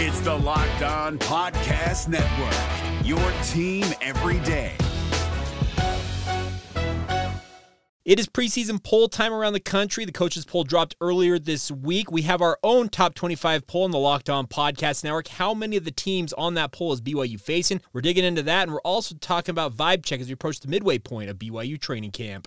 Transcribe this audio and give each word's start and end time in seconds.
It's 0.00 0.20
the 0.20 0.32
Locked 0.32 0.82
On 0.82 1.18
Podcast 1.18 2.06
Network, 2.06 3.04
your 3.04 3.18
team 3.48 3.84
every 4.00 4.38
day. 4.46 4.76
It 8.04 8.20
is 8.20 8.28
preseason 8.28 8.80
poll 8.80 9.08
time 9.08 9.32
around 9.32 9.54
the 9.54 9.60
country. 9.60 10.04
The 10.04 10.12
coaches 10.12 10.44
poll 10.44 10.62
dropped 10.62 10.94
earlier 11.00 11.36
this 11.40 11.72
week. 11.72 12.12
We 12.12 12.22
have 12.22 12.40
our 12.40 12.60
own 12.62 12.90
top 12.90 13.14
25 13.14 13.66
poll 13.66 13.82
on 13.82 13.90
the 13.90 13.98
Locked 13.98 14.30
On 14.30 14.46
Podcast 14.46 15.02
Network. 15.02 15.26
How 15.26 15.52
many 15.52 15.76
of 15.76 15.84
the 15.84 15.90
teams 15.90 16.32
on 16.34 16.54
that 16.54 16.70
poll 16.70 16.92
is 16.92 17.00
BYU 17.00 17.40
facing? 17.40 17.80
We're 17.92 18.00
digging 18.00 18.24
into 18.24 18.44
that, 18.44 18.62
and 18.62 18.72
we're 18.72 18.80
also 18.82 19.16
talking 19.16 19.50
about 19.50 19.76
vibe 19.76 20.04
check 20.04 20.20
as 20.20 20.28
we 20.28 20.32
approach 20.32 20.60
the 20.60 20.68
midway 20.68 21.00
point 21.00 21.28
of 21.28 21.40
BYU 21.40 21.76
training 21.76 22.12
camp. 22.12 22.46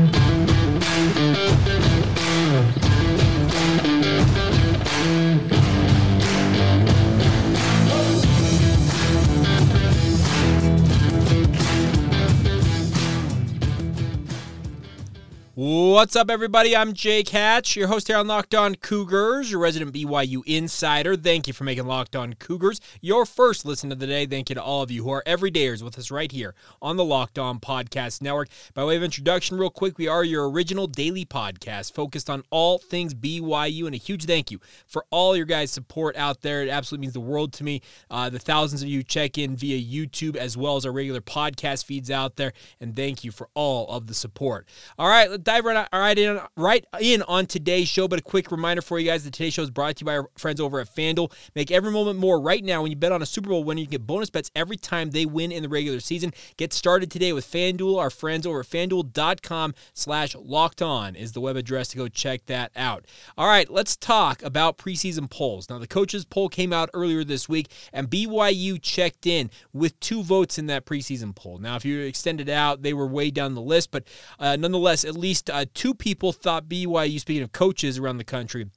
What's 15.63 16.15
up, 16.15 16.31
everybody? 16.31 16.75
I'm 16.75 16.93
Jake 16.93 17.29
Hatch, 17.29 17.75
your 17.75 17.87
host 17.87 18.07
here 18.07 18.17
on 18.17 18.25
Locked 18.25 18.55
On 18.55 18.73
Cougars, 18.73 19.51
your 19.51 19.59
resident 19.59 19.93
BYU 19.93 20.41
insider. 20.47 21.15
Thank 21.15 21.45
you 21.45 21.53
for 21.53 21.65
making 21.65 21.85
Locked 21.85 22.15
On 22.15 22.33
Cougars 22.33 22.81
your 22.99 23.27
first 23.27 23.63
listen 23.63 23.91
of 23.91 23.99
the 23.99 24.07
day. 24.07 24.25
Thank 24.25 24.49
you 24.49 24.55
to 24.55 24.63
all 24.63 24.81
of 24.81 24.89
you 24.89 25.03
who 25.03 25.11
are 25.11 25.21
everydayers 25.27 25.83
with 25.83 25.99
us 25.99 26.09
right 26.09 26.31
here 26.31 26.55
on 26.81 26.97
the 26.97 27.05
Locked 27.05 27.37
On 27.37 27.59
Podcast 27.59 28.23
Network. 28.23 28.49
By 28.73 28.83
way 28.85 28.97
of 28.97 29.03
introduction, 29.03 29.55
real 29.55 29.69
quick, 29.69 29.99
we 29.99 30.07
are 30.07 30.23
your 30.23 30.49
original 30.49 30.87
daily 30.87 31.25
podcast 31.25 31.93
focused 31.93 32.27
on 32.27 32.41
all 32.49 32.79
things 32.79 33.13
BYU, 33.13 33.85
and 33.85 33.93
a 33.93 33.99
huge 33.99 34.25
thank 34.25 34.49
you 34.49 34.59
for 34.87 35.05
all 35.11 35.37
your 35.37 35.45
guys' 35.45 35.69
support 35.69 36.15
out 36.15 36.41
there. 36.41 36.63
It 36.63 36.69
absolutely 36.69 37.03
means 37.03 37.13
the 37.13 37.19
world 37.19 37.53
to 37.53 37.63
me. 37.63 37.83
Uh, 38.09 38.31
the 38.31 38.39
thousands 38.39 38.81
of 38.81 38.87
you 38.87 39.03
check 39.03 39.37
in 39.37 39.55
via 39.55 39.79
YouTube 39.79 40.37
as 40.37 40.57
well 40.57 40.75
as 40.77 40.87
our 40.87 40.91
regular 40.91 41.21
podcast 41.21 41.85
feeds 41.85 42.09
out 42.09 42.37
there, 42.37 42.51
and 42.79 42.95
thank 42.95 43.23
you 43.23 43.29
for 43.29 43.47
all 43.53 43.87
of 43.89 44.07
the 44.07 44.15
support. 44.15 44.67
All 44.97 45.07
right, 45.07 45.29
let's 45.29 45.50
dive 45.51 45.65
right, 45.65 45.87
right 45.93 46.17
in 46.17 46.39
right 46.55 46.85
in 47.01 47.21
on 47.23 47.45
today's 47.45 47.87
show. 47.87 48.07
But 48.07 48.19
a 48.19 48.21
quick 48.21 48.51
reminder 48.51 48.81
for 48.81 48.99
you 48.99 49.05
guys: 49.05 49.23
that 49.23 49.33
today's 49.33 49.53
show 49.53 49.63
is 49.63 49.69
brought 49.69 49.97
to 49.97 50.01
you 50.01 50.05
by 50.05 50.17
our 50.17 50.29
friends 50.37 50.61
over 50.61 50.79
at 50.79 50.93
FanDuel. 50.93 51.31
Make 51.55 51.71
every 51.71 51.91
moment 51.91 52.19
more 52.19 52.39
right 52.39 52.63
now. 52.63 52.81
When 52.81 52.91
you 52.91 52.97
bet 52.97 53.11
on 53.11 53.21
a 53.21 53.25
Super 53.25 53.49
Bowl 53.49 53.63
winner, 53.63 53.81
you 53.81 53.87
get 53.87 54.07
bonus 54.07 54.29
bets 54.29 54.49
every 54.55 54.77
time 54.77 55.11
they 55.11 55.25
win 55.25 55.51
in 55.51 55.63
the 55.63 55.69
regular 55.69 55.99
season. 55.99 56.33
Get 56.57 56.73
started 56.73 57.11
today 57.11 57.33
with 57.33 57.45
FanDuel. 57.45 57.99
Our 57.99 58.09
friends 58.09 58.47
over 58.47 58.61
at 58.61 58.67
FanDuel.com/slash 58.67 60.35
locked 60.35 60.81
on 60.81 61.15
is 61.15 61.33
the 61.33 61.41
web 61.41 61.57
address 61.57 61.89
to 61.89 61.97
go 61.97 62.07
check 62.07 62.45
that 62.45 62.71
out. 62.75 63.05
All 63.37 63.47
right, 63.47 63.69
let's 63.69 63.97
talk 63.97 64.41
about 64.43 64.77
preseason 64.77 65.29
polls. 65.29 65.69
Now, 65.69 65.79
the 65.79 65.87
coaches 65.87 66.23
poll 66.25 66.49
came 66.49 66.71
out 66.71 66.89
earlier 66.93 67.23
this 67.23 67.49
week, 67.49 67.71
and 67.91 68.09
BYU 68.09 68.81
checked 68.81 69.27
in 69.27 69.49
with 69.73 69.99
two 69.99 70.23
votes 70.23 70.57
in 70.57 70.67
that 70.67 70.85
preseason 70.85 71.35
poll. 71.35 71.57
Now, 71.57 71.75
if 71.75 71.83
you 71.83 71.99
extended 72.01 72.49
out, 72.49 72.83
they 72.83 72.93
were 72.93 73.07
way 73.07 73.31
down 73.31 73.53
the 73.53 73.61
list, 73.61 73.91
but 73.91 74.05
uh, 74.39 74.55
nonetheless, 74.55 75.03
at 75.03 75.15
least 75.15 75.40
uh, 75.49 75.65
two 75.73 75.93
people 75.93 76.31
thought 76.31 76.67
BYU, 76.67 77.19
speaking 77.19 77.43
of 77.43 77.51
coaches 77.51 77.97
around 77.97 78.17
the 78.17 78.23
country, 78.23 78.67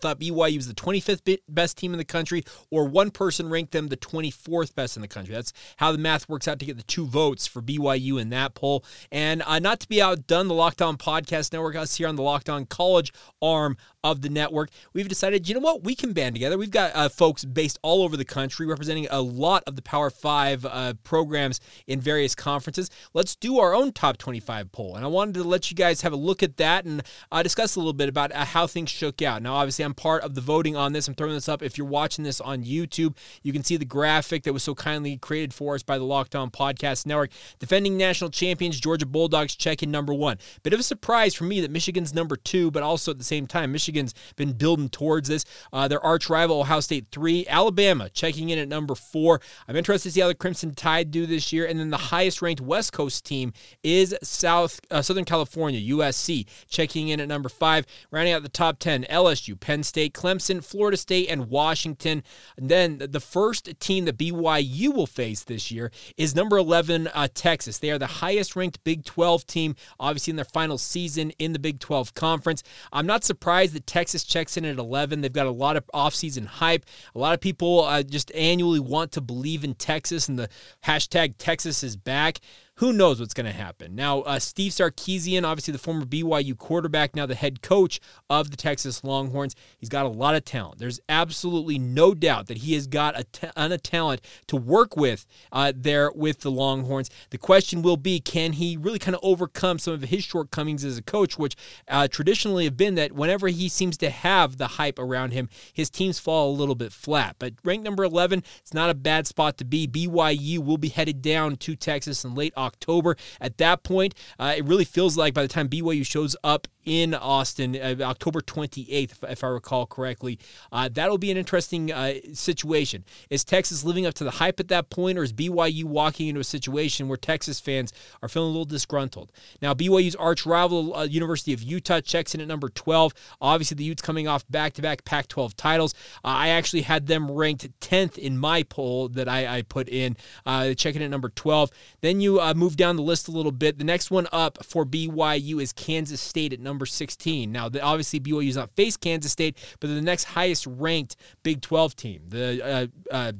thought 0.00 0.20
BYU 0.20 0.56
was 0.56 0.68
the 0.68 0.74
25th 0.74 1.38
best 1.48 1.76
team 1.76 1.92
in 1.92 1.98
the 1.98 2.04
country, 2.04 2.44
or 2.70 2.86
one 2.86 3.10
person 3.10 3.48
ranked 3.48 3.72
them 3.72 3.88
the 3.88 3.96
24th 3.96 4.74
best 4.74 4.96
in 4.96 5.02
the 5.02 5.08
country. 5.08 5.34
That's 5.34 5.52
how 5.76 5.92
the 5.92 5.98
math 5.98 6.28
works 6.28 6.48
out 6.48 6.58
to 6.58 6.66
get 6.66 6.76
the 6.76 6.82
two 6.82 7.06
votes 7.06 7.46
for 7.46 7.62
BYU 7.62 8.20
in 8.20 8.30
that 8.30 8.54
poll. 8.54 8.84
And 9.10 9.42
uh, 9.42 9.58
not 9.58 9.80
to 9.80 9.88
be 9.88 10.02
outdone, 10.02 10.48
the 10.48 10.54
Locked 10.54 10.82
On 10.82 10.96
Podcast 10.96 11.52
Network, 11.52 11.76
us 11.76 11.96
here 11.96 12.08
on 12.08 12.16
the 12.16 12.22
Locked 12.22 12.48
On 12.48 12.66
College 12.66 13.12
arm 13.40 13.76
of 14.02 14.20
the 14.20 14.28
network, 14.28 14.70
we've 14.92 15.08
decided, 15.08 15.48
you 15.48 15.54
know 15.54 15.60
what, 15.60 15.82
we 15.82 15.94
can 15.94 16.12
band 16.12 16.34
together. 16.34 16.58
We've 16.58 16.70
got 16.70 16.94
uh, 16.94 17.08
folks 17.08 17.44
based 17.44 17.78
all 17.82 18.02
over 18.02 18.16
the 18.16 18.24
country 18.24 18.66
representing 18.66 19.06
a 19.10 19.22
lot 19.22 19.62
of 19.66 19.76
the 19.76 19.82
Power 19.82 20.10
Five 20.10 20.66
uh, 20.66 20.94
programs 21.04 21.60
in 21.86 22.00
various 22.00 22.34
conferences. 22.34 22.90
Let's 23.14 23.34
do 23.34 23.58
our 23.58 23.74
own 23.74 23.92
top 23.92 24.18
25 24.18 24.72
poll. 24.72 24.96
And 24.96 25.04
I 25.04 25.08
wanted 25.08 25.34
to 25.34 25.44
let 25.44 25.70
you 25.70 25.76
guys 25.76 26.02
have 26.02 26.12
a 26.12 26.16
look 26.16 26.42
at 26.42 26.58
that 26.58 26.84
and 26.84 27.02
uh, 27.32 27.42
discuss 27.42 27.76
a 27.76 27.78
little 27.78 27.92
bit 27.92 28.08
about 28.08 28.32
uh, 28.32 28.44
how 28.44 28.66
things 28.66 28.90
shook 28.90 29.22
out. 29.22 29.42
Now, 29.42 29.54
obviously, 29.54 29.84
I'm 29.84 29.93
part 29.94 30.22
of 30.22 30.34
the 30.34 30.40
voting 30.40 30.76
on 30.76 30.92
this. 30.92 31.08
I'm 31.08 31.14
throwing 31.14 31.34
this 31.34 31.48
up. 31.48 31.62
If 31.62 31.78
you're 31.78 31.86
watching 31.86 32.24
this 32.24 32.40
on 32.40 32.64
YouTube, 32.64 33.16
you 33.42 33.52
can 33.52 33.64
see 33.64 33.76
the 33.76 33.84
graphic 33.84 34.42
that 34.42 34.52
was 34.52 34.62
so 34.62 34.74
kindly 34.74 35.16
created 35.16 35.54
for 35.54 35.74
us 35.74 35.82
by 35.82 35.96
the 35.96 36.04
Locked 36.04 36.34
On 36.34 36.50
Podcast 36.50 37.06
Network. 37.06 37.30
Defending 37.58 37.96
national 37.96 38.30
champions, 38.30 38.78
Georgia 38.78 39.06
Bulldogs 39.06 39.54
check 39.54 39.82
in 39.82 39.90
number 39.90 40.12
one. 40.12 40.38
Bit 40.62 40.72
of 40.72 40.80
a 40.80 40.82
surprise 40.82 41.34
for 41.34 41.44
me 41.44 41.60
that 41.60 41.70
Michigan's 41.70 42.12
number 42.12 42.36
two, 42.36 42.70
but 42.70 42.82
also 42.82 43.12
at 43.12 43.18
the 43.18 43.24
same 43.24 43.46
time, 43.46 43.72
Michigan 43.72 43.94
Michigan's 43.94 44.14
been 44.36 44.52
building 44.52 44.88
towards 44.88 45.28
this. 45.28 45.44
Uh, 45.72 45.86
their 45.86 46.04
arch 46.04 46.28
rival, 46.28 46.60
Ohio 46.60 46.80
State, 46.80 47.06
three. 47.12 47.46
Alabama 47.48 48.10
checking 48.10 48.50
in 48.50 48.58
at 48.58 48.68
number 48.68 48.94
four. 48.94 49.40
I'm 49.68 49.76
interested 49.76 50.08
to 50.08 50.12
see 50.12 50.20
how 50.20 50.28
the 50.28 50.34
Crimson 50.34 50.74
Tide 50.74 51.10
do 51.10 51.26
this 51.26 51.52
year. 51.52 51.66
And 51.66 51.78
then 51.78 51.90
the 51.90 51.96
highest 51.96 52.42
ranked 52.42 52.60
West 52.60 52.92
Coast 52.92 53.24
team 53.24 53.52
is 53.82 54.16
South 54.22 54.80
uh, 54.90 55.02
Southern 55.02 55.24
California, 55.24 55.80
USC, 55.94 56.46
checking 56.68 57.08
in 57.08 57.20
at 57.20 57.28
number 57.28 57.48
five. 57.48 57.86
Rounding 58.10 58.32
out 58.32 58.42
the 58.42 58.48
top 58.48 58.78
10, 58.78 59.04
LSU, 59.04 59.58
Penn 59.58 59.73
State, 59.82 60.14
Clemson, 60.14 60.64
Florida 60.64 60.96
State, 60.96 61.28
and 61.28 61.48
Washington. 61.48 62.22
And 62.56 62.68
then 62.68 62.98
the 62.98 63.20
first 63.20 63.78
team 63.80 64.04
that 64.04 64.18
BYU 64.18 64.94
will 64.94 65.06
face 65.06 65.44
this 65.44 65.70
year 65.70 65.90
is 66.16 66.34
number 66.34 66.56
11, 66.56 67.08
uh, 67.08 67.28
Texas. 67.34 67.78
They 67.78 67.90
are 67.90 67.98
the 67.98 68.06
highest 68.06 68.56
ranked 68.56 68.82
Big 68.84 69.04
12 69.04 69.46
team, 69.46 69.74
obviously 69.98 70.30
in 70.32 70.36
their 70.36 70.44
final 70.44 70.78
season 70.78 71.30
in 71.38 71.52
the 71.52 71.58
Big 71.58 71.80
12 71.80 72.14
conference. 72.14 72.62
I'm 72.92 73.06
not 73.06 73.24
surprised 73.24 73.74
that 73.74 73.86
Texas 73.86 74.24
checks 74.24 74.56
in 74.56 74.64
at 74.64 74.78
11. 74.78 75.20
They've 75.20 75.32
got 75.32 75.46
a 75.46 75.50
lot 75.50 75.76
of 75.76 75.84
offseason 75.94 76.46
hype. 76.46 76.84
A 77.14 77.18
lot 77.18 77.34
of 77.34 77.40
people 77.40 77.84
uh, 77.84 78.02
just 78.02 78.32
annually 78.34 78.80
want 78.80 79.12
to 79.12 79.20
believe 79.20 79.64
in 79.64 79.74
Texas 79.74 80.28
and 80.28 80.38
the 80.38 80.48
hashtag 80.84 81.34
Texas 81.38 81.82
is 81.82 81.96
back 81.96 82.40
who 82.76 82.92
knows 82.92 83.20
what's 83.20 83.34
going 83.34 83.46
to 83.46 83.52
happen. 83.52 83.94
Now, 83.94 84.20
uh, 84.22 84.38
Steve 84.38 84.72
Sarkisian, 84.72 85.44
obviously 85.44 85.72
the 85.72 85.78
former 85.78 86.04
BYU 86.04 86.56
quarterback, 86.58 87.14
now 87.14 87.24
the 87.24 87.34
head 87.34 87.62
coach 87.62 88.00
of 88.28 88.50
the 88.50 88.56
Texas 88.56 89.04
Longhorns, 89.04 89.54
he's 89.78 89.88
got 89.88 90.06
a 90.06 90.08
lot 90.08 90.34
of 90.34 90.44
talent. 90.44 90.78
There's 90.78 91.00
absolutely 91.08 91.78
no 91.78 92.14
doubt 92.14 92.48
that 92.48 92.58
he 92.58 92.74
has 92.74 92.86
got 92.86 93.18
a 93.18 93.24
ton 93.24 93.72
of 93.72 93.82
talent 93.82 94.22
to 94.48 94.56
work 94.56 94.96
with 94.96 95.24
uh, 95.52 95.72
there 95.76 96.10
with 96.12 96.40
the 96.40 96.50
Longhorns. 96.50 97.10
The 97.30 97.38
question 97.38 97.82
will 97.82 97.96
be 97.96 98.18
can 98.18 98.54
he 98.54 98.76
really 98.76 98.98
kind 98.98 99.14
of 99.14 99.20
overcome 99.22 99.78
some 99.78 99.94
of 99.94 100.02
his 100.02 100.24
shortcomings 100.24 100.84
as 100.84 100.98
a 100.98 101.02
coach, 101.02 101.38
which 101.38 101.56
uh, 101.88 102.08
traditionally 102.08 102.64
have 102.64 102.76
been 102.76 102.96
that 102.96 103.12
whenever 103.12 103.48
he 103.48 103.68
seems 103.68 103.96
to 103.98 104.10
have 104.10 104.56
the 104.56 104.66
hype 104.66 104.98
around 104.98 105.32
him, 105.32 105.48
his 105.72 105.90
teams 105.90 106.18
fall 106.18 106.50
a 106.50 106.56
little 106.56 106.74
bit 106.74 106.92
flat. 106.92 107.36
But 107.38 107.54
ranked 107.62 107.84
number 107.84 108.02
11, 108.02 108.42
it's 108.60 108.74
not 108.74 108.90
a 108.90 108.94
bad 108.94 109.28
spot 109.28 109.58
to 109.58 109.64
be. 109.64 109.86
BYU 109.86 110.58
will 110.58 110.78
be 110.78 110.88
headed 110.88 111.22
down 111.22 111.56
to 111.56 111.76
Texas 111.76 112.24
in 112.24 112.34
late 112.34 112.52
October. 112.64 113.16
At 113.40 113.58
that 113.58 113.82
point, 113.82 114.14
uh, 114.38 114.54
it 114.56 114.64
really 114.64 114.84
feels 114.84 115.16
like 115.16 115.34
by 115.34 115.42
the 115.42 115.48
time 115.48 115.68
BYU 115.68 116.04
shows 116.04 116.36
up 116.42 116.68
in 116.84 117.14
Austin, 117.14 117.76
uh, 117.76 117.96
October 118.02 118.40
28th, 118.40 119.12
if, 119.12 119.24
if, 119.24 119.44
I 119.44 119.48
recall 119.48 119.86
correctly. 119.86 120.38
Uh, 120.70 120.88
that'll 120.92 121.18
be 121.18 121.30
an 121.30 121.36
interesting 121.36 121.90
uh, 121.92 122.14
situation. 122.32 123.04
Is 123.30 123.44
Texas 123.44 123.84
living 123.84 124.06
up 124.06 124.14
to 124.14 124.24
the 124.24 124.32
hype 124.32 124.60
at 124.60 124.68
that 124.68 124.90
point, 124.90 125.18
or 125.18 125.22
is 125.22 125.32
BYU 125.32 125.84
walking 125.84 126.28
into 126.28 126.40
a 126.40 126.44
situation 126.44 127.08
where 127.08 127.16
Texas 127.16 127.60
fans 127.60 127.92
are 128.22 128.28
feeling 128.28 128.48
a 128.48 128.50
little 128.50 128.64
disgruntled? 128.64 129.32
Now, 129.62 129.74
BYU's 129.74 130.16
arch 130.16 130.46
rival, 130.46 130.94
uh, 130.94 131.04
University 131.04 131.52
of 131.52 131.62
Utah, 131.62 132.00
checks 132.00 132.34
in 132.34 132.40
at 132.40 132.48
number 132.48 132.68
12. 132.68 133.12
Obviously, 133.40 133.76
the 133.76 133.84
Utes 133.84 134.02
coming 134.02 134.28
off 134.28 134.44
back 134.48 134.74
to 134.74 134.82
back 134.82 135.04
Pac 135.04 135.28
12 135.28 135.56
titles. 135.56 135.94
Uh, 136.24 136.28
I 136.28 136.48
actually 136.48 136.82
had 136.82 137.06
them 137.06 137.30
ranked 137.30 137.68
10th 137.80 138.18
in 138.18 138.38
my 138.38 138.62
poll 138.62 139.08
that 139.10 139.28
I, 139.28 139.58
I 139.58 139.62
put 139.62 139.88
in, 139.88 140.16
uh, 140.46 140.74
checking 140.74 141.02
at 141.02 141.10
number 141.10 141.30
12. 141.30 141.70
Then 142.00 142.20
you 142.20 142.40
move 142.54 142.76
down 142.76 142.96
the 142.96 143.02
list 143.02 143.28
a 143.28 143.30
little 143.30 143.52
bit. 143.52 143.78
The 143.78 143.84
next 143.84 144.10
one 144.10 144.28
up 144.32 144.64
for 144.64 144.84
BYU 144.84 145.62
is 145.62 145.72
Kansas 145.72 146.20
State 146.20 146.52
at 146.52 146.60
number 146.60 146.73
number 146.74 146.86
16. 146.86 147.50
Now, 147.50 147.68
the, 147.68 147.80
obviously, 147.80 148.20
BYU's 148.20 148.56
not 148.56 148.70
faced 148.76 149.00
Kansas 149.00 149.32
State, 149.32 149.56
but 149.80 149.88
they're 149.88 149.96
the 149.96 150.02
next 150.02 150.24
highest 150.24 150.66
ranked 150.66 151.16
Big 151.42 151.62
12 151.62 151.96
team. 151.96 152.22
The 152.28 152.64
uh, 152.64 152.86
uh, 153.14 153.32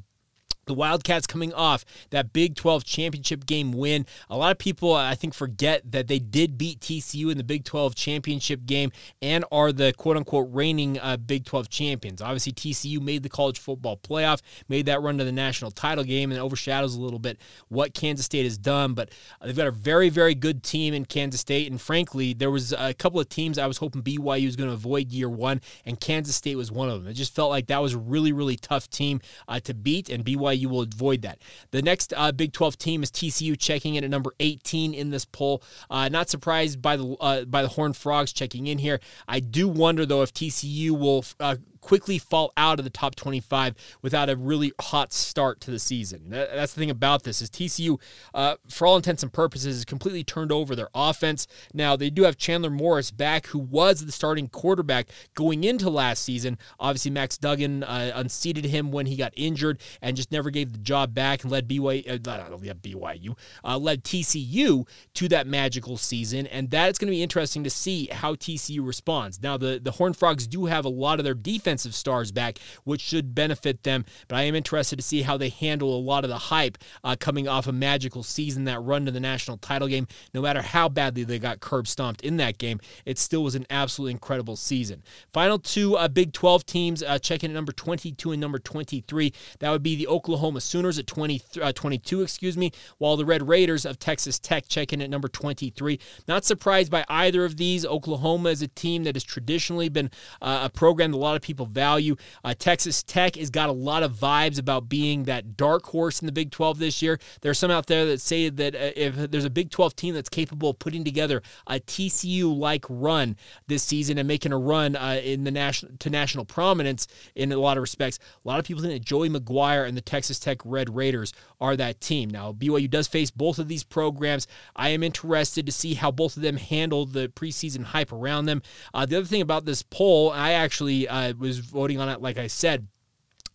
the 0.65 0.73
Wildcats 0.73 1.27
coming 1.27 1.53
off 1.53 1.85
that 2.09 2.33
Big 2.33 2.55
12 2.55 2.83
championship 2.83 3.45
game 3.45 3.71
win. 3.71 4.05
A 4.29 4.37
lot 4.37 4.51
of 4.51 4.57
people, 4.57 4.93
I 4.93 5.15
think, 5.15 5.33
forget 5.33 5.81
that 5.91 6.07
they 6.07 6.19
did 6.19 6.57
beat 6.57 6.79
TCU 6.79 7.31
in 7.31 7.37
the 7.37 7.43
Big 7.43 7.63
12 7.63 7.95
championship 7.95 8.65
game 8.65 8.91
and 9.21 9.45
are 9.51 9.71
the 9.71 9.93
quote 9.93 10.17
unquote 10.17 10.49
reigning 10.51 10.99
uh, 10.99 11.17
Big 11.17 11.45
12 11.45 11.69
champions. 11.69 12.21
Obviously, 12.21 12.53
TCU 12.53 13.01
made 13.01 13.23
the 13.23 13.29
college 13.29 13.59
football 13.59 13.97
playoff, 13.97 14.41
made 14.67 14.85
that 14.87 15.01
run 15.01 15.17
to 15.17 15.23
the 15.23 15.31
national 15.31 15.71
title 15.71 16.03
game, 16.03 16.31
and 16.31 16.39
overshadows 16.39 16.95
a 16.95 17.01
little 17.01 17.19
bit 17.19 17.39
what 17.69 17.93
Kansas 17.93 18.25
State 18.25 18.43
has 18.43 18.57
done. 18.57 18.93
But 18.93 19.11
they've 19.43 19.55
got 19.55 19.67
a 19.67 19.71
very, 19.71 20.09
very 20.09 20.35
good 20.35 20.63
team 20.63 20.93
in 20.93 21.05
Kansas 21.05 21.41
State. 21.41 21.69
And 21.69 21.79
frankly, 21.79 22.33
there 22.33 22.51
was 22.51 22.73
a 22.73 22.93
couple 22.93 23.19
of 23.19 23.29
teams 23.29 23.57
I 23.57 23.67
was 23.67 23.77
hoping 23.77 24.01
BYU 24.01 24.45
was 24.45 24.55
going 24.55 24.69
to 24.69 24.73
avoid 24.73 25.11
year 25.11 25.29
one, 25.29 25.61
and 25.85 25.99
Kansas 25.99 26.35
State 26.35 26.55
was 26.55 26.71
one 26.71 26.89
of 26.89 27.03
them. 27.03 27.11
It 27.11 27.15
just 27.15 27.35
felt 27.35 27.49
like 27.49 27.67
that 27.67 27.81
was 27.81 27.93
a 27.93 27.97
really, 27.97 28.31
really 28.31 28.55
tough 28.55 28.89
team 28.89 29.21
uh, 29.47 29.59
to 29.61 29.73
beat, 29.73 30.09
and 30.09 30.25
BYU 30.25 30.54
BYU 30.55 30.67
will 30.67 30.81
avoid 30.81 31.21
that. 31.23 31.39
The 31.71 31.81
next 31.81 32.13
uh, 32.15 32.31
Big 32.31 32.53
12 32.53 32.77
team 32.77 33.03
is 33.03 33.11
TCU, 33.11 33.57
checking 33.57 33.95
in 33.95 34.03
at 34.03 34.09
number 34.09 34.33
18 34.39 34.93
in 34.93 35.09
this 35.09 35.25
poll. 35.25 35.63
Uh, 35.89 36.09
not 36.09 36.29
surprised 36.29 36.81
by 36.81 36.97
the 36.97 37.15
uh, 37.19 37.45
by 37.45 37.61
the 37.61 37.67
Horned 37.67 37.97
Frogs 37.97 38.33
checking 38.33 38.67
in 38.67 38.77
here. 38.77 38.99
I 39.27 39.39
do 39.39 39.67
wonder 39.67 40.05
though 40.05 40.21
if 40.21 40.33
TCU 40.33 40.91
will 40.91 41.25
uh, 41.39 41.57
quickly 41.85 42.17
fall 42.17 42.51
out 42.57 42.79
of 42.79 42.83
the 42.83 42.89
top 42.89 43.13
25 43.13 43.75
without 44.01 44.27
a 44.27 44.35
really 44.35 44.73
hot 44.81 45.13
start 45.13 45.61
to 45.61 45.69
the 45.69 45.77
season. 45.77 46.23
That's 46.31 46.73
the 46.73 46.79
thing 46.79 46.89
about 46.89 47.21
this 47.21 47.43
is 47.43 47.49
TCU, 47.51 48.01
uh, 48.33 48.55
for 48.67 48.87
all 48.87 48.95
intents 48.95 49.21
and 49.21 49.31
purposes, 49.31 49.75
has 49.75 49.85
completely 49.85 50.23
turned 50.23 50.51
over 50.51 50.75
their 50.75 50.89
offense. 50.95 51.45
Now 51.75 51.95
they 51.95 52.09
do 52.09 52.23
have 52.23 52.37
Chandler 52.37 52.71
Morris 52.71 53.11
back, 53.11 53.45
who 53.47 53.59
was 53.59 54.03
the 54.03 54.11
starting 54.11 54.47
quarterback 54.47 55.09
going 55.35 55.63
into 55.63 55.91
last 55.91 56.23
season. 56.23 56.57
Obviously, 56.79 57.11
Max 57.11 57.37
Duggan 57.37 57.83
uh, 57.83 58.13
unseated 58.15 58.65
him 58.65 58.91
when 58.91 59.05
he 59.05 59.15
got 59.15 59.31
injured 59.35 59.79
and 60.01 60.17
just 60.17 60.31
never 60.31 60.49
gave 60.49 60.71
the 60.71 60.79
job 60.79 61.13
back 61.13 61.43
and 61.43 61.51
led 61.51 61.67
BYU, 61.67 62.09
uh, 62.09 62.17
BYU 62.17 63.37
uh, 63.63 63.77
led 63.77 64.03
TCU 64.03 64.87
to 65.13 65.27
that 65.27 65.45
magical 65.45 65.97
season. 65.97 66.47
And 66.47 66.71
that's 66.71 66.97
going 66.97 67.09
to 67.09 67.15
be 67.15 67.21
interesting 67.21 67.63
to 67.63 67.69
see 67.69 68.07
how 68.07 68.33
TCU 68.33 68.83
responds. 68.83 69.39
Now 69.43 69.55
the 69.55 69.79
the 69.79 69.91
Horned 69.91 70.17
Frogs 70.17 70.47
do 70.47 70.65
have 70.65 70.85
a 70.85 70.89
lot 70.89 71.19
of 71.19 71.25
their 71.25 71.35
defense 71.35 71.74
defensive 71.75 71.95
stars 71.95 72.31
back, 72.31 72.57
which 72.85 73.01
should 73.01 73.35
benefit 73.35 73.83
them. 73.83 74.05
But 74.29 74.37
I 74.37 74.43
am 74.43 74.55
interested 74.55 74.95
to 74.95 75.01
see 75.01 75.23
how 75.23 75.35
they 75.35 75.49
handle 75.49 75.97
a 75.97 75.99
lot 75.99 76.23
of 76.23 76.29
the 76.29 76.37
hype 76.37 76.77
uh, 77.03 77.17
coming 77.19 77.49
off 77.49 77.67
a 77.67 77.73
magical 77.73 78.23
season, 78.23 78.63
that 78.65 78.79
run 78.79 79.05
to 79.05 79.11
the 79.11 79.19
national 79.19 79.57
title 79.57 79.89
game. 79.89 80.07
No 80.33 80.41
matter 80.41 80.61
how 80.61 80.87
badly 80.87 81.25
they 81.25 81.37
got 81.37 81.59
curb 81.59 81.87
stomped 81.87 82.21
in 82.21 82.37
that 82.37 82.57
game, 82.57 82.79
it 83.05 83.19
still 83.19 83.43
was 83.43 83.55
an 83.55 83.65
absolutely 83.69 84.13
incredible 84.13 84.55
season. 84.55 85.03
Final 85.33 85.59
two 85.59 85.97
uh, 85.97 86.07
Big 86.07 86.31
12 86.31 86.65
teams 86.65 87.03
uh, 87.03 87.19
checking 87.19 87.49
at 87.49 87.53
number 87.53 87.73
22 87.73 88.31
and 88.31 88.39
number 88.39 88.57
23. 88.57 89.33
That 89.59 89.71
would 89.71 89.83
be 89.83 89.97
the 89.97 90.07
Oklahoma 90.07 90.61
Sooners 90.61 90.97
at 90.97 91.07
20, 91.07 91.41
uh, 91.61 91.73
22, 91.73 92.21
excuse 92.21 92.55
me, 92.55 92.71
while 92.99 93.17
the 93.17 93.25
Red 93.25 93.49
Raiders 93.49 93.85
of 93.85 93.99
Texas 93.99 94.39
Tech 94.39 94.69
check 94.69 94.93
in 94.93 95.01
at 95.01 95.09
number 95.09 95.27
23. 95.27 95.99
Not 96.25 96.45
surprised 96.45 96.89
by 96.89 97.03
either 97.09 97.43
of 97.43 97.57
these. 97.57 97.85
Oklahoma 97.85 98.49
is 98.49 98.61
a 98.61 98.69
team 98.69 99.03
that 99.03 99.15
has 99.15 99.25
traditionally 99.25 99.89
been 99.89 100.09
uh, 100.41 100.61
a 100.63 100.69
program 100.69 101.11
that 101.11 101.17
a 101.17 101.19
lot 101.19 101.35
of 101.35 101.41
people 101.41 101.64
value. 101.69 102.15
Uh, 102.43 102.53
Texas 102.57 103.03
Tech 103.03 103.35
has 103.35 103.49
got 103.49 103.69
a 103.69 103.73
lot 103.73 104.03
of 104.03 104.13
vibes 104.13 104.59
about 104.59 104.89
being 104.89 105.23
that 105.23 105.57
dark 105.57 105.85
horse 105.85 106.21
in 106.21 106.25
the 106.25 106.31
Big 106.31 106.51
12 106.51 106.79
this 106.79 107.01
year. 107.01 107.19
There 107.41 107.51
are 107.51 107.55
some 107.55 107.71
out 107.71 107.87
there 107.87 108.05
that 108.05 108.21
say 108.21 108.49
that 108.49 108.75
uh, 108.75 108.91
if 108.95 109.15
there's 109.31 109.45
a 109.45 109.49
Big 109.49 109.71
12 109.71 109.95
team 109.95 110.13
that's 110.13 110.29
capable 110.29 110.71
of 110.71 110.79
putting 110.79 111.03
together 111.03 111.41
a 111.67 111.79
TCU 111.79 112.55
like 112.55 112.85
run 112.89 113.35
this 113.67 113.83
season 113.83 114.17
and 114.17 114.27
making 114.27 114.51
a 114.51 114.57
run 114.57 114.95
uh, 114.95 115.19
in 115.23 115.43
the 115.43 115.51
national 115.51 115.91
to 115.99 116.09
national 116.09 116.45
prominence 116.45 117.07
in 117.35 117.51
a 117.51 117.57
lot 117.57 117.77
of 117.77 117.81
respects, 117.81 118.19
a 118.43 118.47
lot 118.47 118.59
of 118.59 118.65
people 118.65 118.81
think 118.81 118.93
that 118.93 119.05
Joey 119.05 119.29
McGuire 119.29 119.87
and 119.87 119.95
the 119.95 120.01
Texas 120.01 120.39
Tech 120.39 120.59
Red 120.65 120.95
Raiders 120.95 121.33
are 121.61 121.75
that 121.75 122.01
team. 122.01 122.29
Now, 122.29 122.53
BYU 122.53 122.89
does 122.89 123.07
face 123.07 123.31
both 123.31 123.59
of 123.59 123.67
these 123.67 123.83
programs. 123.83 124.47
I 124.75 124.89
am 124.89 125.03
interested 125.03 125.65
to 125.65 125.71
see 125.71 125.93
how 125.93 126.11
both 126.11 126.37
of 126.37 126.43
them 126.43 126.57
handle 126.57 127.05
the 127.05 127.27
preseason 127.29 127.83
hype 127.83 128.11
around 128.11 128.45
them. 128.45 128.61
Uh, 128.93 129.05
the 129.05 129.17
other 129.17 129.25
thing 129.25 129.41
about 129.41 129.65
this 129.65 129.81
poll, 129.81 130.31
I 130.31 130.51
actually 130.51 131.07
uh, 131.07 131.33
was 131.37 131.54
was 131.57 131.65
voting 131.65 131.99
on 131.99 132.09
it, 132.09 132.21
like 132.21 132.37
I 132.37 132.47
said. 132.47 132.87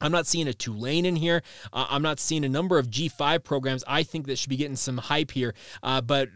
I'm 0.01 0.13
not 0.13 0.27
seeing 0.27 0.49
a 0.49 0.55
Tulane 0.55 1.05
in 1.05 1.17
here. 1.17 1.43
Uh, 1.73 1.87
I'm 1.91 2.03
not 2.03 2.21
seeing 2.21 2.45
a 2.45 2.49
number 2.49 2.79
of 2.79 2.89
G5 2.89 3.45
programs 3.45 3.85
I 3.87 4.03
think 4.03 4.27
that 4.27 4.39
should 4.39 4.49
be 4.49 4.57
getting 4.57 4.77
some 4.77 4.97
hype 4.97 5.31
here. 5.31 5.55
Uh, 5.83 6.01
but 6.01 6.31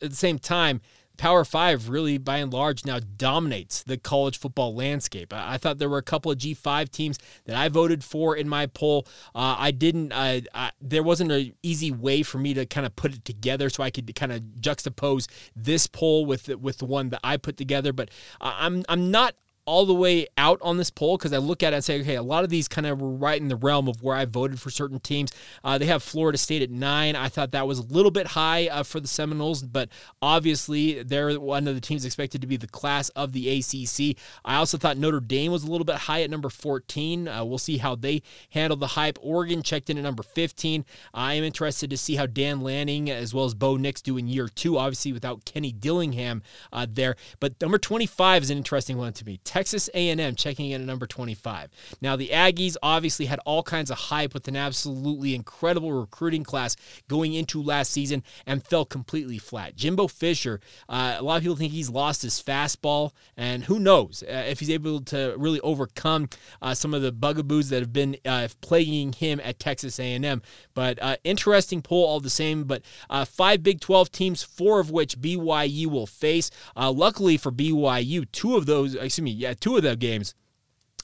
at 0.00 0.10
the 0.10 0.16
same 0.16 0.38
time, 0.38 0.80
Power 1.18 1.44
Five 1.44 1.88
really, 1.88 2.16
by 2.16 2.38
and 2.38 2.52
large, 2.52 2.84
now 2.84 3.00
dominates 3.16 3.82
the 3.82 3.98
college 3.98 4.38
football 4.38 4.74
landscape. 4.74 5.32
I, 5.34 5.58
thought 5.58 5.78
there 5.78 5.88
were 5.88 5.98
a 5.98 6.02
couple 6.02 6.30
of 6.30 6.38
G5 6.38 6.90
teams 6.90 7.18
that 7.44 7.56
I 7.56 7.68
voted 7.68 8.04
for 8.04 8.36
in 8.36 8.48
my 8.48 8.66
poll. 8.66 9.04
Uh, 9.34 9.56
I 9.58 9.72
didn't. 9.72 10.12
Uh, 10.12 10.42
I, 10.54 10.70
there 10.80 11.02
wasn't 11.02 11.32
an 11.32 11.54
easy 11.62 11.90
way 11.90 12.22
for 12.22 12.38
me 12.38 12.54
to 12.54 12.64
kind 12.66 12.86
of 12.86 12.94
put 12.94 13.12
it 13.12 13.24
together, 13.24 13.68
so 13.68 13.82
I 13.82 13.90
could 13.90 14.14
kind 14.14 14.30
of 14.30 14.40
juxtapose 14.60 15.28
this 15.56 15.88
poll 15.88 16.24
with 16.24 16.48
with 16.56 16.78
the 16.78 16.86
one 16.86 17.08
that 17.10 17.20
I 17.24 17.36
put 17.36 17.56
together. 17.56 17.92
But 17.92 18.10
uh, 18.40 18.54
I'm 18.56 18.84
I'm 18.88 19.10
not 19.10 19.34
all 19.68 19.84
the 19.84 19.94
way 19.94 20.26
out 20.38 20.58
on 20.62 20.78
this 20.78 20.88
poll 20.88 21.18
because 21.18 21.34
I 21.34 21.36
look 21.36 21.62
at 21.62 21.74
it 21.74 21.76
and 21.76 21.84
say, 21.84 22.00
okay, 22.00 22.14
a 22.14 22.22
lot 22.22 22.42
of 22.42 22.48
these 22.48 22.68
kind 22.68 22.86
of 22.86 23.02
were 23.02 23.10
right 23.10 23.38
in 23.38 23.48
the 23.48 23.56
realm 23.56 23.86
of 23.86 24.02
where 24.02 24.16
I 24.16 24.24
voted 24.24 24.58
for 24.58 24.70
certain 24.70 24.98
teams. 24.98 25.30
Uh, 25.62 25.76
they 25.76 25.84
have 25.84 26.02
Florida 26.02 26.38
State 26.38 26.62
at 26.62 26.70
nine. 26.70 27.14
I 27.14 27.28
thought 27.28 27.52
that 27.52 27.66
was 27.66 27.78
a 27.78 27.82
little 27.82 28.10
bit 28.10 28.28
high 28.28 28.68
uh, 28.68 28.82
for 28.82 28.98
the 28.98 29.06
Seminoles, 29.06 29.62
but 29.62 29.90
obviously 30.22 31.02
they're 31.02 31.38
one 31.38 31.68
of 31.68 31.74
the 31.74 31.82
teams 31.82 32.06
expected 32.06 32.40
to 32.40 32.46
be 32.46 32.56
the 32.56 32.66
class 32.66 33.10
of 33.10 33.32
the 33.32 33.58
ACC. 33.58 34.16
I 34.42 34.56
also 34.56 34.78
thought 34.78 34.96
Notre 34.96 35.20
Dame 35.20 35.52
was 35.52 35.64
a 35.64 35.70
little 35.70 35.84
bit 35.84 35.96
high 35.96 36.22
at 36.22 36.30
number 36.30 36.48
14. 36.48 37.28
Uh, 37.28 37.44
we'll 37.44 37.58
see 37.58 37.76
how 37.76 37.94
they 37.94 38.22
handle 38.48 38.78
the 38.78 38.86
hype. 38.86 39.18
Oregon 39.20 39.62
checked 39.62 39.90
in 39.90 39.98
at 39.98 40.02
number 40.02 40.22
15. 40.22 40.86
I 41.12 41.34
am 41.34 41.44
interested 41.44 41.90
to 41.90 41.98
see 41.98 42.16
how 42.16 42.24
Dan 42.24 42.62
Lanning 42.62 43.10
as 43.10 43.34
well 43.34 43.44
as 43.44 43.52
Bo 43.52 43.76
Nix 43.76 44.00
do 44.00 44.16
in 44.16 44.28
year 44.28 44.48
two, 44.48 44.78
obviously 44.78 45.12
without 45.12 45.44
Kenny 45.44 45.72
Dillingham 45.72 46.42
uh, 46.72 46.86
there. 46.90 47.16
But 47.38 47.60
number 47.60 47.76
25 47.76 48.44
is 48.44 48.50
an 48.50 48.56
interesting 48.56 48.96
one 48.96 49.12
to 49.12 49.26
me. 49.26 49.40
Texas 49.58 49.90
A&M 49.92 50.36
checking 50.36 50.70
in 50.70 50.82
at 50.82 50.86
number 50.86 51.04
25. 51.04 51.68
Now 52.00 52.14
the 52.14 52.28
Aggies 52.28 52.76
obviously 52.80 53.26
had 53.26 53.40
all 53.44 53.64
kinds 53.64 53.90
of 53.90 53.98
hype 53.98 54.32
with 54.32 54.46
an 54.46 54.54
absolutely 54.54 55.34
incredible 55.34 55.90
recruiting 55.92 56.44
class 56.44 56.76
going 57.08 57.34
into 57.34 57.60
last 57.60 57.90
season 57.90 58.22
and 58.46 58.64
fell 58.64 58.84
completely 58.84 59.36
flat. 59.36 59.74
Jimbo 59.74 60.06
Fisher, 60.06 60.60
uh, 60.88 61.16
a 61.18 61.24
lot 61.24 61.38
of 61.38 61.42
people 61.42 61.56
think 61.56 61.72
he's 61.72 61.90
lost 61.90 62.22
his 62.22 62.40
fastball, 62.40 63.10
and 63.36 63.64
who 63.64 63.80
knows 63.80 64.22
uh, 64.22 64.44
if 64.46 64.60
he's 64.60 64.70
able 64.70 65.00
to 65.00 65.34
really 65.36 65.58
overcome 65.62 66.28
uh, 66.62 66.72
some 66.72 66.94
of 66.94 67.02
the 67.02 67.10
bugaboos 67.10 67.68
that 67.70 67.80
have 67.80 67.92
been 67.92 68.16
uh, 68.24 68.46
plaguing 68.60 69.12
him 69.12 69.40
at 69.42 69.58
Texas 69.58 69.98
A&M. 69.98 70.40
But 70.72 71.02
uh, 71.02 71.16
interesting 71.24 71.82
poll 71.82 72.06
all 72.06 72.20
the 72.20 72.30
same. 72.30 72.62
But 72.62 72.82
uh, 73.10 73.24
five 73.24 73.64
Big 73.64 73.80
12 73.80 74.12
teams, 74.12 74.44
four 74.44 74.78
of 74.78 74.92
which 74.92 75.18
BYU 75.18 75.86
will 75.86 76.06
face. 76.06 76.48
luckily 76.76 77.36
for 77.36 77.50
BYU, 77.50 78.30
two 78.30 78.56
of 78.56 78.66
those, 78.66 78.94
excuse 78.94 79.20
me, 79.20 79.47
yeah, 79.48 79.54
two 79.58 79.76
of 79.76 79.82
the 79.82 79.96
games 79.96 80.34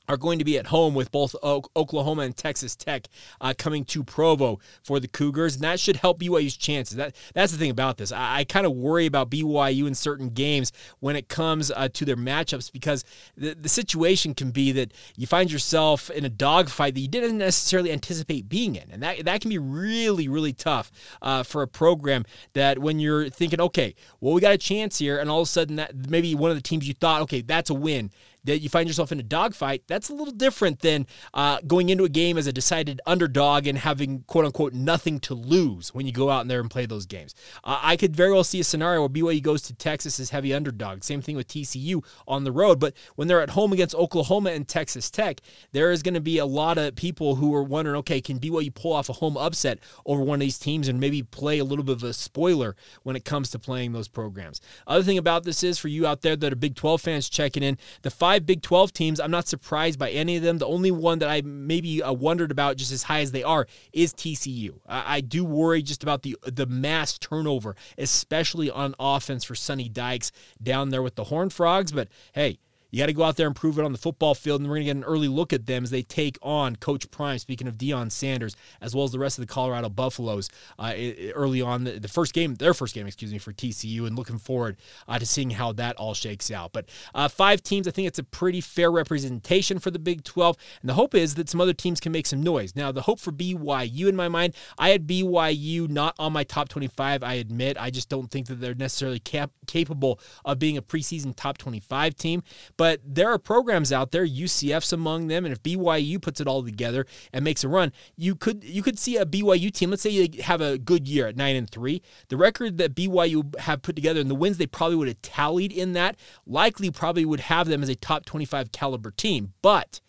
are 0.09 0.17
going 0.17 0.39
to 0.39 0.45
be 0.45 0.59
at 0.59 0.67
home 0.67 0.95
with 0.95 1.11
both 1.11 1.35
Oklahoma 1.43 2.23
and 2.23 2.37
Texas 2.37 2.77
Tech 2.77 3.07
uh, 3.41 3.55
coming 3.57 3.85
to 3.87 4.05
Provo 4.05 4.59
for 4.83 5.01
the 5.01 5.09
Cougars, 5.09 5.55
and 5.55 5.65
that 5.65 5.81
should 5.81 5.97
help 5.97 6.21
BYU's 6.21 6.57
chances. 6.57 6.97
That 6.97 7.17
that's 7.33 7.53
the 7.53 7.59
thing 7.59 7.71
about 7.71 7.97
this. 7.97 8.13
I, 8.13 8.41
I 8.41 8.45
kind 8.45 8.67
of 8.67 8.73
worry 8.73 9.07
about 9.07 9.31
BYU 9.31 9.87
in 9.87 9.95
certain 9.95 10.29
games 10.29 10.73
when 11.01 11.17
it 11.17 11.29
comes 11.29 11.71
uh, 11.71 11.89
to 11.95 12.05
their 12.05 12.17
matchups 12.17 12.71
because 12.71 13.03
the, 13.37 13.55
the 13.55 13.69
situation 13.69 14.35
can 14.35 14.51
be 14.51 14.73
that 14.73 14.93
you 15.17 15.27
find 15.27 15.51
yourself 15.51 16.11
in 16.11 16.25
a 16.25 16.29
dogfight 16.29 16.95
that 16.95 17.01
you 17.01 17.09
didn't 17.09 17.39
necessarily 17.39 17.91
anticipate 17.91 18.49
being 18.49 18.77
in, 18.77 18.91
and 18.91 19.03
that 19.03 19.25
that 19.25 19.41
can 19.41 19.49
be 19.49 19.59
really 19.59 20.29
really 20.29 20.53
tough 20.53 20.91
uh, 21.23 21.43
for 21.43 21.63
a 21.63 21.69
program 21.69 22.25
that 22.53 22.79
when 22.79 23.01
you're 23.01 23.31
thinking, 23.31 23.61
okay, 23.61 23.95
well 24.21 24.35
we 24.35 24.41
got 24.43 24.53
a 24.53 24.59
chance 24.59 24.99
here, 24.99 25.19
and 25.19 25.31
all 25.31 25.41
of 25.41 25.49
a 25.49 25.51
sudden 25.51 25.77
that 25.77 25.95
maybe 26.11 26.35
one 26.35 26.51
of 26.51 26.57
the 26.57 26.63
teams 26.63 26.87
you 26.87 26.93
thought, 26.93 27.23
okay, 27.23 27.41
that's 27.41 27.71
a 27.71 27.75
win 27.75 28.11
that 28.45 28.61
you 28.61 28.69
find 28.69 28.89
yourself 28.89 29.13
in 29.13 29.21
a 29.21 29.23
dogfight, 29.23 29.83
that's 29.87 30.09
a 30.09 30.15
little 30.15 30.35
different 30.35 30.81
than 30.81 31.07
uh, 31.33 31.59
going 31.67 31.89
into 31.89 32.05
a 32.05 32.09
game 32.09 32.39
as 32.39 32.47
a 32.47 32.53
decided 32.53 33.01
underdog 33.07 33.67
and 33.67 33.79
having 33.79 34.23
quote 34.27 34.45
unquote 34.45 34.73
nothing 34.73 35.19
to 35.21 35.35
lose 35.35 35.95
when 35.95 36.07
you 36.07 36.13
go 36.13 36.31
out 36.31 36.43
in 36.43 36.49
there 36.49 36.61
and 36.61 36.71
play 36.71 36.87
those 36.87 37.07
games. 37.07 37.35
Uh, 37.63 37.79
I 37.83 37.97
could 37.97 38.15
very 38.15 38.33
well 38.33 38.45
see 38.45 38.61
a 38.61 38.65
scenario 38.65 39.01
where 39.01 39.09
BYU 39.09 39.43
goes 39.43 39.63
to 39.63 39.75
Texas 39.75 40.19
as 40.21 40.31
heavy 40.31 40.53
underdog. 40.53 41.05
Same 41.05 41.23
thing 41.23 41.37
with 41.37 41.49
TCU 41.49 42.05
on 42.27 42.45
the 42.45 42.53
road. 42.53 42.81
But 42.81 42.95
when 43.17 43.29
they're 43.29 43.41
at 43.41 43.51
home 43.51 43.73
against 43.73 43.95
Oklahoma 43.95 44.51
and 44.51 44.67
Texas 44.67 45.11
Tech, 45.11 45.41
there 45.73 45.91
is 45.91 46.03
going 46.03 46.15
to 46.15 46.21
be 46.21 46.39
a 46.39 46.47
lot 46.47 46.79
of 46.79 46.95
people 46.97 47.37
who 47.37 47.55
are 47.55 47.63
wondering, 47.63 47.97
okay, 47.97 48.21
can 48.21 48.39
BYU 48.39 48.75
pull 48.75 48.93
off 48.93 49.09
a 49.09 49.15
home 49.15 49.37
upset 49.37 49.79
over 50.07 50.23
one 50.23 50.37
of 50.37 50.41
these 50.41 50.59
teams 50.59 50.89
and 50.89 51.01
maybe 51.01 51.23
play 51.23 51.59
a 51.59 51.65
little 51.65 51.85
bit 51.85 51.97
of 51.97 52.03
a 52.03 52.13
spoiler 52.13 52.77
when 53.03 53.17
it 53.17 53.25
comes 53.25 53.51
to 53.51 53.59
playing 53.59 53.93
those 53.93 54.09
programs? 54.09 54.61
Other 54.87 55.03
thing 55.03 55.19
about 55.19 55.45
this 55.45 55.63
is 55.63 55.79
for 55.79 55.89
you 55.89 56.07
out 56.07 56.23
there 56.23 56.37
that 56.37 56.53
are 56.53 56.57
Big 56.57 56.75
12 56.75 57.01
fans 57.01 57.29
checking 57.29 57.63
in, 57.63 57.79
the 58.03 58.11
five 58.11 58.34
five 58.35 58.47
Big 58.47 58.63
12 58.63 58.93
teams, 58.93 59.21
I'm 59.21 59.31
not 59.31 59.47
surprised 59.47 59.99
by 59.99 60.11
any 60.11 60.37
of 60.37 60.43
them. 60.43 60.59
The 60.59 60.67
only 60.67 60.91
one 60.91 61.21
that 61.21 61.29
I 61.29 61.43
maybe 61.43 62.03
uh, 62.03 62.13
wondered 62.13 62.51
about, 62.51 62.77
just 62.77 62.91
as 62.91 63.05
high 63.05 63.21
as 63.21 63.31
they 63.31 63.45
are, 63.45 63.67
is 63.93 64.13
TCU. 64.13 64.81
I, 64.87 65.17
I 65.17 65.21
do 65.21 65.45
worry 65.45 65.83
just 65.83 66.03
about 66.03 66.23
the 66.23 66.37
the 66.43 66.67
mass 66.67 67.19
turnover, 67.19 67.77
especially 67.97 68.71
on 68.71 68.95
offense 68.99 69.45
for 69.45 69.55
Sonny 69.55 69.89
Dykes 69.89 70.33
down 70.63 70.91
there 70.91 71.03
with 71.03 71.15
the 71.15 71.25
Horned 71.25 71.53
Frogs. 71.53 71.93
But 71.93 72.09
hey, 72.33 72.59
you 72.95 73.01
got 73.01 73.07
to 73.07 73.13
go 73.13 73.25
out 73.25 73.35
there 73.35 73.49
and 73.49 73.57
prove 73.57 73.77
it 73.77 73.85
on 73.85 73.91
the 73.91 73.99
football 73.99 74.37
field. 74.37 74.61
And 74.61 74.71
we're 74.71 74.77
going 74.77 74.87
to 74.87 74.95
get 74.95 74.97
an 74.99 75.03
early 75.03 75.27
look 75.27 75.53
at 75.53 75.67
them 75.67 75.83
as 75.83 75.91
they 75.91 76.03
take 76.03 76.39
on 76.43 76.77
Coach 76.77 77.11
Prime, 77.11 77.41
speaking 77.41 77.67
of 77.67 77.77
Deion 77.77 78.13
Sanders, 78.13 78.55
as 78.81 78.95
well 78.95 79.03
as 79.05 79.11
the 79.11 79.19
rest 79.19 79.37
of 79.37 79.45
the 79.45 79.53
Colorado 79.53 79.89
Buffaloes 79.89 80.49
uh, 80.79 80.95
early 81.35 81.61
on 81.61 81.83
the, 81.83 81.99
the, 81.99 82.07
first 82.07 82.33
game, 82.33 82.55
their 82.55 82.73
first 82.73 82.95
game, 82.95 83.05
excuse 83.09 83.33
me, 83.33 83.39
for 83.39 83.53
TCU, 83.53 84.07
and 84.07 84.15
looking 84.15 84.39
forward 84.39 84.77
uh, 85.09 85.19
to 85.19 85.27
seeing 85.27 85.51
how 85.51 85.73
that 85.73 85.97
all 85.97 86.15
shakes 86.15 86.53
out. 86.53 86.73
But 86.73 86.89
uh, 87.17 87.27
five 87.27 87.65
teams, 87.65 87.89
I 87.89 87.91
think 87.91 88.07
it's 88.07 88.21
a 88.21 88.23
pretty 88.23 88.61
fair 88.61 88.93
representation 88.93 89.81
for 89.81 89.91
the 89.91 89.99
Big 89.99 90.23
12. 90.23 90.57
And 90.81 90.89
the 90.89 90.95
hope 90.95 91.17
is 91.17 91.35
that 91.35 91.49
some 91.49 91.61
other 91.61 91.73
teams 91.73 91.99
can 91.99 92.13
make 92.13 92.29
some 92.29 92.45
noise. 92.45 92.77
Now, 92.77 92.93
the 92.93 93.03
hope 93.03 93.19
for 93.19 93.33
BYU 93.33 94.07
in 94.07 94.15
my 94.15 94.29
mind, 94.29 94.55
I 94.79 94.91
had 94.91 95.09
BYU 95.09 95.89
not 95.89 96.15
on 96.21 96.33
my 96.33 96.45
top 96.45 96.69
25, 96.69 97.25
I 97.25 97.35
admit. 97.35 97.77
I 97.77 97.91
just 97.91 98.09
don't 98.09 98.31
think 98.31 98.47
that 98.47 98.61
they're 98.61 98.73
necessarily 98.73 99.19
cap- 99.19 99.51
capable 99.67 100.21
of 100.45 100.61
being 100.61 100.77
a 100.77 100.83
preseason 100.83 101.35
top 101.35 101.59
25 101.59 102.15
team. 102.15 102.45
But 102.77 102.84
But 102.85 103.01
there 103.03 103.31
are 103.31 103.39
programs 103.39 103.93
out 103.93 104.11
there, 104.11 104.27
UCF's 104.27 104.93
among 104.93 105.29
them, 105.29 105.47
and 105.47 105.53
if 105.53 105.63
BYU 105.63 106.21
puts 106.21 106.39
it 106.39 106.47
all 106.47 106.63
together 106.63 107.07
and 107.33 107.43
makes 107.43 107.65
a 107.65 107.69
run, 107.71 107.93
you 108.15 108.37
could 108.37 108.63
you 108.63 108.83
could 108.83 108.99
see 108.99 109.17
a 109.17 109.25
BYU 109.25 109.73
team. 109.73 109.89
Let's 109.89 110.03
say 110.03 110.27
they 110.29 110.43
have 110.43 110.61
a 110.61 110.77
good 110.77 111.09
year 111.09 111.27
at 111.27 111.35
nine 111.35 111.57
and 111.57 111.71
three. 111.71 112.03
The 112.29 112.37
record 112.37 112.77
that 112.77 112.95
BYU 112.95 113.59
have 113.61 113.81
put 113.81 113.97
together 113.97 114.21
and 114.21 114.29
the 114.29 114.35
wins 114.35 114.59
they 114.59 114.67
probably 114.67 114.97
would 114.97 115.09
have 115.09 115.23
tallied 115.23 115.73
in 115.73 115.95
that 115.95 116.17
likely 116.45 116.91
probably 116.91 117.25
would 117.25 117.41
have 117.41 117.69
them 117.69 117.83
as 117.83 117.89
a 117.89 117.95
top 117.95 118.27
25 118.27 118.71
caliber 118.71 119.11
team. 119.11 119.55
But 119.63 120.03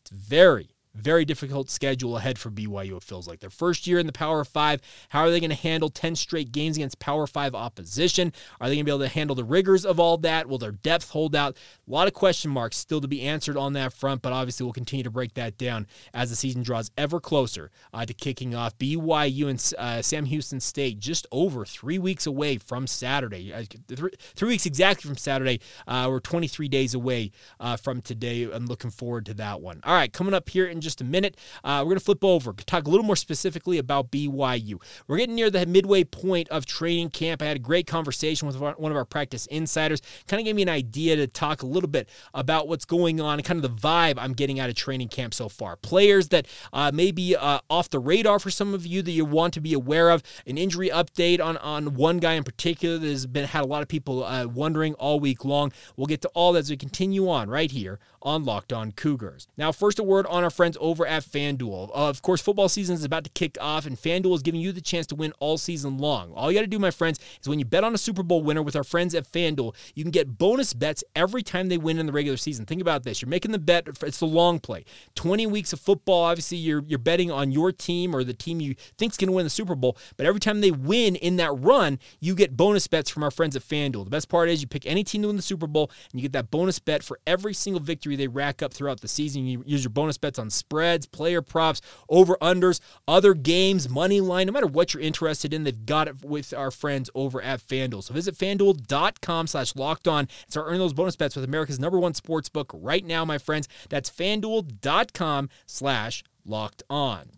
it's 0.00 0.08
very 0.10 0.70
very 0.96 1.24
difficult 1.24 1.70
schedule 1.70 2.16
ahead 2.16 2.38
for 2.38 2.50
BYU, 2.50 2.96
it 2.96 3.02
feels 3.02 3.28
like. 3.28 3.40
Their 3.40 3.50
first 3.50 3.86
year 3.86 3.98
in 3.98 4.06
the 4.06 4.12
Power 4.12 4.44
Five. 4.44 4.80
How 5.10 5.20
are 5.20 5.30
they 5.30 5.40
going 5.40 5.50
to 5.50 5.56
handle 5.56 5.88
10 5.88 6.16
straight 6.16 6.52
games 6.52 6.76
against 6.76 6.98
Power 6.98 7.26
Five 7.26 7.54
opposition? 7.54 8.32
Are 8.60 8.68
they 8.68 8.76
going 8.76 8.84
to 8.84 8.90
be 8.90 8.94
able 8.94 9.06
to 9.06 9.08
handle 9.08 9.36
the 9.36 9.44
rigors 9.44 9.84
of 9.84 10.00
all 10.00 10.16
that? 10.18 10.48
Will 10.48 10.58
their 10.58 10.72
depth 10.72 11.10
hold 11.10 11.36
out? 11.36 11.56
A 11.86 11.90
lot 11.90 12.08
of 12.08 12.14
question 12.14 12.50
marks 12.50 12.76
still 12.76 13.00
to 13.00 13.08
be 13.08 13.22
answered 13.22 13.56
on 13.56 13.74
that 13.74 13.92
front, 13.92 14.22
but 14.22 14.32
obviously 14.32 14.64
we'll 14.64 14.72
continue 14.72 15.04
to 15.04 15.10
break 15.10 15.34
that 15.34 15.58
down 15.58 15.86
as 16.14 16.30
the 16.30 16.36
season 16.36 16.62
draws 16.62 16.90
ever 16.96 17.20
closer 17.20 17.70
uh, 17.92 18.06
to 18.06 18.14
kicking 18.14 18.54
off. 18.54 18.76
BYU 18.78 19.48
and 19.48 19.72
uh, 19.78 20.02
Sam 20.02 20.24
Houston 20.24 20.60
State 20.60 20.98
just 20.98 21.26
over 21.30 21.64
three 21.64 21.98
weeks 21.98 22.26
away 22.26 22.58
from 22.58 22.86
Saturday. 22.86 23.52
Uh, 23.52 23.64
three, 23.88 24.48
weeks 24.48 24.66
exactly 24.66 25.08
from 25.08 25.16
Saturday. 25.16 25.60
Uh, 25.86 26.06
we're 26.08 26.20
23 26.20 26.68
days 26.68 26.94
away 26.94 27.32
uh, 27.60 27.76
from 27.76 28.00
today. 28.00 28.44
I'm 28.44 28.66
looking 28.66 28.90
forward 28.90 29.26
to 29.26 29.34
that 29.34 29.60
one. 29.60 29.80
All 29.84 29.94
right, 29.94 30.12
coming 30.12 30.34
up 30.34 30.48
here 30.48 30.66
in 30.66 30.80
just 30.80 30.85
a 31.00 31.04
minute. 31.04 31.36
Uh, 31.64 31.80
we're 31.80 31.90
going 31.90 31.98
to 31.98 32.04
flip 32.04 32.24
over, 32.24 32.52
talk 32.52 32.86
a 32.86 32.90
little 32.90 33.04
more 33.04 33.16
specifically 33.16 33.78
about 33.78 34.10
BYU. 34.10 34.80
We're 35.06 35.18
getting 35.18 35.34
near 35.34 35.50
the 35.50 35.66
midway 35.66 36.04
point 36.04 36.48
of 36.48 36.66
training 36.66 37.10
camp. 37.10 37.42
I 37.42 37.46
had 37.46 37.56
a 37.56 37.60
great 37.60 37.86
conversation 37.86 38.46
with 38.46 38.56
one 38.58 38.92
of 38.92 38.96
our 38.96 39.04
practice 39.04 39.46
insiders, 39.46 40.02
kind 40.26 40.40
of 40.40 40.44
gave 40.44 40.56
me 40.56 40.62
an 40.62 40.68
idea 40.68 41.16
to 41.16 41.26
talk 41.26 41.62
a 41.62 41.66
little 41.66 41.88
bit 41.88 42.08
about 42.34 42.68
what's 42.68 42.84
going 42.84 43.20
on 43.20 43.38
and 43.38 43.44
kind 43.44 43.62
of 43.62 43.62
the 43.62 43.80
vibe 43.80 44.14
I'm 44.18 44.32
getting 44.32 44.60
out 44.60 44.68
of 44.68 44.76
training 44.76 45.08
camp 45.08 45.34
so 45.34 45.48
far. 45.48 45.76
Players 45.76 46.28
that 46.28 46.46
uh, 46.72 46.90
may 46.92 47.10
be 47.10 47.36
uh, 47.36 47.60
off 47.68 47.90
the 47.90 47.98
radar 47.98 48.38
for 48.38 48.50
some 48.50 48.74
of 48.74 48.86
you 48.86 49.02
that 49.02 49.10
you 49.10 49.24
want 49.24 49.54
to 49.54 49.60
be 49.60 49.72
aware 49.72 50.10
of. 50.10 50.22
An 50.46 50.58
injury 50.58 50.90
update 50.90 51.40
on, 51.40 51.56
on 51.58 51.94
one 51.94 52.18
guy 52.18 52.34
in 52.34 52.44
particular 52.44 52.98
that 52.98 53.08
has 53.08 53.26
been 53.26 53.44
had 53.44 53.64
a 53.64 53.66
lot 53.66 53.82
of 53.82 53.88
people 53.88 54.24
uh, 54.24 54.46
wondering 54.46 54.94
all 54.94 55.20
week 55.20 55.44
long. 55.44 55.72
We'll 55.96 56.06
get 56.06 56.22
to 56.22 56.28
all 56.28 56.52
that 56.52 56.60
as 56.60 56.70
we 56.70 56.76
continue 56.76 57.28
on 57.28 57.48
right 57.48 57.70
here 57.70 57.98
on 58.22 58.44
Locked 58.44 58.72
On 58.72 58.92
Cougars. 58.92 59.46
Now, 59.56 59.70
first 59.72 59.98
a 59.98 60.02
word 60.02 60.26
on 60.26 60.42
our 60.42 60.50
friends 60.50 60.75
over 60.80 61.06
at 61.06 61.24
FanDuel. 61.24 61.90
Of 61.92 62.22
course, 62.22 62.40
football 62.40 62.68
season 62.68 62.94
is 62.94 63.04
about 63.04 63.24
to 63.24 63.30
kick 63.30 63.56
off, 63.60 63.86
and 63.86 63.96
FanDuel 63.96 64.34
is 64.34 64.42
giving 64.42 64.60
you 64.60 64.72
the 64.72 64.80
chance 64.80 65.06
to 65.08 65.14
win 65.14 65.32
all 65.38 65.58
season 65.58 65.98
long. 65.98 66.32
All 66.34 66.50
you 66.50 66.58
got 66.58 66.62
to 66.62 66.66
do, 66.66 66.78
my 66.78 66.90
friends, 66.90 67.18
is 67.40 67.48
when 67.48 67.58
you 67.58 67.64
bet 67.64 67.84
on 67.84 67.94
a 67.94 67.98
Super 67.98 68.22
Bowl 68.22 68.42
winner 68.42 68.62
with 68.62 68.76
our 68.76 68.84
friends 68.84 69.14
at 69.14 69.30
FanDuel, 69.30 69.74
you 69.94 70.04
can 70.04 70.10
get 70.10 70.38
bonus 70.38 70.72
bets 70.72 71.02
every 71.14 71.42
time 71.42 71.68
they 71.68 71.78
win 71.78 71.98
in 71.98 72.06
the 72.06 72.12
regular 72.12 72.36
season. 72.36 72.64
Think 72.66 72.80
about 72.80 73.04
this: 73.04 73.22
you're 73.22 73.28
making 73.28 73.52
the 73.52 73.58
bet; 73.58 73.88
it's 74.02 74.18
the 74.18 74.26
long 74.26 74.58
play. 74.58 74.84
20 75.14 75.46
weeks 75.46 75.72
of 75.72 75.80
football. 75.80 76.24
Obviously, 76.24 76.58
you're 76.58 76.82
you're 76.86 76.98
betting 76.98 77.30
on 77.30 77.52
your 77.52 77.72
team 77.72 78.14
or 78.14 78.24
the 78.24 78.34
team 78.34 78.60
you 78.60 78.74
think's 78.98 79.16
going 79.16 79.28
to 79.28 79.32
win 79.32 79.44
the 79.44 79.50
Super 79.50 79.74
Bowl. 79.74 79.96
But 80.16 80.26
every 80.26 80.40
time 80.40 80.60
they 80.60 80.70
win 80.70 81.16
in 81.16 81.36
that 81.36 81.52
run, 81.52 81.98
you 82.20 82.34
get 82.34 82.56
bonus 82.56 82.86
bets 82.86 83.10
from 83.10 83.22
our 83.22 83.30
friends 83.30 83.56
at 83.56 83.62
FanDuel. 83.62 84.04
The 84.04 84.10
best 84.10 84.28
part 84.28 84.48
is 84.48 84.60
you 84.60 84.66
pick 84.66 84.86
any 84.86 85.04
team 85.04 85.22
to 85.22 85.28
win 85.28 85.36
the 85.36 85.42
Super 85.42 85.66
Bowl, 85.66 85.90
and 86.12 86.20
you 86.20 86.22
get 86.22 86.32
that 86.32 86.50
bonus 86.50 86.78
bet 86.78 87.02
for 87.02 87.18
every 87.26 87.54
single 87.54 87.80
victory 87.80 88.16
they 88.16 88.28
rack 88.28 88.62
up 88.62 88.72
throughout 88.72 89.00
the 89.00 89.08
season. 89.08 89.46
You 89.46 89.62
use 89.66 89.84
your 89.84 89.90
bonus 89.90 90.18
bets 90.18 90.38
on 90.38 90.50
spreads, 90.56 91.06
player 91.06 91.42
props, 91.42 91.80
over 92.08 92.36
unders, 92.40 92.80
other 93.06 93.34
games, 93.34 93.88
money 93.88 94.20
line, 94.20 94.46
no 94.46 94.52
matter 94.52 94.66
what 94.66 94.94
you're 94.94 95.02
interested 95.02 95.52
in, 95.52 95.64
they've 95.64 95.86
got 95.86 96.08
it 96.08 96.24
with 96.24 96.52
our 96.52 96.70
friends 96.70 97.10
over 97.14 97.40
at 97.42 97.60
FanDuel. 97.60 98.02
So 98.02 98.14
visit 98.14 98.36
fanduel.com 98.36 99.46
slash 99.46 99.76
locked 99.76 100.08
on 100.08 100.20
and 100.20 100.30
start 100.48 100.66
earning 100.66 100.80
those 100.80 100.92
bonus 100.92 101.16
bets 101.16 101.36
with 101.36 101.44
America's 101.44 101.78
number 101.78 101.98
one 101.98 102.14
sports 102.14 102.48
book 102.48 102.70
right 102.74 103.04
now, 103.04 103.24
my 103.24 103.38
friends. 103.38 103.68
That's 103.88 104.10
fanduel.com 104.10 105.48
slash 105.66 106.24
locked 106.44 106.82
on. 106.88 107.30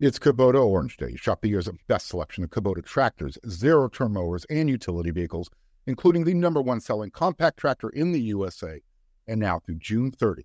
It's 0.00 0.18
Kubota 0.18 0.64
Orange 0.64 0.96
Day. 0.96 1.14
Shop 1.14 1.40
the 1.40 1.48
year's 1.48 1.68
best 1.86 2.08
selection 2.08 2.42
of 2.42 2.50
Kubota 2.50 2.84
tractors, 2.84 3.38
zero 3.48 3.88
turn 3.88 4.14
mowers, 4.14 4.44
and 4.50 4.68
utility 4.68 5.12
vehicles, 5.12 5.48
including 5.86 6.24
the 6.24 6.34
number 6.34 6.60
one 6.60 6.80
selling 6.80 7.10
compact 7.10 7.58
tractor 7.58 7.88
in 7.90 8.10
the 8.10 8.20
USA 8.20 8.80
and 9.28 9.38
now 9.38 9.60
through 9.60 9.76
June 9.76 10.10
30. 10.10 10.44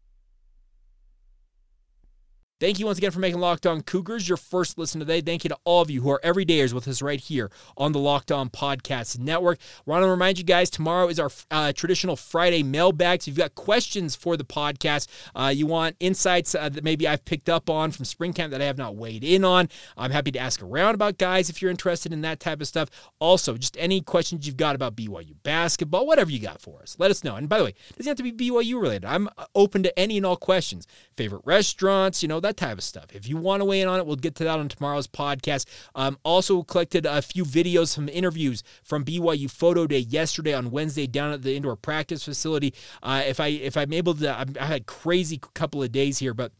Thank 2.61 2.77
you 2.77 2.85
once 2.85 2.99
again 2.99 3.09
for 3.09 3.19
making 3.19 3.39
Locked 3.39 3.65
On 3.65 3.81
Cougars 3.81 4.29
your 4.29 4.37
first 4.37 4.77
listen 4.77 4.99
today. 4.99 5.19
Thank 5.19 5.43
you 5.43 5.47
to 5.47 5.57
all 5.63 5.81
of 5.81 5.89
you 5.89 6.03
who 6.03 6.11
are 6.11 6.21
everydayers 6.23 6.73
with 6.73 6.87
us 6.87 7.01
right 7.01 7.19
here 7.19 7.49
on 7.75 7.91
the 7.91 7.97
Locked 7.97 8.31
On 8.31 8.51
Podcast 8.51 9.17
Network. 9.17 9.57
Want 9.87 10.03
to 10.03 10.07
remind 10.07 10.37
you 10.37 10.43
guys 10.43 10.69
tomorrow 10.69 11.07
is 11.07 11.19
our 11.19 11.31
uh, 11.49 11.73
traditional 11.73 12.15
Friday 12.15 12.61
mailbag. 12.61 13.23
So 13.23 13.23
if 13.23 13.27
you've 13.29 13.37
got 13.37 13.55
questions 13.55 14.15
for 14.15 14.37
the 14.37 14.43
podcast, 14.43 15.07
uh, 15.33 15.47
you 15.47 15.65
want 15.65 15.95
insights 15.99 16.53
uh, 16.53 16.69
that 16.69 16.83
maybe 16.83 17.07
I've 17.07 17.25
picked 17.25 17.49
up 17.49 17.67
on 17.67 17.89
from 17.89 18.05
spring 18.05 18.31
camp 18.31 18.51
that 18.51 18.61
I 18.61 18.65
have 18.65 18.77
not 18.77 18.95
weighed 18.95 19.23
in 19.23 19.43
on, 19.43 19.67
I'm 19.97 20.11
happy 20.11 20.31
to 20.33 20.39
ask 20.39 20.61
around 20.61 20.93
about 20.93 21.17
guys 21.17 21.49
if 21.49 21.63
you're 21.63 21.71
interested 21.71 22.13
in 22.13 22.21
that 22.21 22.39
type 22.39 22.61
of 22.61 22.67
stuff. 22.67 22.89
Also, 23.17 23.57
just 23.57 23.75
any 23.79 24.01
questions 24.01 24.45
you've 24.45 24.55
got 24.55 24.75
about 24.75 24.95
BYU 24.95 25.33
basketball, 25.41 26.05
whatever 26.05 26.29
you 26.29 26.37
got 26.37 26.61
for 26.61 26.83
us, 26.83 26.95
let 26.99 27.09
us 27.09 27.23
know. 27.23 27.37
And 27.37 27.49
by 27.49 27.57
the 27.57 27.63
way, 27.63 27.71
it 27.71 27.97
doesn't 27.97 28.11
have 28.11 28.17
to 28.17 28.31
be 28.31 28.51
BYU 28.51 28.79
related. 28.79 29.05
I'm 29.05 29.29
open 29.55 29.81
to 29.81 29.97
any 29.97 30.17
and 30.17 30.27
all 30.27 30.37
questions. 30.37 30.85
Favorite 31.17 31.41
restaurants, 31.43 32.21
you 32.21 32.29
know, 32.29 32.39
that 32.39 32.50
that 32.51 32.65
type 32.65 32.77
of 32.77 32.83
stuff. 32.83 33.05
If 33.13 33.27
you 33.27 33.37
want 33.37 33.61
to 33.61 33.65
weigh 33.65 33.81
in 33.81 33.87
on 33.87 33.99
it, 33.99 34.05
we'll 34.05 34.15
get 34.15 34.35
to 34.35 34.43
that 34.43 34.59
on 34.59 34.67
tomorrow's 34.67 35.07
podcast. 35.07 35.65
Um, 35.95 36.17
also 36.23 36.63
collected 36.63 37.05
a 37.05 37.21
few 37.21 37.43
videos, 37.43 37.89
some 37.89 38.09
interviews 38.09 38.63
from 38.83 39.05
BYU 39.05 39.49
Photo 39.49 39.87
Day 39.87 39.99
yesterday 39.99 40.53
on 40.53 40.71
Wednesday 40.71 41.07
down 41.07 41.31
at 41.31 41.41
the 41.41 41.55
indoor 41.55 41.75
practice 41.75 42.23
facility. 42.23 42.73
Uh, 43.01 43.23
if 43.25 43.39
I 43.39 43.47
if 43.47 43.77
I'm 43.77 43.93
able 43.93 44.13
to, 44.15 44.29
I 44.29 44.65
had 44.65 44.81
a 44.81 44.83
crazy 44.83 45.39
couple 45.53 45.81
of 45.81 45.91
days 45.91 46.19
here, 46.19 46.33
but 46.33 46.51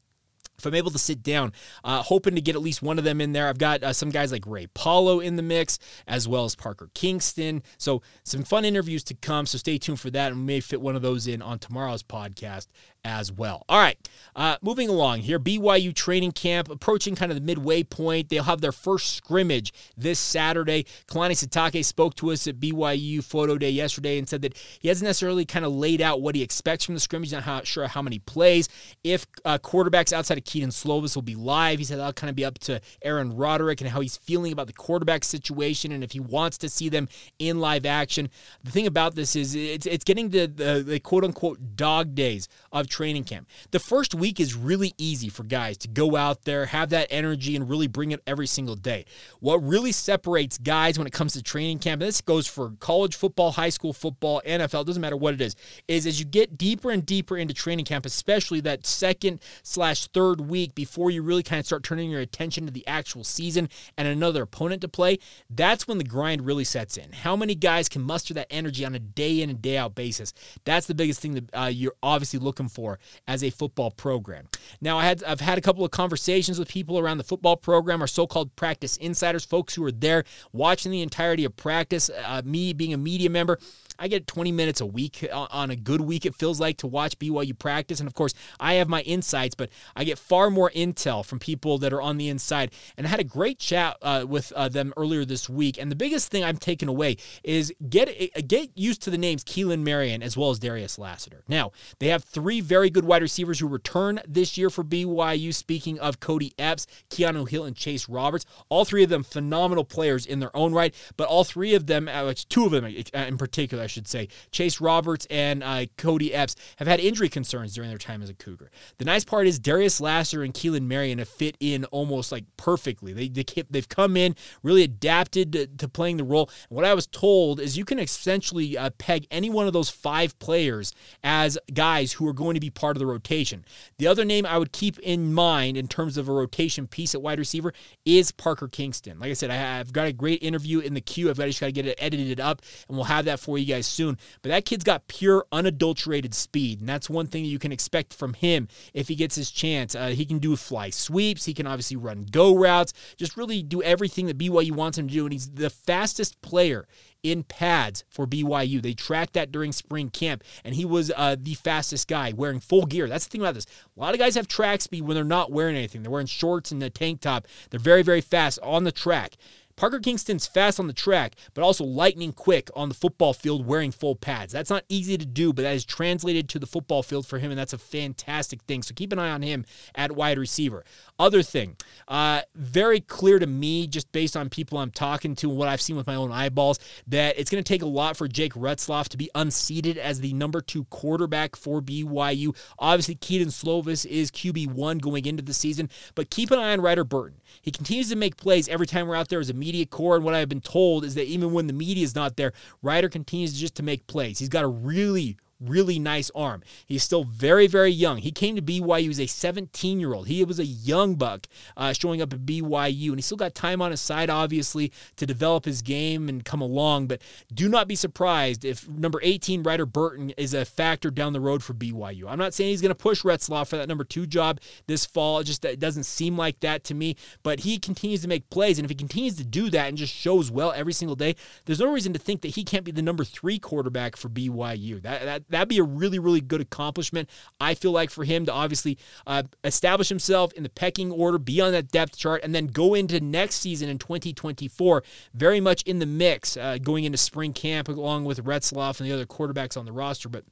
if 0.62 0.66
I'm 0.68 0.76
able 0.76 0.92
to 0.92 1.00
sit 1.00 1.24
down, 1.24 1.54
uh, 1.84 2.04
hoping 2.04 2.36
to 2.36 2.42
get 2.42 2.56
at 2.56 2.62
least 2.62 2.84
one 2.84 3.00
of 3.00 3.04
them 3.04 3.20
in 3.20 3.32
there. 3.32 3.48
I've 3.48 3.58
got 3.58 3.84
uh, 3.84 3.94
some 3.94 4.10
guys 4.10 4.32
like 4.32 4.46
Ray 4.46 4.68
Paulo 4.68 5.20
in 5.20 5.36
the 5.36 5.42
mix, 5.42 5.80
as 6.08 6.28
well 6.28 6.46
as 6.46 6.56
Parker 6.56 6.90
Kingston. 6.94 7.64
So 7.80 8.04
some 8.24 8.44
fun 8.44 8.64
interviews 8.64 9.04
to 9.06 9.16
come. 9.16 9.48
So 9.48 9.58
stay 9.58 9.80
tuned 9.80 10.00
for 10.00 10.12
that, 10.12 10.32
and 10.32 10.42
we 10.42 10.46
may 10.46 10.60
fit 10.60 10.80
one 10.80 10.96
of 10.96 11.02
those 11.02 11.26
in 11.26 11.42
on 11.42 11.58
tomorrow's 11.58 12.04
podcast 12.04 12.68
as 13.04 13.32
well. 13.32 13.66
All 13.68 13.80
right, 13.80 13.98
uh, 14.36 14.58
moving 14.62 14.90
along 14.90 15.22
here. 15.22 15.40
BYU 15.40 15.94
training 15.94 16.32
camp 16.32 16.70
approaching 16.70 17.16
kind 17.16 17.32
of 17.32 17.36
the 17.36 17.44
midway 17.44 17.84
point. 17.84 18.30
They'll 18.30 18.44
have 18.44 18.62
their 18.62 18.72
first 18.72 19.16
scrimmage 19.16 19.74
this 19.98 20.20
Saturday. 20.20 20.86
Kalani 21.08 21.32
Sitake 21.32 21.84
spoke 21.84 22.16
to 22.16 22.32
us 22.32 22.48
at 22.48 22.60
BYU 22.60 23.24
Photo 23.24 23.58
Day 23.58 23.70
yesterday 23.70 24.18
and 24.18 24.30
said 24.30 24.42
that 24.44 24.58
he 24.80 24.88
hasn't 24.88 25.08
necessarily 25.08 25.46
kind 25.46 25.66
of 25.66 25.74
laid 25.74 26.02
out 26.02 26.22
what 26.22 26.36
he 26.36 26.42
expects 26.42 26.86
from 26.86 26.94
the 26.94 27.00
scrimmage. 27.00 27.32
Not 27.32 27.44
how, 27.44 27.64
sure 27.64 27.88
how 27.88 28.02
many 28.02 28.20
plays. 28.20 28.70
If 29.04 29.26
uh, 29.46 29.58
quarterbacks 29.58 30.14
outside 30.14 30.38
of 30.38 30.44
Kedon 30.44 30.70
Slovis 30.70 31.16
will 31.16 31.22
be 31.24 31.36
live, 31.36 31.80
he 31.80 31.86
said 31.86 32.00
that'll 32.00 32.14
kind 32.14 32.30
of 32.30 32.36
be 32.36 32.46
up 32.46 32.60
to 32.60 32.82
Aaron 33.02 33.36
Roderick 33.36 33.82
and 33.82 33.90
how 33.90 34.02
he's 34.02 34.18
feeling 34.18 34.52
about 34.52 34.68
the 34.68 34.74
quarterback 34.74 35.24
situation 35.24 35.92
and 35.92 36.04
if 36.04 36.12
he 36.12 36.20
wants 36.20 36.58
to 36.60 36.70
see 36.70 36.90
them 36.90 37.10
in 37.40 37.60
live 37.60 37.86
action. 37.86 38.30
The 38.64 38.72
thing 38.72 38.88
about 38.88 39.16
this 39.16 39.36
is 39.36 39.56
it's 39.56 39.86
it's 39.86 40.04
getting 40.04 40.30
to 40.32 40.48
the, 40.48 40.84
the 40.86 41.00
quote 41.00 41.24
unquote 41.24 41.76
dog 41.76 42.16
days 42.16 42.48
of 42.72 42.88
training 42.92 43.24
camp. 43.24 43.48
The 43.72 43.80
first 43.80 44.14
week 44.14 44.40
is 44.40 44.56
really 44.56 44.94
easy 44.98 45.30
for 45.30 45.44
guys 45.44 45.78
to 45.80 45.88
go 45.88 46.16
out 46.16 46.44
there, 46.44 46.68
have 46.68 46.90
that 46.90 47.08
energy, 47.10 47.56
and 47.56 47.68
really 47.70 47.88
bring 47.88 48.12
it 48.12 48.22
every 48.28 48.48
single 48.48 48.76
day. 48.76 49.06
What 49.40 49.64
really 49.64 49.92
separates 49.92 50.58
guys 50.58 50.98
when 50.98 51.08
it 51.08 51.14
comes 51.14 51.34
to 51.34 51.42
training 51.42 51.80
camp, 51.80 52.02
and 52.02 52.08
this 52.08 52.22
goes 52.22 52.48
for 52.48 52.72
college 52.80 53.16
football, 53.16 53.52
high 53.52 53.70
school 53.70 53.94
football, 53.94 54.42
NFL, 54.46 54.86
doesn't 54.86 55.02
matter 55.02 55.18
what 55.18 55.34
it 55.34 55.42
is, 55.42 55.56
is 55.88 56.06
as 56.06 56.20
you 56.20 56.26
get 56.26 56.58
deeper 56.58 56.92
and 56.92 57.06
deeper 57.06 57.38
into 57.38 57.54
training 57.54 57.86
camp, 57.86 58.06
especially 58.06 58.60
that 58.62 58.86
second 58.86 59.42
slash 59.64 60.08
third 60.08 60.42
week 60.42 60.76
before 60.76 61.10
you 61.10 61.24
really 61.24 61.44
kind 61.44 61.60
of 61.60 61.66
start 61.66 61.84
turning 61.84 62.12
your 62.12 62.22
attention 62.22 62.66
to 62.66 62.72
the 62.72 62.86
actual 62.88 63.24
season 63.24 63.70
and 63.98 64.08
another 64.08 64.44
opponent 64.44 64.82
to 64.82 64.88
play, 64.88 65.18
that's 65.50 65.88
when 65.88 65.98
the 65.98 66.04
grind 66.04 66.46
really 66.46 66.64
sets 66.64 66.98
in. 66.98 67.12
How 67.12 67.36
many 67.36 67.56
guys 67.56 67.88
can 67.88 68.02
muster 68.02 68.34
that 68.34 68.48
energy 68.50 68.86
on 68.86 68.96
a 68.96 69.00
day 69.00 69.42
in 69.42 69.50
and 69.50 69.62
day 69.62 69.78
out 69.78 69.96
basis? 69.96 70.34
That's 70.66 70.88
the 70.88 70.96
biggest 70.96 71.22
thing 71.22 71.34
that 71.36 71.50
uh, 71.54 71.72
you're 71.72 71.96
obviously 72.04 72.40
looking 72.40 72.68
for 72.68 72.81
for 72.82 73.00
as 73.28 73.44
a 73.44 73.50
football 73.52 73.92
program. 73.92 74.48
Now, 74.82 74.98
I 74.98 75.06
had 75.06 75.24
I've 75.24 75.40
had 75.40 75.58
a 75.58 75.62
couple 75.62 75.86
of 75.86 75.92
conversations 75.92 76.58
with 76.58 76.68
people 76.68 76.98
around 76.98 77.20
the 77.20 77.24
football 77.24 77.56
program, 77.56 78.02
our 78.02 78.08
so-called 78.08 78.56
practice 78.56 78.98
insiders, 78.98 79.46
folks 79.46 79.76
who 79.76 79.84
are 79.86 79.92
there 79.92 80.24
watching 80.52 80.92
the 80.92 81.02
entirety 81.02 81.46
of 81.46 81.56
practice. 81.56 82.10
Uh, 82.10 82.42
me 82.44 82.74
being 82.74 82.94
a 82.94 82.98
media 82.98 83.30
member, 83.30 83.60
I 84.00 84.08
get 84.08 84.28
20 84.28 84.52
minutes 84.52 84.82
a 84.82 84.86
week 84.86 85.28
on 85.32 85.72
a 85.72 85.76
good 85.76 86.02
week, 86.02 86.26
it 86.26 86.36
feels 86.36 86.60
like, 86.60 86.78
to 86.78 86.88
watch 86.88 87.18
BYU 87.20 87.58
practice. 87.58 88.00
And 88.00 88.08
of 88.08 88.14
course, 88.14 88.34
I 88.60 88.74
have 88.76 88.90
my 88.90 89.02
insights, 89.02 89.56
but 89.56 89.70
I 89.96 90.04
get 90.04 90.18
far 90.18 90.50
more 90.50 90.72
intel 90.72 91.26
from 91.26 91.40
people 91.40 91.78
that 91.80 91.94
are 91.94 92.02
on 92.02 92.18
the 92.18 92.30
inside, 92.30 92.72
and 92.98 93.06
I 93.06 93.10
had 93.10 93.20
a 93.20 93.26
great 93.26 93.60
chat 93.60 93.98
uh, 94.02 94.26
with 94.28 94.52
uh, 94.54 94.70
them 94.70 94.94
earlier 94.98 95.26
this 95.26 95.50
week. 95.50 95.78
And 95.78 95.92
the 95.92 95.96
biggest 95.96 96.32
thing 96.32 96.44
I'm 96.44 96.58
taking 96.58 96.90
away 96.90 97.18
is 97.44 97.74
get 97.90 98.10
uh, 98.10 98.42
get 98.48 98.70
used 98.76 99.02
to 99.04 99.10
the 99.10 99.18
names 99.18 99.44
Keelan 99.44 99.82
Marion 99.82 100.24
as 100.24 100.38
well 100.38 100.50
as 100.50 100.60
Darius 100.60 100.98
Lassiter. 100.98 101.44
Now 101.48 101.72
they 102.00 102.08
have 102.08 102.24
three 102.24 102.62
very 102.62 102.90
good 102.90 103.06
wide 103.06 103.22
receivers 103.22 103.60
who 103.60 103.68
return 103.68 104.20
this 104.28 104.58
year 104.58 104.70
for 104.70 104.84
BYU. 104.84 105.54
Speaking 105.54 106.00
of 106.00 106.20
Cody 106.20 106.54
Epps, 106.58 106.88
Keanu 107.10 107.48
Hill, 107.48 107.66
and 107.66 107.76
Chase 107.76 108.10
Roberts, 108.10 108.46
all 108.70 108.86
three 108.86 109.04
of 109.04 109.10
them 109.10 109.24
phenomenal 109.24 109.84
players 109.84 110.26
in 110.26 110.40
their 110.40 110.56
own 110.56 110.74
right. 110.74 110.94
But 111.18 111.28
all 111.28 111.44
three 111.44 111.76
of 111.76 111.88
them, 111.88 112.08
uh, 112.08 112.34
two 112.50 112.66
of 112.66 112.72
them 112.72 112.86
uh, 112.86 113.18
in 113.18 113.38
particular, 113.38 113.88
should 113.92 114.08
say, 114.08 114.28
Chase 114.52 114.82
Roberts 114.82 115.28
and 115.30 115.64
uh, 115.64 115.86
Cody 115.98 116.34
Epps 116.34 116.56
have 116.78 116.88
had 116.88 117.00
injury 117.00 117.30
concerns 117.30 117.74
during 117.74 117.90
their 117.90 117.98
time 117.98 118.22
as 118.22 118.30
a 118.30 118.34
Cougar. 118.34 118.72
The 118.98 119.06
nice 119.06 119.24
part 119.24 119.48
is 119.48 119.60
Darius 119.60 120.02
Lassiter 120.02 120.44
and 120.44 120.54
Keelan 120.54 120.84
Marion 120.84 121.20
have 121.20 121.30
fit 121.30 121.56
in 121.60 121.86
almost 121.86 122.32
like 122.32 122.46
perfectly. 122.58 123.14
They, 123.14 123.28
they 123.28 123.44
they've 123.70 123.88
come 123.88 124.18
in 124.18 124.36
really 124.64 124.84
adapted 124.84 125.54
to, 125.54 125.68
to, 125.68 125.88
playing 125.88 126.18
the 126.18 126.24
role. 126.24 126.50
And 126.70 126.76
what 126.76 126.86
I 126.86 126.94
was 126.94 127.06
told 127.08 127.60
is 127.60 127.78
you 127.78 127.86
can 127.86 128.00
essentially 128.00 128.78
uh, 128.78 128.90
peg 128.98 129.28
any 129.30 129.50
one 129.50 129.68
of 129.68 129.74
those 129.74 129.90
five 129.90 130.38
players 130.40 130.94
as 131.24 131.58
guys 131.74 132.14
who 132.14 132.28
are 132.28 132.34
going 132.34 132.54
to 132.54 132.60
be 132.60 132.70
part 132.70 132.96
of 132.96 133.00
the 133.00 133.06
rotation. 133.06 133.66
The 133.98 134.08
other 134.08 134.24
name 134.24 134.46
I 134.46 134.58
would 134.58 134.72
keep 134.72 134.98
in 135.00 135.34
mind 135.34 135.78
in 135.78 135.88
terms 135.88 136.18
of 136.18 136.30
a 136.30 136.32
rotation 136.32 136.88
piece 136.88 137.14
at 137.14 137.22
wide 137.22 137.40
receiver 137.40 137.74
is 138.06 138.32
Parker 138.32 138.68
Kingston. 138.68 139.20
Like 139.20 139.32
I 139.32 139.34
said, 139.34 139.52
I 139.52 139.56
have 139.56 139.92
got 139.92 140.08
a 140.08 140.14
great 140.14 140.42
interview 140.42 140.80
in 140.80 140.94
the 140.94 141.02
queue. 141.02 141.30
I've 141.30 141.38
got, 141.38 141.48
just 141.48 141.60
got 141.60 141.68
to 141.68 141.72
get 141.72 141.86
it 141.86 141.98
edited 142.00 142.40
up, 142.40 142.62
and 142.88 142.98
we'll 142.98 143.06
have 143.06 143.26
that 143.26 143.40
for 143.40 143.58
you 143.58 143.66
guys 143.72 143.88
soon. 143.88 144.18
But 144.42 144.50
that 144.50 144.66
kid's 144.66 144.84
got 144.84 145.08
pure, 145.08 145.46
unadulterated 145.52 146.34
speed, 146.34 146.80
and 146.80 146.90
that's 146.90 147.10
one 147.10 147.28
thing 147.28 147.44
that 147.44 147.50
you 147.50 147.60
can 147.60 147.72
expect 147.72 148.14
from 148.14 148.34
him 148.34 148.68
if 148.94 149.08
he 149.08 149.16
gets 149.16 149.36
his 149.36 149.52
chance. 149.52 149.96
Uh, 149.96 150.08
he 150.10 150.26
can 150.26 150.40
do 150.40 150.56
fly 150.56 150.90
sweeps. 150.90 151.46
He 151.46 151.54
can 151.54 151.68
obviously 151.68 151.98
run 151.98 152.26
go 152.32 152.56
routes. 152.56 152.94
Just 153.18 153.38
really 153.38 153.64
do 153.64 153.82
everything 153.84 154.28
that 154.28 154.38
BYU 154.38 154.72
wants 154.72 154.98
him 154.98 155.08
to 155.08 155.14
do, 155.14 155.26
and 155.26 155.34
he's 155.34 155.50
the 155.50 155.70
fastest 155.70 156.42
player 156.42 156.88
in 157.24 157.44
pads 157.44 158.04
for 158.10 158.26
BYU. 158.26 158.82
They 158.82 158.94
tracked 158.94 159.34
that 159.34 159.52
during 159.52 159.72
spring 159.72 160.10
camp, 160.10 160.44
and 160.64 160.76
he 160.76 160.86
was 160.86 161.12
uh, 161.16 161.36
the 161.40 161.54
fastest 161.54 162.08
guy 162.08 162.34
wearing 162.36 162.60
full 162.60 162.86
gear. 162.86 163.08
That's 163.08 163.26
the 163.26 163.32
thing 163.32 163.42
about 163.42 163.54
this. 163.54 163.66
A 163.96 164.00
lot 164.00 164.14
of 164.14 164.20
guys 164.20 164.36
have 164.36 164.48
track 164.48 164.82
speed 164.82 165.04
when 165.04 165.16
they're 165.16 165.24
not 165.24 165.52
wearing 165.52 165.76
anything. 165.76 166.02
They're 166.02 166.12
wearing 166.12 166.28
shorts 166.28 166.72
and 166.72 166.82
a 166.82 166.90
tank 166.90 167.22
top. 167.22 167.48
They're 167.70 167.80
very, 167.80 168.02
very 168.02 168.22
fast 168.22 168.60
on 168.64 168.84
the 168.84 168.92
track. 168.92 169.36
Parker 169.76 170.00
Kingston's 170.00 170.48
fast 170.48 170.80
on 170.80 170.88
the 170.88 170.94
track, 170.94 171.36
but 171.54 171.64
also 171.64 171.84
lightning 171.84 172.34
quick 172.34 172.70
on 172.76 172.90
the 172.90 172.96
football 172.96 173.34
field 173.34 173.66
wearing 173.66 173.92
full 173.92 174.16
pads. 174.16 174.54
That's 174.54 174.70
not 174.70 174.86
easy 174.90 175.18
to 175.18 175.26
do, 175.26 175.54
but 175.54 175.64
that 175.64 175.76
is 175.76 175.86
translated 175.86 176.50
to 176.50 176.60
the 176.60 176.68
football 176.68 177.04
field 177.04 177.26
for 177.26 177.40
him, 177.40 177.52
and 177.52 177.60
that's 177.60 177.74
a 177.74 177.78
fantastic 177.78 178.62
thing. 178.64 178.84
So 178.84 178.94
keep 178.94 179.12
an 179.12 179.20
eye 179.20 179.32
on 179.32 179.42
him 179.42 179.66
at 179.96 180.12
wide 180.12 180.38
receiver. 180.38 180.84
Other 181.22 181.44
thing, 181.44 181.76
uh, 182.08 182.42
very 182.56 183.00
clear 183.00 183.38
to 183.38 183.46
me, 183.46 183.86
just 183.86 184.12
based 184.12 184.36
on 184.36 184.50
people 184.50 184.80
I'm 184.80 184.90
talking 184.90 185.36
to 185.36 185.50
and 185.50 185.58
what 185.60 185.68
I've 185.68 185.80
seen 185.80 185.96
with 185.96 186.08
my 186.08 186.16
own 186.16 186.32
eyeballs, 186.32 186.80
that 187.06 187.38
it's 187.38 187.52
going 187.52 187.64
to 187.64 187.68
take 187.68 187.84
a 187.84 187.86
lot 187.86 188.18
for 188.18 188.28
Jake 188.28 188.56
Retzlaff 188.56 189.08
to 189.10 189.18
be 189.18 189.30
unseated 189.36 190.00
as 190.00 190.20
the 190.20 190.34
number 190.34 190.62
two 190.62 190.86
quarterback 190.86 191.56
for 191.56 191.80
BYU. 191.80 192.58
Obviously, 192.80 193.14
Kedon 193.14 193.50
Slovis 193.50 194.04
is 194.04 194.32
QB1 194.32 195.00
going 195.00 195.28
into 195.28 195.44
the 195.44 195.54
season, 195.54 195.92
but 196.16 196.32
keep 196.32 196.50
an 196.50 196.58
eye 196.58 196.74
on 196.74 196.82
Ryder 196.82 197.04
Burton. 197.04 197.40
He 197.62 197.70
continues 197.70 198.10
to 198.10 198.16
make 198.16 198.36
plays 198.36 198.68
every 198.68 198.88
time 198.88 199.08
we're 199.08 199.14
out 199.14 199.30
there 199.30 199.40
as 199.40 199.52
a 199.52 199.54
media 199.54 199.86
core, 199.86 200.16
and 200.16 200.26
what 200.26 200.34
I've 200.34 200.50
been 200.50 200.60
told 200.60 201.06
is 201.06 201.14
that 201.14 201.28
even 201.28 201.54
when 201.54 201.68
the 201.68 201.74
media 201.74 202.04
is 202.04 202.16
not 202.16 202.36
there, 202.36 202.52
Ryder 202.82 203.10
continues 203.10 203.54
just 203.54 203.76
to 203.76 203.84
make 203.84 204.08
plays. 204.08 204.40
He's 204.40 204.50
got 204.50 204.64
a 204.64 204.68
really, 204.68 205.38
really 205.62 206.00
nice 206.00 206.32
arm. 206.36 206.64
He's 206.86 207.04
still 207.04 207.24
very, 207.24 207.68
very 207.68 207.92
young. 207.92 208.18
He 208.18 208.32
came 208.32 208.56
to 208.56 208.62
BYU 208.62 209.10
as 209.10 209.20
a 209.20 209.28
17 209.28 210.00
year 210.00 210.14
old. 210.14 210.28
He 210.28 210.44
was 210.44 210.60
a 210.60 210.66
young 210.66 211.16
buck 211.16 211.48
uh, 211.78 211.94
showing 211.94 212.22
up 212.22 212.34
at 212.34 212.46
BYU, 212.46 213.10
and 213.10 213.18
he 213.18 213.22
still 213.22 213.38
got 213.38 213.56
time 213.56 213.82
on 213.82 213.92
his 213.92 214.02
side, 214.02 214.30
obviously, 214.30 214.92
to 215.18 215.26
develop 215.26 215.66
his 215.66 215.82
game 215.82 216.30
and 216.30 216.44
come 216.44 216.62
along. 216.62 217.08
But 217.08 217.22
do 217.54 217.70
not 217.70 217.88
be 217.88 217.96
surprised 217.96 218.66
if 218.66 218.88
number 218.90 219.20
18, 219.22 219.64
Ryder 219.64 219.86
Burton, 219.86 220.32
is 220.32 220.54
a 220.54 220.66
factor 220.66 221.12
down 221.12 221.34
the 221.34 221.40
road 221.40 221.64
for 221.64 221.74
BYU. 221.74 222.26
I'm 222.28 222.40
not 222.40 222.54
saying 222.54 222.72
he's 222.72 222.82
going 222.82 222.90
to 222.90 222.96
push 222.96 223.24
Retzlaff 223.24 223.68
for 223.68 223.78
that 223.78 223.88
number 223.88 224.04
two 224.04 224.26
job 224.26 224.60
this 224.88 225.06
fall. 225.06 225.40
It 225.40 225.46
just 225.46 225.64
it 225.66 225.80
doesn't 225.80 226.04
seem 226.04 226.38
like 226.38 226.60
that 226.62 226.84
to 226.86 226.94
me. 226.94 227.16
But 227.44 227.62
he 227.62 227.78
continues 227.78 228.22
to 228.22 228.28
make 228.28 228.50
plays, 228.50 228.80
and 228.80 228.86
if 228.86 228.90
he 228.90 228.96
continues 228.96 229.36
to 229.36 229.44
do 229.44 229.70
that 229.70 229.90
and 229.90 229.98
just 229.98 230.14
shows 230.14 230.52
well 230.52 230.72
every 230.76 230.94
single 230.94 231.16
day, 231.16 231.36
there's 231.66 231.80
no 231.80 231.92
reason 231.92 232.14
to 232.14 232.20
think 232.20 232.42
that 232.42 232.50
he 232.50 232.64
can't 232.64 232.86
be 232.86 232.92
the 232.92 233.02
number 233.02 233.24
three 233.24 233.60
quarterback 233.60 234.16
for 234.16 234.30
BYU. 234.30 235.02
That, 235.02 235.26
that 235.26 235.44
that'd 235.52 235.68
be 235.68 235.80
a 235.80 235.84
really, 235.84 236.20
really 236.20 236.42
good 236.42 236.62
accomplishment. 236.62 237.30
I 237.60 237.74
feel 237.74 237.92
like 237.92 238.10
for 238.10 238.24
him 238.24 238.46
to 238.46 238.54
obviously 238.54 238.98
uh, 239.28 239.44
establish 239.64 240.10
himself 240.10 240.54
in 240.54 240.64
the 240.64 240.70
pecking 240.70 241.12
order, 241.12 241.38
be 241.38 241.62
on 241.62 241.72
that 241.74 241.92
depth 241.92 242.18
chart, 242.18 242.42
and 242.44 242.54
then 242.54 242.68
go 242.68 242.94
into 242.94 243.20
next 243.20 243.56
season 243.56 243.90
in 243.90 243.98
2024 243.98 245.04
very 245.34 245.60
much 245.60 245.84
in 245.84 246.00
the 246.00 246.06
mix, 246.06 246.58
uh, 246.58 246.78
going 246.82 247.04
into 247.04 247.18
spring 247.18 247.54
camp 247.54 247.88
along 247.88 248.26
with 248.26 248.44
Retzlaff 248.44 249.00
and 249.00 249.10
the 249.10 249.14
other 249.14 249.26
quarterbacks 249.26 249.78
on 249.78 249.86
the 249.86 249.92
roster. 249.92 250.30
But 250.30 250.46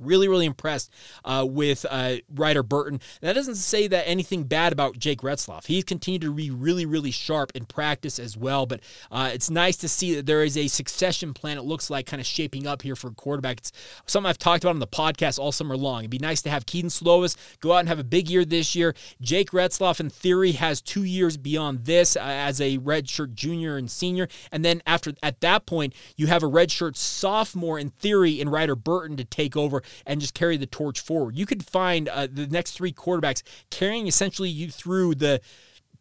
Really, 0.00 0.28
really 0.28 0.46
impressed 0.46 0.92
uh, 1.24 1.46
with 1.48 1.86
uh, 1.88 2.16
Ryder 2.34 2.62
Burton. 2.62 3.00
That 3.20 3.34
doesn't 3.34 3.56
say 3.56 3.86
that 3.88 4.08
anything 4.08 4.44
bad 4.44 4.72
about 4.72 4.98
Jake 4.98 5.20
Retzlaff. 5.20 5.66
He's 5.66 5.84
continued 5.84 6.22
to 6.22 6.32
be 6.32 6.50
really, 6.50 6.86
really 6.86 7.10
sharp 7.10 7.52
in 7.54 7.66
practice 7.66 8.18
as 8.18 8.36
well. 8.36 8.66
But 8.66 8.80
uh, 9.10 9.30
it's 9.32 9.50
nice 9.50 9.76
to 9.78 9.88
see 9.88 10.14
that 10.16 10.26
there 10.26 10.42
is 10.42 10.56
a 10.56 10.68
succession 10.68 11.34
plan. 11.34 11.58
It 11.58 11.64
looks 11.64 11.90
like 11.90 12.06
kind 12.06 12.20
of 12.20 12.26
shaping 12.26 12.66
up 12.66 12.82
here 12.82 12.96
for 12.96 13.10
quarterback. 13.10 13.58
It's 13.58 13.72
something 14.06 14.28
I've 14.28 14.38
talked 14.38 14.64
about 14.64 14.74
on 14.74 14.80
the 14.80 14.86
podcast 14.86 15.38
all 15.38 15.52
summer 15.52 15.76
long. 15.76 16.00
It'd 16.00 16.10
be 16.10 16.18
nice 16.18 16.42
to 16.42 16.50
have 16.50 16.66
Kedon 16.66 16.90
Slovis 16.90 17.36
go 17.60 17.72
out 17.72 17.80
and 17.80 17.88
have 17.88 17.98
a 17.98 18.04
big 18.04 18.28
year 18.28 18.44
this 18.44 18.74
year. 18.74 18.94
Jake 19.20 19.50
Retzlaff, 19.50 20.00
in 20.00 20.10
theory, 20.10 20.52
has 20.52 20.80
two 20.80 21.04
years 21.04 21.36
beyond 21.36 21.84
this 21.84 22.16
uh, 22.16 22.20
as 22.20 22.60
a 22.60 22.78
redshirt 22.78 23.34
junior 23.34 23.76
and 23.76 23.90
senior, 23.90 24.28
and 24.50 24.64
then 24.64 24.82
after 24.86 25.12
at 25.22 25.40
that 25.40 25.66
point, 25.66 25.94
you 26.16 26.26
have 26.26 26.42
a 26.42 26.48
redshirt 26.48 26.96
sophomore 26.96 27.78
in 27.78 27.90
theory 27.90 28.40
in 28.40 28.48
Ryder 28.48 28.76
Burton 28.76 29.16
to 29.16 29.24
take 29.24 29.56
over 29.56 29.82
and 30.06 30.20
just 30.20 30.34
carry 30.34 30.56
the 30.56 30.66
torch 30.66 31.00
forward. 31.00 31.36
You 31.36 31.46
could 31.46 31.64
find 31.64 32.08
uh, 32.08 32.28
the 32.30 32.46
next 32.46 32.72
three 32.72 32.92
quarterbacks 32.92 33.42
carrying 33.70 34.06
essentially 34.06 34.48
you 34.48 34.70
through 34.70 35.16
the 35.16 35.40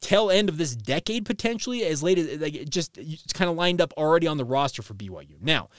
tail 0.02 0.30
end 0.30 0.48
of 0.50 0.58
this 0.58 0.76
decade 0.76 1.26
potentially 1.26 1.84
as 1.84 2.02
late 2.02 2.18
as 2.18 2.40
like 2.40 2.70
just 2.70 2.98
it's 2.98 3.34
kind 3.34 3.50
of 3.50 3.58
lined 3.58 3.82
up 3.82 3.94
already 3.98 4.28
on 4.28 4.38
the 4.38 4.46
roster 4.46 4.82
for 4.82 4.94
BYU. 4.94 5.42
Now, 5.42 5.70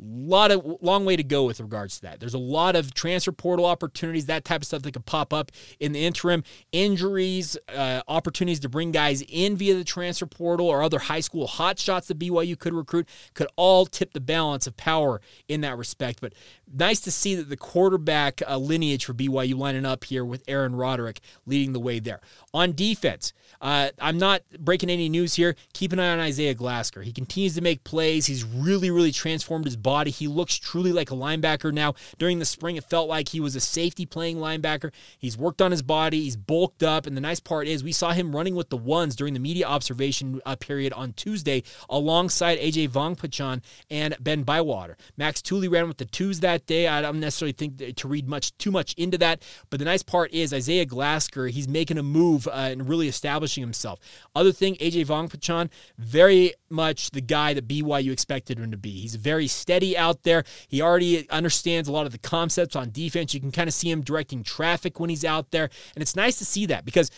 lot 0.00 0.50
of 0.50 0.78
long 0.80 1.04
way 1.04 1.16
to 1.16 1.24
go 1.24 1.44
with 1.44 1.60
regards 1.60 1.96
to 1.96 2.02
that. 2.02 2.20
There's 2.20 2.34
a 2.34 2.38
lot 2.38 2.76
of 2.76 2.94
transfer 2.94 3.32
portal 3.32 3.66
opportunities, 3.66 4.26
that 4.26 4.44
type 4.44 4.62
of 4.62 4.66
stuff 4.66 4.82
that 4.82 4.92
could 4.92 5.06
pop 5.06 5.32
up 5.32 5.50
in 5.80 5.92
the 5.92 6.04
interim. 6.04 6.44
Injuries, 6.72 7.56
uh, 7.74 8.02
opportunities 8.08 8.60
to 8.60 8.68
bring 8.68 8.92
guys 8.92 9.22
in 9.28 9.56
via 9.56 9.74
the 9.74 9.84
transfer 9.84 10.26
portal 10.26 10.68
or 10.68 10.82
other 10.82 10.98
high 10.98 11.20
school 11.20 11.48
hotshots 11.48 12.06
that 12.06 12.18
BYU 12.18 12.58
could 12.58 12.74
recruit 12.74 13.08
could 13.34 13.48
all 13.56 13.86
tip 13.86 14.12
the 14.12 14.20
balance 14.20 14.66
of 14.66 14.76
power 14.76 15.20
in 15.48 15.62
that 15.62 15.76
respect. 15.76 16.20
But 16.20 16.32
nice 16.72 17.00
to 17.00 17.10
see 17.10 17.34
that 17.34 17.48
the 17.48 17.56
quarterback 17.56 18.42
uh, 18.48 18.56
lineage 18.56 19.04
for 19.04 19.14
BYU 19.14 19.56
lining 19.56 19.86
up 19.86 20.04
here 20.04 20.24
with 20.24 20.42
Aaron 20.46 20.76
Roderick 20.76 21.20
leading 21.46 21.72
the 21.72 21.80
way 21.80 21.98
there. 21.98 22.20
On 22.54 22.72
defense, 22.72 23.34
uh, 23.60 23.90
I'm 24.00 24.18
not 24.18 24.42
breaking 24.58 24.90
any 24.90 25.08
news 25.08 25.34
here. 25.34 25.56
Keep 25.74 25.92
an 25.92 25.98
eye 25.98 26.12
on 26.12 26.20
Isaiah 26.20 26.54
Glasker. 26.54 27.04
He 27.04 27.12
continues 27.12 27.54
to 27.56 27.60
make 27.60 27.84
plays. 27.84 28.26
He's 28.26 28.44
really, 28.44 28.90
really 28.90 29.12
transformed 29.12 29.64
his 29.64 29.76
body. 29.76 30.10
He 30.10 30.28
looks 30.28 30.56
truly 30.56 30.92
like 30.92 31.10
a 31.10 31.14
linebacker 31.14 31.72
now. 31.72 31.94
During 32.18 32.38
the 32.38 32.44
spring, 32.44 32.76
it 32.76 32.84
felt 32.84 33.08
like 33.08 33.28
he 33.28 33.40
was 33.40 33.56
a 33.56 33.60
safety 33.60 34.06
playing 34.06 34.38
linebacker. 34.38 34.92
He's 35.18 35.36
worked 35.36 35.60
on 35.60 35.70
his 35.70 35.82
body. 35.82 36.22
He's 36.22 36.36
bulked 36.36 36.82
up. 36.82 37.06
And 37.06 37.16
the 37.16 37.20
nice 37.20 37.40
part 37.40 37.66
is 37.66 37.84
we 37.84 37.92
saw 37.92 38.12
him 38.12 38.34
running 38.34 38.54
with 38.54 38.70
the 38.70 38.76
ones 38.76 39.16
during 39.16 39.34
the 39.34 39.40
media 39.40 39.66
observation 39.66 40.40
uh, 40.46 40.56
period 40.56 40.92
on 40.92 41.12
Tuesday 41.12 41.62
alongside 41.90 42.58
AJ 42.58 42.90
Vongphachanh 42.90 43.62
and 43.90 44.16
Ben 44.20 44.42
Bywater. 44.42 44.96
Max 45.16 45.42
Tooley 45.42 45.68
ran 45.68 45.88
with 45.88 45.98
the 45.98 46.04
twos 46.06 46.40
that 46.40 46.66
day. 46.66 46.88
I 46.88 47.02
don't 47.02 47.20
necessarily 47.20 47.52
think 47.52 47.96
to 47.96 48.08
read 48.08 48.28
much 48.28 48.56
too 48.58 48.70
much 48.70 48.94
into 48.94 49.18
that. 49.18 49.42
But 49.70 49.80
the 49.80 49.84
nice 49.84 50.02
part 50.02 50.32
is 50.32 50.54
Isaiah 50.54 50.86
Glasker, 50.86 51.50
he's 51.50 51.68
making 51.68 51.98
a 51.98 52.02
move 52.02 52.47
uh, 52.48 52.68
and 52.70 52.88
really 52.88 53.08
establishing 53.08 53.62
himself. 53.62 54.00
Other 54.34 54.52
thing, 54.52 54.76
AJ 54.76 55.06
Vongphachanh, 55.06 55.70
very 55.98 56.54
much 56.70 57.10
the 57.10 57.20
guy 57.20 57.54
that 57.54 57.68
BYU 57.68 58.12
expected 58.12 58.58
him 58.58 58.70
to 58.70 58.76
be. 58.76 58.90
He's 58.90 59.14
very 59.14 59.46
steady 59.46 59.96
out 59.96 60.22
there. 60.22 60.44
He 60.68 60.82
already 60.82 61.28
understands 61.30 61.88
a 61.88 61.92
lot 61.92 62.06
of 62.06 62.12
the 62.12 62.18
concepts 62.18 62.76
on 62.76 62.90
defense. 62.90 63.34
You 63.34 63.40
can 63.40 63.52
kind 63.52 63.68
of 63.68 63.74
see 63.74 63.90
him 63.90 64.02
directing 64.02 64.42
traffic 64.42 65.00
when 65.00 65.10
he's 65.10 65.24
out 65.24 65.50
there. 65.50 65.70
And 65.94 66.02
it's 66.02 66.16
nice 66.16 66.38
to 66.38 66.44
see 66.44 66.66
that 66.66 66.84
because 66.84 67.10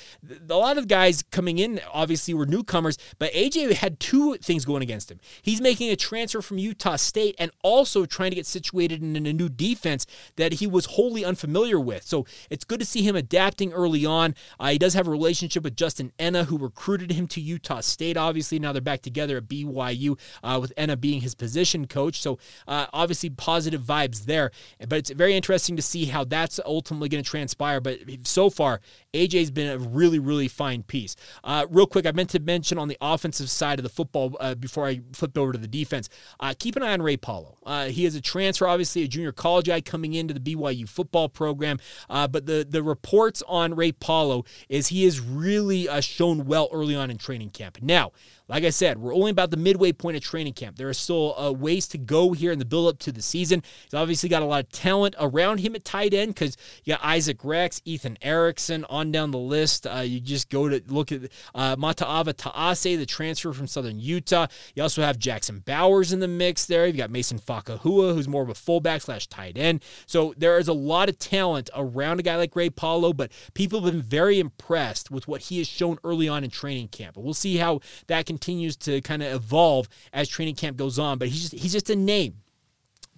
a 0.49 0.57
lot 0.57 0.79
of 0.79 0.89
guys 0.89 1.23
coming 1.31 1.59
in 1.59 1.81
obviously 1.93 2.35
were 2.35 2.47
newcomers, 2.47 2.99
but 3.19 3.33
AJ 3.33 3.73
had 3.75 4.01
two 4.01 4.37
things 4.37 4.65
going 4.65 4.83
against 4.83 5.11
him. 5.11 5.21
He's 5.43 5.61
making 5.61 5.91
a 5.91 5.97
transfer 5.97 6.43
from 6.43 6.59
Utah 6.59 6.97
State 6.97 7.35
and 7.39 7.51
also 7.63 8.07
trying 8.07 8.31
to 8.31 8.37
get 8.37 8.47
situated 8.47 9.03
in 9.03 9.27
a 9.27 9.33
new 9.33 9.49
defense 9.49 10.07
that 10.37 10.55
he 10.55 10.67
was 10.67 10.87
wholly 10.87 11.25
unfamiliar 11.25 11.79
with. 11.81 12.05
So 12.05 12.27
it's 12.49 12.65
good 12.65 12.81
to 12.81 12.87
see 12.87 13.03
him 13.03 13.17
adapting 13.17 13.73
early 13.73 14.07
on. 14.07 14.35
Uh, 14.59 14.71
he 14.71 14.79
does 14.79 14.95
have 14.95 15.09
relationship 15.11 15.65
with 15.65 15.77
Justin 15.77 16.13
Ena, 16.19 16.45
who 16.45 16.59
recruited 16.59 17.13
him 17.13 17.27
to 17.29 17.41
Utah 17.41 17.81
State, 17.81 18.17
obviously. 18.17 18.59
Now 18.59 18.73
they're 18.73 18.81
back 18.81 19.03
together 19.03 19.39
at 19.39 19.45
BYU 19.45 20.19
uh, 20.43 20.59
with 20.61 20.73
Ena 20.77 20.97
being 20.97 21.21
his 21.21 21.35
position 21.35 21.87
coach. 21.87 22.21
So 22.21 22.39
uh, 22.67 22.87
obviously 22.93 23.31
positive 23.31 23.83
vibes 23.83 24.25
there. 24.25 24.51
But 24.89 24.99
it's 24.99 25.11
very 25.11 25.35
interesting 25.35 25.77
to 25.77 25.83
see 25.83 26.07
how 26.07 26.25
that's 26.25 26.61
ultimately 26.65 27.09
going 27.09 27.23
to 27.23 27.29
transpire. 27.29 27.81
But 27.81 27.99
so 28.25 28.51
far, 28.51 28.81
AJ's 29.13 29.51
been 29.51 29.71
a 29.71 29.79
really, 29.79 30.19
really 30.19 30.49
fine 30.49 30.83
piece. 30.83 31.17
Uh, 31.43 31.67
real 31.71 31.87
quick, 31.87 32.07
I 32.07 32.13
meant 32.13 32.31
to 32.31 32.41
mention 32.41 32.79
on 32.79 32.89
the 32.89 32.99
offensive 33.01 33.51
side 33.51 33.79
of 33.79 33.83
the 33.83 33.89
football 33.89 34.37
uh, 34.41 34.55
before 34.55 34.87
I 34.87 35.01
flipped 35.13 35.37
over 35.37 35.53
to 35.53 35.59
the 35.59 35.69
defense. 35.69 36.09
Uh, 36.39 36.55
keep 36.59 36.77
an 36.77 36.83
eye 36.83 36.93
on 36.93 37.03
Ray 37.03 37.17
Paulo. 37.17 37.59
Uh, 37.65 37.87
he 37.87 38.07
is 38.07 38.15
a 38.15 38.21
transfer, 38.21 38.67
obviously 38.67 39.03
a 39.03 39.09
junior 39.09 39.33
college 39.33 39.67
guy 39.67 39.81
coming 39.81 40.15
into 40.15 40.33
the 40.35 40.41
BYU 40.41 40.89
football 40.89 41.29
program. 41.29 41.79
But 42.09 42.47
the 42.47 42.67
the 42.69 42.83
reports 42.83 43.43
on 43.49 43.75
Ray 43.75 43.93
Paulo 43.93 44.45
is 44.69 44.89
he 44.89 45.00
has 45.05 45.21
really 45.21 45.89
uh, 45.89 46.01
shown 46.01 46.47
well 46.47 46.69
early 46.73 46.95
on 46.95 47.11
in 47.11 47.19
training 47.19 47.51
camp. 47.51 47.79
Now, 47.83 48.13
like 48.51 48.65
I 48.65 48.71
said, 48.71 48.99
we're 48.99 49.15
only 49.15 49.31
about 49.31 49.53
the 49.53 49.57
midway 49.57 49.93
point 49.93 50.17
of 50.17 50.25
training 50.25 50.55
camp. 50.55 50.77
There 50.77 50.89
are 50.89 50.93
still 50.95 51.39
uh, 51.39 51.53
ways 51.53 51.87
to 51.89 51.99
go 51.99 52.33
here 52.33 52.51
in 52.51 52.59
the 52.59 52.65
build 52.65 52.89
up 52.89 52.99
to 53.01 53.13
the 53.13 53.23
season. 53.23 53.63
He's 53.85 53.95
obviously 53.95 54.29
got 54.29 54.43
a 54.43 54.45
lot 54.45 54.65
of 54.65 54.73
talent 54.73 55.15
around 55.21 55.61
him 55.61 55.77
at 55.77 55.85
tight 55.85 56.13
end 56.13 56.35
because 56.35 56.57
you 56.85 56.95
got 56.95 57.05
Isaac 57.05 57.45
Rex, 57.45 57.81
Ethan 57.85 58.19
Erickson 58.21 58.85
on 58.91 59.13
down 59.13 59.31
the 59.31 59.39
list. 59.39 59.87
Uh, 59.87 60.01
you 60.01 60.19
just 60.19 60.51
go 60.51 60.69
to 60.69 60.83
look 60.89 61.13
at 61.13 61.23
uh, 61.55 61.77
Mata'ava 61.77 62.35
Taase, 62.35 62.99
the 62.99 63.07
transfer 63.07 63.53
from 63.53 63.69
Southern 63.69 64.01
Utah. 64.01 64.49
You 64.75 64.83
also 64.83 65.03
have 65.03 65.17
Jackson 65.17 65.61
Bowers 65.61 66.13
in 66.13 66.19
the 66.19 66.27
mix 66.27 66.67
there. 66.67 66.89
You've 66.89 66.97
got 66.97 67.11
Mason 67.11 67.39
Fakahua, 67.39 68.15
who's 68.15 68.27
more 68.27 68.43
of 68.43 68.49
a 68.49 68.55
fullback 68.55 69.03
slash 69.03 69.29
tight 69.29 69.57
end. 69.57 69.85
So 70.07 70.35
there 70.37 70.59
is 70.59 70.67
a 70.67 70.73
lot 70.73 71.09
of 71.09 71.21
talent 71.21 71.71
around 71.77 72.19
a 72.19 72.25
guy 72.25 72.35
like 72.35 72.57
Ray 72.57 72.71
Paulo, 72.71 73.13
but 73.13 73.31
people 73.55 73.81
have 73.81 73.93
been 73.93 74.03
very 74.03 74.41
impressed 74.41 75.09
with 75.09 75.29
what 75.29 75.43
he 75.43 75.59
has 75.59 75.69
shown 75.69 75.99
early 76.03 76.29
on 76.29 76.43
in 76.43 76.51
training 76.51 76.89
camp. 76.89 77.15
But 77.15 77.23
we'll 77.23 77.33
see 77.33 77.59
how 77.59 77.79
that 78.09 78.27
can 78.27 78.40
continues 78.41 78.77
to 78.77 79.01
kind 79.03 79.23
of 79.23 79.33
evolve 79.33 79.89
as 80.13 80.29
training 80.29 80.55
camp 80.55 80.77
goes 80.77 80.99
on. 80.99 81.19
But 81.19 81.29
he's 81.29 81.51
just, 81.51 81.63
he's 81.63 81.73
just 81.73 81.91
a 81.91 81.97
name 81.97 82.40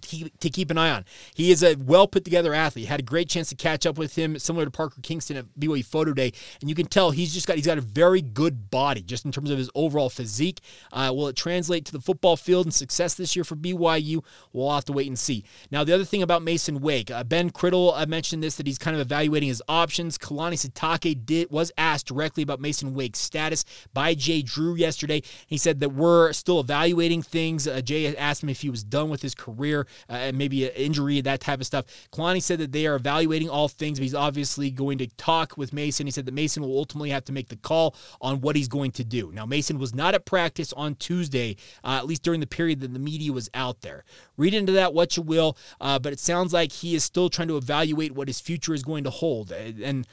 to 0.03 0.51
keep 0.51 0.71
an 0.71 0.79
eye 0.79 0.91
on. 0.91 1.05
He 1.35 1.51
is 1.51 1.63
a 1.63 1.75
well 1.77 2.07
put 2.07 2.25
together 2.25 2.55
athlete. 2.55 2.89
Had 2.89 3.01
a 3.01 3.05
great 3.05 3.29
chance 3.29 3.49
to 3.51 3.55
catch 3.55 3.87
up 3.87 3.99
with 3.99 4.17
him, 4.17 4.39
similar 4.39 4.65
to 4.65 4.71
Parker 4.71 5.01
Kingston 5.03 5.37
at 5.37 5.47
BYU 5.59 5.85
Photo 5.85 6.13
Day, 6.13 6.33
and 6.61 6.69
you 6.69 6.75
can 6.75 6.87
tell 6.87 7.11
he's 7.11 7.33
just 7.33 7.47
got 7.47 7.57
he's 7.57 7.67
got 7.67 7.79
a 7.79 7.83
very 7.83 8.23
good 8.23 8.71
body, 8.71 9.03
just 9.03 9.25
in 9.25 9.33
terms 9.33 9.51
of 9.51 9.59
his 9.59 9.71
overall 9.75 10.11
physique. 10.11 10.61
Uh, 10.93 11.13
will 11.15 11.29
it 11.29 11.37
translate 11.37 11.85
to 11.87 11.93
the 11.93 12.01
football 12.01 12.37
field 12.37 12.67
and 12.67 12.75
success 12.75 13.15
this 13.15 13.37
year 13.37 13.45
for 13.45 13.57
BYU? 13.57 14.25
We'll 14.53 14.71
have 14.73 14.85
to 14.87 14.93
wait 14.93 15.09
and 15.09 15.19
see. 15.19 15.45
Now, 15.71 15.85
the 15.85 15.95
other 15.95 16.05
thing 16.05 16.23
about 16.23 16.43
Mason 16.43 16.81
Wake, 16.81 17.11
uh, 17.11 17.25
Ben 17.25 17.51
Criddle 17.51 17.93
I 17.95 18.05
mentioned 18.07 18.43
this 18.43 18.57
that 18.57 18.67
he's 18.67 18.79
kind 18.79 18.95
of 18.95 19.01
evaluating 19.01 19.49
his 19.49 19.63
options. 19.69 20.19
Kalani 20.19 20.55
Sitake 20.55 21.25
did 21.25 21.51
was 21.51 21.73
asked 21.79 22.07
directly 22.07 22.43
about 22.43 22.61
Mason 22.61 22.95
Wake's 22.95 23.19
status 23.19 23.65
by 23.93 24.15
Jay 24.15 24.43
Drew 24.43 24.75
yesterday. 24.75 25.23
He 25.47 25.59
said 25.59 25.81
that 25.81 25.91
we're 25.91 26.33
still 26.33 26.61
evaluating 26.61 27.23
things. 27.23 27.67
Uh, 27.67 27.81
Jay 27.81 28.15
asked 28.17 28.43
him 28.43 28.49
if 28.49 28.61
he 28.61 28.71
was 28.71 28.85
done 28.85 29.09
with 29.09 29.23
his 29.23 29.35
career 29.35 29.87
uh, 30.09 30.33
maybe 30.35 30.65
an 30.65 30.73
injury, 30.75 31.21
that 31.21 31.41
type 31.41 31.61
of 31.61 31.67
stuff. 31.67 31.87
Kalani 32.13 32.43
said 32.43 32.59
that 32.59 32.73
they 32.73 32.87
are 32.87 32.97
evaluating 32.97 33.49
all 33.49 33.69
things, 33.69 33.99
but 33.99 34.05
he's 34.05 34.15
obviously 34.15 34.71
going 34.71 34.99
to 34.99 35.07
talk 35.17 35.57
with 35.57 35.73
Mason. 35.73 36.07
He 36.07 36.11
said 36.11 36.27
that 36.27 36.35
Mason 36.35 36.63
will 36.63 36.77
ultimately 36.77 37.11
have 37.11 37.25
to 37.27 37.33
make 37.33 37.49
the 37.49 37.57
call 37.57 37.95
on 38.21 38.41
what 38.41 38.57
he's 38.57 38.69
going 38.69 38.91
to 38.93 39.05
do. 39.05 39.31
Now, 39.33 39.47
Mason 39.47 39.79
was 39.79 39.95
not 39.95 40.15
at 40.15 40.25
practice 40.25 40.73
on 40.75 40.95
Tuesday, 40.97 41.57
uh, 41.85 41.99
at 41.99 42.07
least 42.07 42.23
during 42.23 42.41
the 42.41 42.47
period 42.47 42.81
that 42.81 42.93
the 42.93 42.99
media 42.99 43.33
was 43.33 43.51
out 43.55 43.81
there. 43.83 44.05
Read 44.37 44.55
into 44.55 44.73
that 44.73 44.95
what 44.95 45.17
you 45.17 45.23
will, 45.23 45.57
uh, 45.81 45.99
but 45.99 46.13
it 46.13 46.21
sounds 46.21 46.53
like 46.53 46.73
he 46.73 46.95
is 46.95 47.05
still 47.05 47.29
trying 47.29 47.49
to 47.49 47.57
evaluate 47.57 48.13
what 48.13 48.29
his 48.29 48.41
future 48.41 48.75
is 48.75 48.83
going 48.83 49.05
to 49.05 49.11
hold. 49.11 49.53
And 49.53 50.07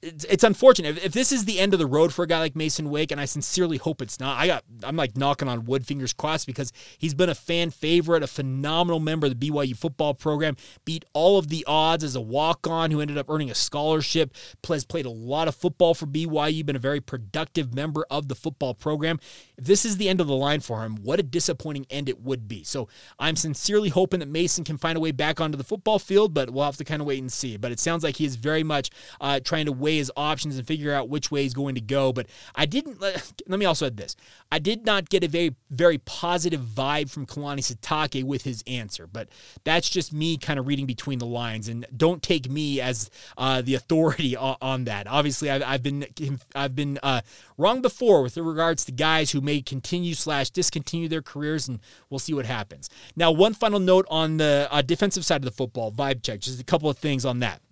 it's, 0.00 0.24
it's 0.24 0.44
unfortunate. 0.44 0.96
If, 0.96 1.06
if, 1.06 1.12
this 1.12 1.32
is 1.32 1.44
the 1.44 1.58
end 1.58 1.72
of 1.72 1.80
the 1.80 1.86
road 1.86 2.14
for 2.14 2.22
a 2.22 2.26
guy 2.26 2.38
like 2.38 2.54
Mason 2.54 2.88
Wake, 2.88 3.10
and 3.10 3.20
I 3.20 3.24
sincerely 3.24 3.78
hope 3.78 4.00
it's 4.00 4.20
not, 4.20 4.38
I 4.38 4.46
got 4.46 4.64
I'm 4.84 4.96
like 4.96 5.16
knocking 5.16 5.48
on 5.48 5.64
wood, 5.64 5.86
fingers 5.86 6.12
crossed, 6.12 6.46
because 6.46 6.72
he's 6.98 7.14
been 7.14 7.28
a 7.28 7.34
fan 7.34 7.70
favorite, 7.70 8.22
a 8.22 8.28
phenomenal 8.28 9.00
member 9.00 9.26
of 9.26 9.38
the 9.38 9.50
BYU 9.50 9.76
football 9.76 10.14
program, 10.14 10.56
beat 10.84 11.04
all 11.14 11.38
of 11.38 11.48
the 11.48 11.64
odds 11.66 12.04
as 12.04 12.14
a 12.14 12.20
walk 12.20 12.66
on 12.68 12.90
who 12.90 13.00
ended 13.00 13.18
up 13.18 13.28
earning 13.28 13.50
a 13.50 13.54
scholarship, 13.54 14.34
has 14.68 14.84
played 14.84 15.06
a 15.06 15.10
lot 15.10 15.48
of 15.48 15.54
football 15.54 15.94
for 15.94 16.06
BYU, 16.06 16.64
been 16.64 16.76
a 16.76 16.80
very 16.80 17.00
productive 17.00 17.74
member 17.74 18.04
of 18.10 18.28
the 18.28 18.34
football 18.34 18.74
program. 18.74 19.18
If 19.56 19.64
this 19.64 19.84
is 19.84 19.96
the 19.96 20.08
end 20.08 20.20
of 20.20 20.26
the 20.26 20.36
line 20.36 20.60
for 20.60 20.84
him, 20.84 20.96
what 21.02 21.18
a 21.18 21.22
disappointing 21.22 21.86
end 21.90 22.08
it 22.08 22.20
would 22.20 22.46
be. 22.46 22.62
So 22.62 22.88
I'm 23.18 23.34
sincerely 23.34 23.88
hoping 23.88 24.20
that 24.20 24.28
Mason 24.28 24.62
can 24.62 24.76
find 24.76 24.96
a 24.96 25.00
way 25.00 25.10
back 25.10 25.40
onto 25.40 25.56
the 25.56 25.64
football 25.64 25.98
field, 25.98 26.34
but 26.34 26.50
we'll 26.50 26.64
have 26.64 26.76
to 26.76 26.84
kind 26.84 27.00
of 27.00 27.08
wait 27.08 27.20
and 27.20 27.32
see. 27.32 27.56
But 27.56 27.72
it 27.72 27.80
sounds 27.80 28.04
like 28.04 28.16
he 28.16 28.26
is 28.26 28.36
very 28.36 28.62
much 28.62 28.90
uh, 29.20 29.40
trying 29.40 29.66
to 29.66 29.72
weigh 29.88 29.96
his 29.96 30.12
options 30.18 30.58
and 30.58 30.66
figure 30.66 30.92
out 30.92 31.08
which 31.08 31.30
way 31.30 31.42
he's 31.42 31.54
going 31.54 31.74
to 31.74 31.80
go. 31.80 32.12
But 32.12 32.26
I 32.54 32.66
didn't. 32.66 33.00
Let 33.46 33.58
me 33.58 33.64
also 33.64 33.86
add 33.86 33.96
this: 33.96 34.16
I 34.52 34.58
did 34.58 34.84
not 34.84 35.08
get 35.08 35.24
a 35.24 35.28
very 35.28 35.54
very 35.70 35.98
positive 35.98 36.60
vibe 36.60 37.10
from 37.10 37.24
Kalani 37.24 37.60
Sitake 37.60 38.22
with 38.24 38.42
his 38.42 38.62
answer. 38.66 39.06
But 39.06 39.28
that's 39.64 39.88
just 39.88 40.12
me 40.12 40.36
kind 40.36 40.58
of 40.58 40.66
reading 40.66 40.84
between 40.84 41.18
the 41.18 41.26
lines, 41.26 41.68
and 41.68 41.86
don't 41.96 42.22
take 42.22 42.50
me 42.50 42.80
as 42.80 43.10
uh, 43.38 43.62
the 43.62 43.74
authority 43.74 44.36
on, 44.48 44.56
on, 44.60 44.84
that. 44.84 45.06
Obviously, 45.06 45.50
I've, 45.50 45.62
I've 45.62 45.82
been 45.82 46.06
I've 46.54 46.76
been 46.76 46.98
uh, 47.02 47.22
wrong 47.56 47.80
before 47.80 48.22
with 48.22 48.36
regards 48.36 48.84
to 48.86 48.92
guys 48.92 49.30
who 49.30 49.40
may 49.40 49.62
continue 49.62 50.14
slash 50.14 50.50
discontinue 50.50 51.08
their 51.08 51.22
careers, 51.22 51.68
and 51.68 51.80
we'll 52.10 52.18
see 52.18 52.34
what 52.34 52.44
happens. 52.44 52.90
Now, 53.16 53.32
one 53.32 53.54
final 53.54 53.80
note 53.80 54.06
on 54.10 54.36
the 54.36 54.68
uh, 54.70 54.82
defensive 54.82 55.24
side 55.24 55.40
of 55.40 55.46
the 55.46 55.50
football 55.50 55.90
vibe 55.90 56.22
check. 56.22 56.40
Just 56.40 56.60
a 56.60 56.64
couple 56.64 56.90
of 56.90 56.98
things 56.98 57.24
on 57.24 57.40
that. 57.40 57.62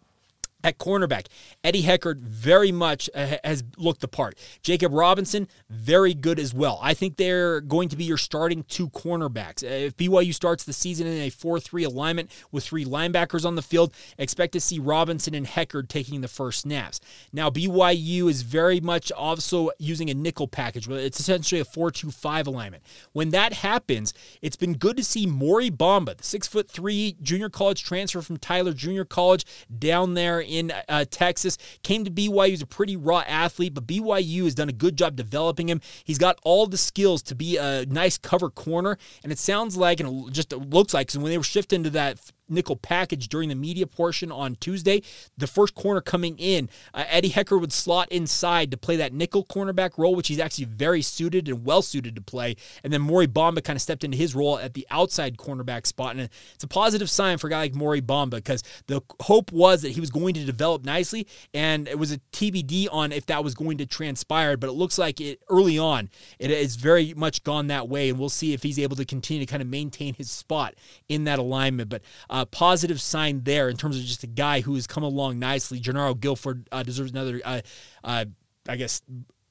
At 0.67 0.79
cornerback, 0.79 1.27
Eddie 1.63 1.85
Heckard 1.85 2.19
very 2.19 2.73
much 2.73 3.09
uh, 3.15 3.37
has 3.45 3.63
looked 3.77 4.01
the 4.01 4.09
part. 4.09 4.37
Jacob 4.63 4.93
Robinson, 4.93 5.47
very 5.71 6.13
good 6.13 6.41
as 6.41 6.53
well. 6.53 6.81
I 6.83 6.93
think 6.93 7.17
they're 7.17 7.61
going 7.61 7.89
to 7.91 7.97
be 7.97 8.03
your 8.03 8.19
starting 8.19 8.65
two 8.65 8.89
cornerbacks. 8.89 9.63
Uh, 9.63 9.87
if 9.87 9.97
BYU 9.97 10.35
starts 10.35 10.65
the 10.65 10.73
season 10.73 11.07
in 11.07 11.19
a 11.23 11.31
4 11.31 11.61
3 11.61 11.85
alignment 11.85 12.33
with 12.51 12.65
three 12.65 12.85
linebackers 12.85 13.47
on 13.47 13.55
the 13.55 13.63
field, 13.63 13.95
expect 14.19 14.55
to 14.55 14.61
see 14.61 14.81
Robinson 14.81 15.37
and 15.37 15.47
Heckard 15.47 15.87
taking 15.87 16.21
the 16.21 16.27
first 16.27 16.63
snaps. 16.63 16.99
Now, 17.33 17.49
BYU 17.49 18.29
is 18.29 18.43
very 18.43 18.81
much 18.81 19.13
also 19.13 19.71
using 19.79 20.11
a 20.11 20.15
nickel 20.15 20.49
package. 20.49 20.89
It's 20.89 21.21
essentially 21.21 21.61
a 21.61 21.65
4 21.65 21.93
2 21.93 22.11
5 22.11 22.49
alignment. 22.49 22.83
When 23.13 23.31
that 23.31 23.53
happens, 23.53 24.13
it's 24.43 24.57
been 24.57 24.75
good 24.75 24.97
to 24.97 25.05
see 25.05 25.27
Mory 25.27 25.71
Bamba, 25.71 26.17
the 26.17 26.25
six 26.25 26.49
foot 26.49 26.69
three 26.69 27.17
junior 27.23 27.51
college 27.51 27.85
transfer 27.85 28.21
from 28.21 28.37
Tyler 28.37 28.73
Junior 28.73 29.05
College, 29.05 29.45
down 29.79 30.15
there 30.15 30.41
in 30.41 30.56
uh, 30.89 31.05
Texas. 31.11 31.59
Came 31.83 32.05
to 32.05 32.11
BYU. 32.11 32.49
He's 32.49 32.63
a 32.63 32.67
pretty 32.67 32.97
raw 32.97 33.23
athlete, 33.27 33.75
but 33.75 33.87
BYU 33.87 34.45
has 34.45 34.55
done 34.55 34.69
a 34.69 34.73
good 34.73 34.97
job 34.97 35.17
developing 35.17 35.69
him. 35.69 35.81
He's 36.05 36.19
got 36.19 36.39
all 36.43 36.67
the 36.67 36.77
skills 36.77 37.23
to 37.25 37.35
be 37.35 37.57
a 37.57 37.87
nice 37.87 38.19
cover 38.19 38.51
corner, 38.51 38.99
and 39.23 39.33
it 39.33 39.39
sounds 39.39 39.77
like, 39.77 40.01
and 40.01 40.29
it 40.29 40.33
just 40.33 40.53
looks 40.53 40.95
like, 40.95 41.09
because 41.09 41.19
when 41.19 41.31
they 41.31 41.39
were 41.39 41.45
shifting 41.45 41.83
to 41.85 41.91
that 41.91 42.19
nickel 42.49 42.77
package 42.77 43.29
during 43.29 43.49
the 43.49 43.55
media 43.55 43.87
portion 43.87 44.31
on 44.31 44.57
Tuesday. 44.57 45.03
The 45.37 45.47
first 45.47 45.75
corner 45.75 46.01
coming 46.01 46.39
in, 46.39 46.69
uh, 46.95 47.05
Eddie 47.09 47.31
Heckard 47.31 47.61
would 47.61 47.73
slot 47.73 48.11
inside 48.11 48.71
to 48.71 48.77
play 48.77 48.97
that 48.97 49.13
nickel 49.13 49.45
cornerback 49.45 49.99
role, 49.99 50.15
which 50.15 50.29
he's 50.29 50.39
actually 50.39 50.67
very 50.67 51.03
suited 51.03 51.49
and 51.49 51.65
well 51.65 51.83
suited 51.83 52.15
to 52.17 52.23
play. 52.23 52.57
And 52.83 52.93
then 52.93 53.01
Mory 53.03 53.27
Bamba 53.27 53.63
kind 53.63 53.77
of 53.77 53.83
stepped 53.83 54.05
into 54.05 54.17
his 54.17 54.35
role 54.35 54.59
at 54.59 54.75
the 54.75 54.87
outside 54.91 55.37
cornerback 55.37 55.87
spot. 55.87 56.17
And 56.17 56.29
it's 56.55 56.65
a 56.65 56.69
positive 56.69 57.11
sign 57.11 57.39
for 57.39 57.47
a 57.49 57.51
guy 57.51 57.61
like 57.61 57.75
Mory 57.75 58.01
Bamba 58.01 58.37
because 58.37 58.63
the 58.87 59.01
hope 59.23 59.53
was 59.53 59.83
that 59.83 59.91
he 59.91 60.01
was 60.01 60.11
going 60.11 60.35
to 60.35 60.45
develop 60.45 60.85
nicely. 60.85 61.27
And 61.55 61.89
it 61.89 61.99
was 61.99 62.13
a 62.13 62.19
TBD 62.33 62.89
on 62.91 63.13
if 63.13 63.27
that 63.27 63.43
was 63.45 63.55
going 63.55 63.79
to 63.79 63.87
transpire. 63.87 64.57
But 64.57 64.69
it 64.69 64.75
looks 64.75 64.99
like 64.99 65.21
it 65.21 65.41
early 65.49 65.79
on, 65.79 66.11
it 66.39 66.51
has 66.51 66.77
very 66.77 67.15
much 67.15 67.43
gone 67.45 67.69
that 67.69 67.89
way. 67.89 68.11
And 68.11 68.19
we'll 68.19 68.29
see 68.29 68.53
if 68.53 68.63
he's 68.63 68.79
able 68.79 68.97
to 68.97 69.05
continue 69.05 69.45
to 69.45 69.51
kind 69.51 69.63
of 69.63 69.69
maintain 69.69 70.15
his 70.15 70.31
spot 70.31 70.75
in 71.09 71.25
that 71.25 71.39
alignment. 71.39 71.89
But 71.89 72.03
positive 72.45 73.01
sign 73.01 73.43
there 73.45 73.69
in 73.69 73.77
terms 73.77 73.97
of 73.97 74.05
just 74.05 74.25
a 74.25 74.27
guy 74.27 74.61
who 74.61 74.75
has 74.75 74.87
come 74.87 75.03
along 75.03 75.39
nicely. 75.39 75.81
Jernaro 75.81 76.19
Gilford 76.19 76.69
uh, 76.73 76.83
deserves 76.83 77.13
another, 77.13 77.41
uh, 77.45 77.61
uh, 78.05 78.25
I 78.69 78.77
guess, 78.77 79.01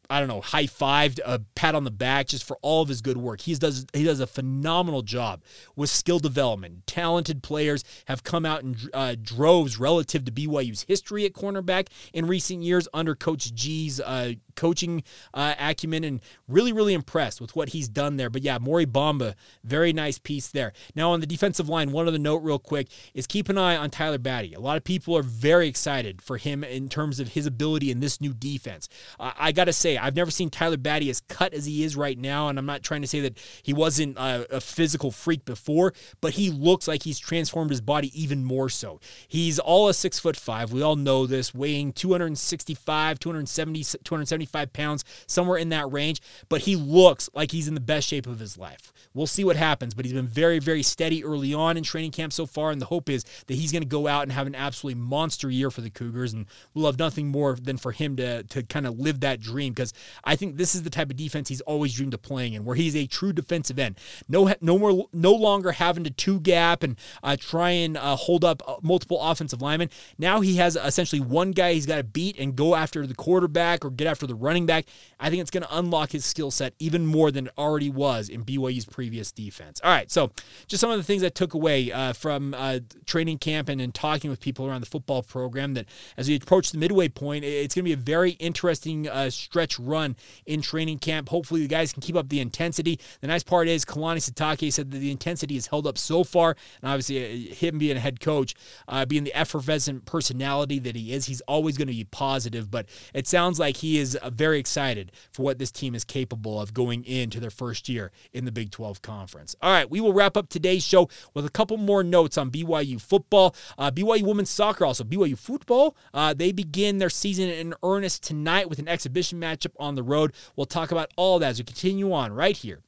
I 0.10 0.20
don't 0.20 0.28
know, 0.28 0.42
high 0.42 0.66
fived, 0.66 1.20
a 1.26 1.40
pat 1.56 1.74
on 1.74 1.84
the 1.84 1.92
back 1.92 2.28
just 2.28 2.44
for 2.44 2.58
all 2.62 2.82
of 2.82 2.90
his 2.90 3.02
good 3.02 3.18
work. 3.18 3.42
He 3.42 3.56
does 3.56 3.86
he 3.94 4.04
does 4.04 4.20
a 4.20 4.28
phenomenal 4.28 5.02
job 5.02 5.42
with 5.76 5.90
skill 5.90 6.20
development. 6.20 6.86
Talented 6.86 7.42
players 7.42 7.84
have 8.06 8.24
come 8.24 8.46
out 8.46 8.62
in 8.62 8.78
uh, 8.94 9.16
droves 9.20 9.80
relative 9.80 10.26
to 10.26 10.32
BYU's 10.32 10.84
history 10.84 11.26
at 11.26 11.34
cornerback 11.34 11.88
in 12.14 12.28
recent 12.28 12.62
years 12.62 12.88
under 12.94 13.16
Coach 13.16 13.54
G's 13.54 14.00
uh, 14.00 14.34
coaching 14.56 15.04
uh, 15.34 15.56
acumen, 15.60 16.04
and 16.04 16.22
really 16.48 16.74
really 16.74 16.94
impressed 16.94 17.42
with 17.42 17.56
what 17.56 17.70
he's 17.70 17.88
done 17.88 18.18
there. 18.18 18.30
But 18.30 18.44
yeah, 18.44 18.58
Mory 18.60 18.86
Bamba, 18.86 19.36
very 19.64 19.94
nice 19.94 20.18
piece 20.18 20.48
there. 20.48 20.74
Now 20.96 21.12
on 21.12 21.20
the 21.20 21.28
defensive 21.28 21.70
line, 21.70 21.92
one 21.92 22.08
other 22.08 22.20
note 22.20 22.38
real 22.38 22.60
quick 22.60 22.88
is 23.14 23.28
keep 23.28 23.50
an 23.50 23.58
eye 23.58 23.76
on 23.76 23.90
Tyler 23.90 24.18
Batty. 24.18 24.54
A 24.54 24.60
lot 24.60 24.78
of 24.78 24.84
people 24.84 25.18
are 25.18 25.24
very 25.24 25.68
excited 25.68 26.22
for 26.22 26.38
him 26.38 26.64
in 26.64 26.90
terms 26.90 27.20
of 27.20 27.30
his 27.30 27.46
ability 27.46 27.92
in 27.92 28.00
this 28.00 28.22
new 28.22 28.34
defense. 28.34 28.90
I 29.20 29.52
got 29.52 29.66
to 29.66 29.74
say 29.74 29.98
I've 29.98 30.16
never 30.16 30.32
seen 30.32 30.50
Tyler 30.50 30.78
Batty 30.78 31.10
as 31.10 31.22
cut 31.22 31.54
as 31.54 31.66
he 31.66 31.84
is 31.84 31.96
right 31.96 32.18
now, 32.18 32.48
and 32.50 32.58
I'm 32.58 32.66
not 32.66 32.84
trying 32.84 33.02
to 33.02 33.08
say 33.08 33.20
that 33.22 33.38
he 33.64 33.74
wasn't 33.74 34.18
a, 34.18 34.58
a 34.58 34.62
physical 34.62 35.12
freak 35.12 35.46
before, 35.46 35.94
but 36.22 36.34
he 36.34 36.50
looks 36.52 36.88
like 36.88 37.04
he's 37.04 37.20
transformed 37.20 37.70
his 37.70 37.82
body 37.82 38.12
even 38.20 38.44
more 38.44 38.70
so. 38.70 39.00
He's 39.28 39.60
all 39.60 39.90
a 39.90 39.94
six 39.94 40.20
foot 40.20 40.38
five. 40.38 40.72
We 40.72 40.82
all 40.82 40.96
know 40.96 41.26
this, 41.26 41.54
weighing 41.54 41.94
265, 41.94 43.20
270, 43.20 43.84
275 44.04 44.45
175 44.46 44.74
pounds, 44.74 45.04
somewhere 45.28 45.58
in 45.58 45.70
that 45.70 45.92
range. 45.92 46.22
But 46.50 46.62
he 46.62 46.76
looks 46.76 47.30
like 47.34 47.52
he's 47.52 47.68
in 47.68 47.74
the 47.74 47.80
best 47.80 48.08
shape 48.08 48.28
of 48.28 48.40
his 48.40 48.58
life. 48.58 48.94
We'll 49.16 49.28
see 49.28 49.46
what 49.46 49.56
happens, 49.56 49.94
but 49.94 50.04
he's 50.04 50.14
been 50.14 50.28
very, 50.28 50.60
very 50.60 50.84
steady 50.84 51.24
early 51.24 51.54
on 51.54 51.78
in 51.78 51.84
training 51.84 52.12
camp 52.12 52.34
so 52.34 52.46
far. 52.46 52.72
And 52.72 52.82
the 52.82 52.86
hope 52.86 53.10
is 53.10 53.24
that 53.48 53.54
he's 53.56 53.72
going 53.72 53.82
to 53.82 53.88
go 53.88 54.08
out 54.08 54.24
and 54.24 54.32
have 54.34 54.46
an 54.46 54.56
absolutely 54.56 55.02
monster 55.02 55.50
year 55.50 55.72
for 55.72 55.80
the 55.80 55.90
Cougars. 55.90 56.34
And 56.34 56.46
we'll 56.74 56.84
love 56.84 57.00
nothing 57.00 57.28
more 57.28 57.56
than 57.56 57.78
for 57.78 57.94
him 57.94 58.18
to, 58.18 58.44
to 58.44 58.62
kind 58.64 58.86
of 58.86 59.00
live 59.00 59.22
that 59.22 59.40
dream 59.40 59.74
because 59.74 59.94
I 60.26 60.36
think 60.36 60.58
this 60.58 60.76
is 60.76 60.84
the 60.84 60.90
type 60.90 61.10
of 61.10 61.16
defense 61.16 61.48
he's 61.48 61.62
always 61.62 61.94
dreamed 61.94 62.14
of 62.14 62.22
playing 62.22 62.54
in, 62.54 62.66
where 62.66 62.76
he's 62.76 62.96
a 62.96 63.08
true 63.08 63.32
defensive 63.32 63.80
end. 63.80 63.98
No, 64.28 64.54
no 64.60 64.78
more, 64.78 65.08
no 65.14 65.34
longer 65.34 65.72
having 65.72 66.04
to 66.04 66.10
two 66.10 66.42
gap 66.42 66.84
and 66.84 66.98
uh, 67.24 67.38
try 67.40 67.70
and 67.70 67.96
uh, 67.96 68.18
hold 68.18 68.44
up 68.44 68.62
uh, 68.68 68.76
multiple 68.82 69.22
offensive 69.22 69.62
linemen. 69.62 69.90
Now 70.18 70.42
he 70.42 70.58
has 70.58 70.76
essentially 70.76 71.22
one 71.22 71.52
guy 71.52 71.74
he's 71.74 71.86
got 71.86 71.98
to 71.98 72.04
beat 72.04 72.38
and 72.38 72.54
go 72.54 72.76
after 72.76 73.08
the 73.08 73.16
quarterback 73.16 73.86
or 73.86 73.92
get 73.92 74.08
after 74.08 74.28
the 74.28 74.36
running 74.36 74.66
back. 74.66 74.86
I 75.22 75.30
think 75.30 75.42
it's 75.42 75.52
going 75.52 75.64
to 75.64 75.78
unlock 75.78 76.12
his 76.12 76.26
skill 76.26 76.52
set 76.52 76.74
even 76.80 77.06
more 77.06 77.32
than 77.32 77.48
it 77.48 77.54
already 77.58 77.90
was 77.90 78.28
in 78.28 78.44
BYU's 78.44 78.86
pre 78.86 79.05
previous 79.06 79.32
defense. 79.32 79.80
All 79.84 79.92
right, 79.92 80.10
so 80.10 80.32
just 80.66 80.82
some 80.82 80.90
of 80.90 80.98
the 80.98 81.04
things 81.04 81.24
I 81.24 81.30
took 81.30 81.54
away 81.54 81.92
uh, 81.92 82.14
from 82.14 82.56
uh, 82.56 82.80
training 83.06 83.38
camp 83.38 83.70
and, 83.70 83.80
and 83.80 83.94
talking 83.94 84.32
with 84.32 84.40
people 84.40 84.66
around 84.66 84.82
the 84.82 84.88
football 84.88 85.22
program 85.22 85.76
that 85.76 85.86
as 86.18 86.28
we 86.28 86.36
approach 86.36 86.72
the 86.72 86.80
midway 86.80 87.08
point, 87.08 87.46
it's 87.46 87.76
going 87.76 87.84
to 87.84 87.90
be 87.90 87.94
a 87.94 87.98
very 87.98 88.32
interesting 88.32 89.08
uh, 89.08 89.30
stretch 89.30 89.78
run 89.78 90.16
in 90.48 90.64
training 90.64 90.98
camp. 90.98 91.30
Hopefully, 91.30 91.62
the 91.62 91.68
guys 91.68 91.94
can 91.94 92.02
keep 92.02 92.16
up 92.16 92.30
the 92.30 92.40
intensity. 92.40 93.00
The 93.22 93.28
nice 93.28 93.44
part 93.44 93.68
is 93.68 93.86
Kalani 93.86 94.28
Sitake 94.28 94.74
said 94.74 94.90
that 94.90 94.98
the 94.98 95.12
intensity 95.12 95.54
has 95.54 95.68
held 95.68 95.86
up 95.86 96.00
so 96.00 96.24
far, 96.24 96.56
and 96.82 96.90
obviously, 96.90 97.52
uh, 97.52 97.54
him 97.54 97.78
being 97.78 97.98
a 97.98 98.00
head 98.00 98.20
coach, 98.20 98.56
uh, 98.88 99.06
being 99.06 99.24
the 99.24 99.36
effervescent 99.36 100.06
personality 100.06 100.80
that 100.80 100.96
he 100.96 101.14
is, 101.14 101.28
he's 101.28 101.42
always 101.42 101.78
going 101.78 101.90
to 101.90 101.94
be 101.94 102.06
positive. 102.06 102.72
But 102.72 102.88
it 103.14 103.28
sounds 103.28 103.60
like 103.60 103.78
he 103.78 104.00
is 104.00 104.16
uh, 104.16 104.32
very 104.32 104.58
excited 104.58 105.12
for 105.32 105.44
what 105.44 105.60
this 105.60 105.72
team 105.72 105.94
is 105.94 106.04
capable 106.04 106.60
of 106.60 106.74
going 106.74 107.04
into 107.06 107.40
their 107.40 107.52
first 107.52 107.88
year 107.88 108.12
in 108.34 108.46
the 108.46 108.52
Big 108.52 108.72
12 108.72 108.95
12 109.02 109.16
Conference. 109.16 109.56
All 109.62 109.72
right, 109.72 109.90
we 109.90 110.02
will 110.02 110.14
wrap 110.14 110.38
up 110.38 110.50
today's 110.50 110.84
show 110.84 111.10
with 111.34 111.46
a 111.46 111.50
couple 111.50 111.78
more 111.78 112.04
notes 112.04 112.38
on 112.38 112.52
BYU 112.52 113.00
football. 113.00 113.56
Uh, 113.78 113.92
BYU 113.92 114.24
women's 114.24 114.50
soccer, 114.50 114.86
also 114.86 115.04
BYU 115.04 115.38
football. 115.38 115.96
Uh, 116.14 116.34
they 116.34 116.52
begin 116.52 116.98
their 116.98 117.10
season 117.10 117.50
in 117.50 117.74
earnest 117.84 118.24
tonight 118.24 118.70
with 118.70 118.80
an 118.80 118.88
exhibition 118.88 119.40
matchup 119.40 119.72
on 119.80 119.96
the 119.96 120.04
road. 120.04 120.34
We'll 120.56 120.66
talk 120.66 120.92
about 120.92 121.12
all 121.16 121.40
that 121.40 121.50
as 121.50 121.60
we 121.60 121.66
continue 121.66 122.12
on 122.12 122.34
right 122.34 122.56
here 122.56 122.82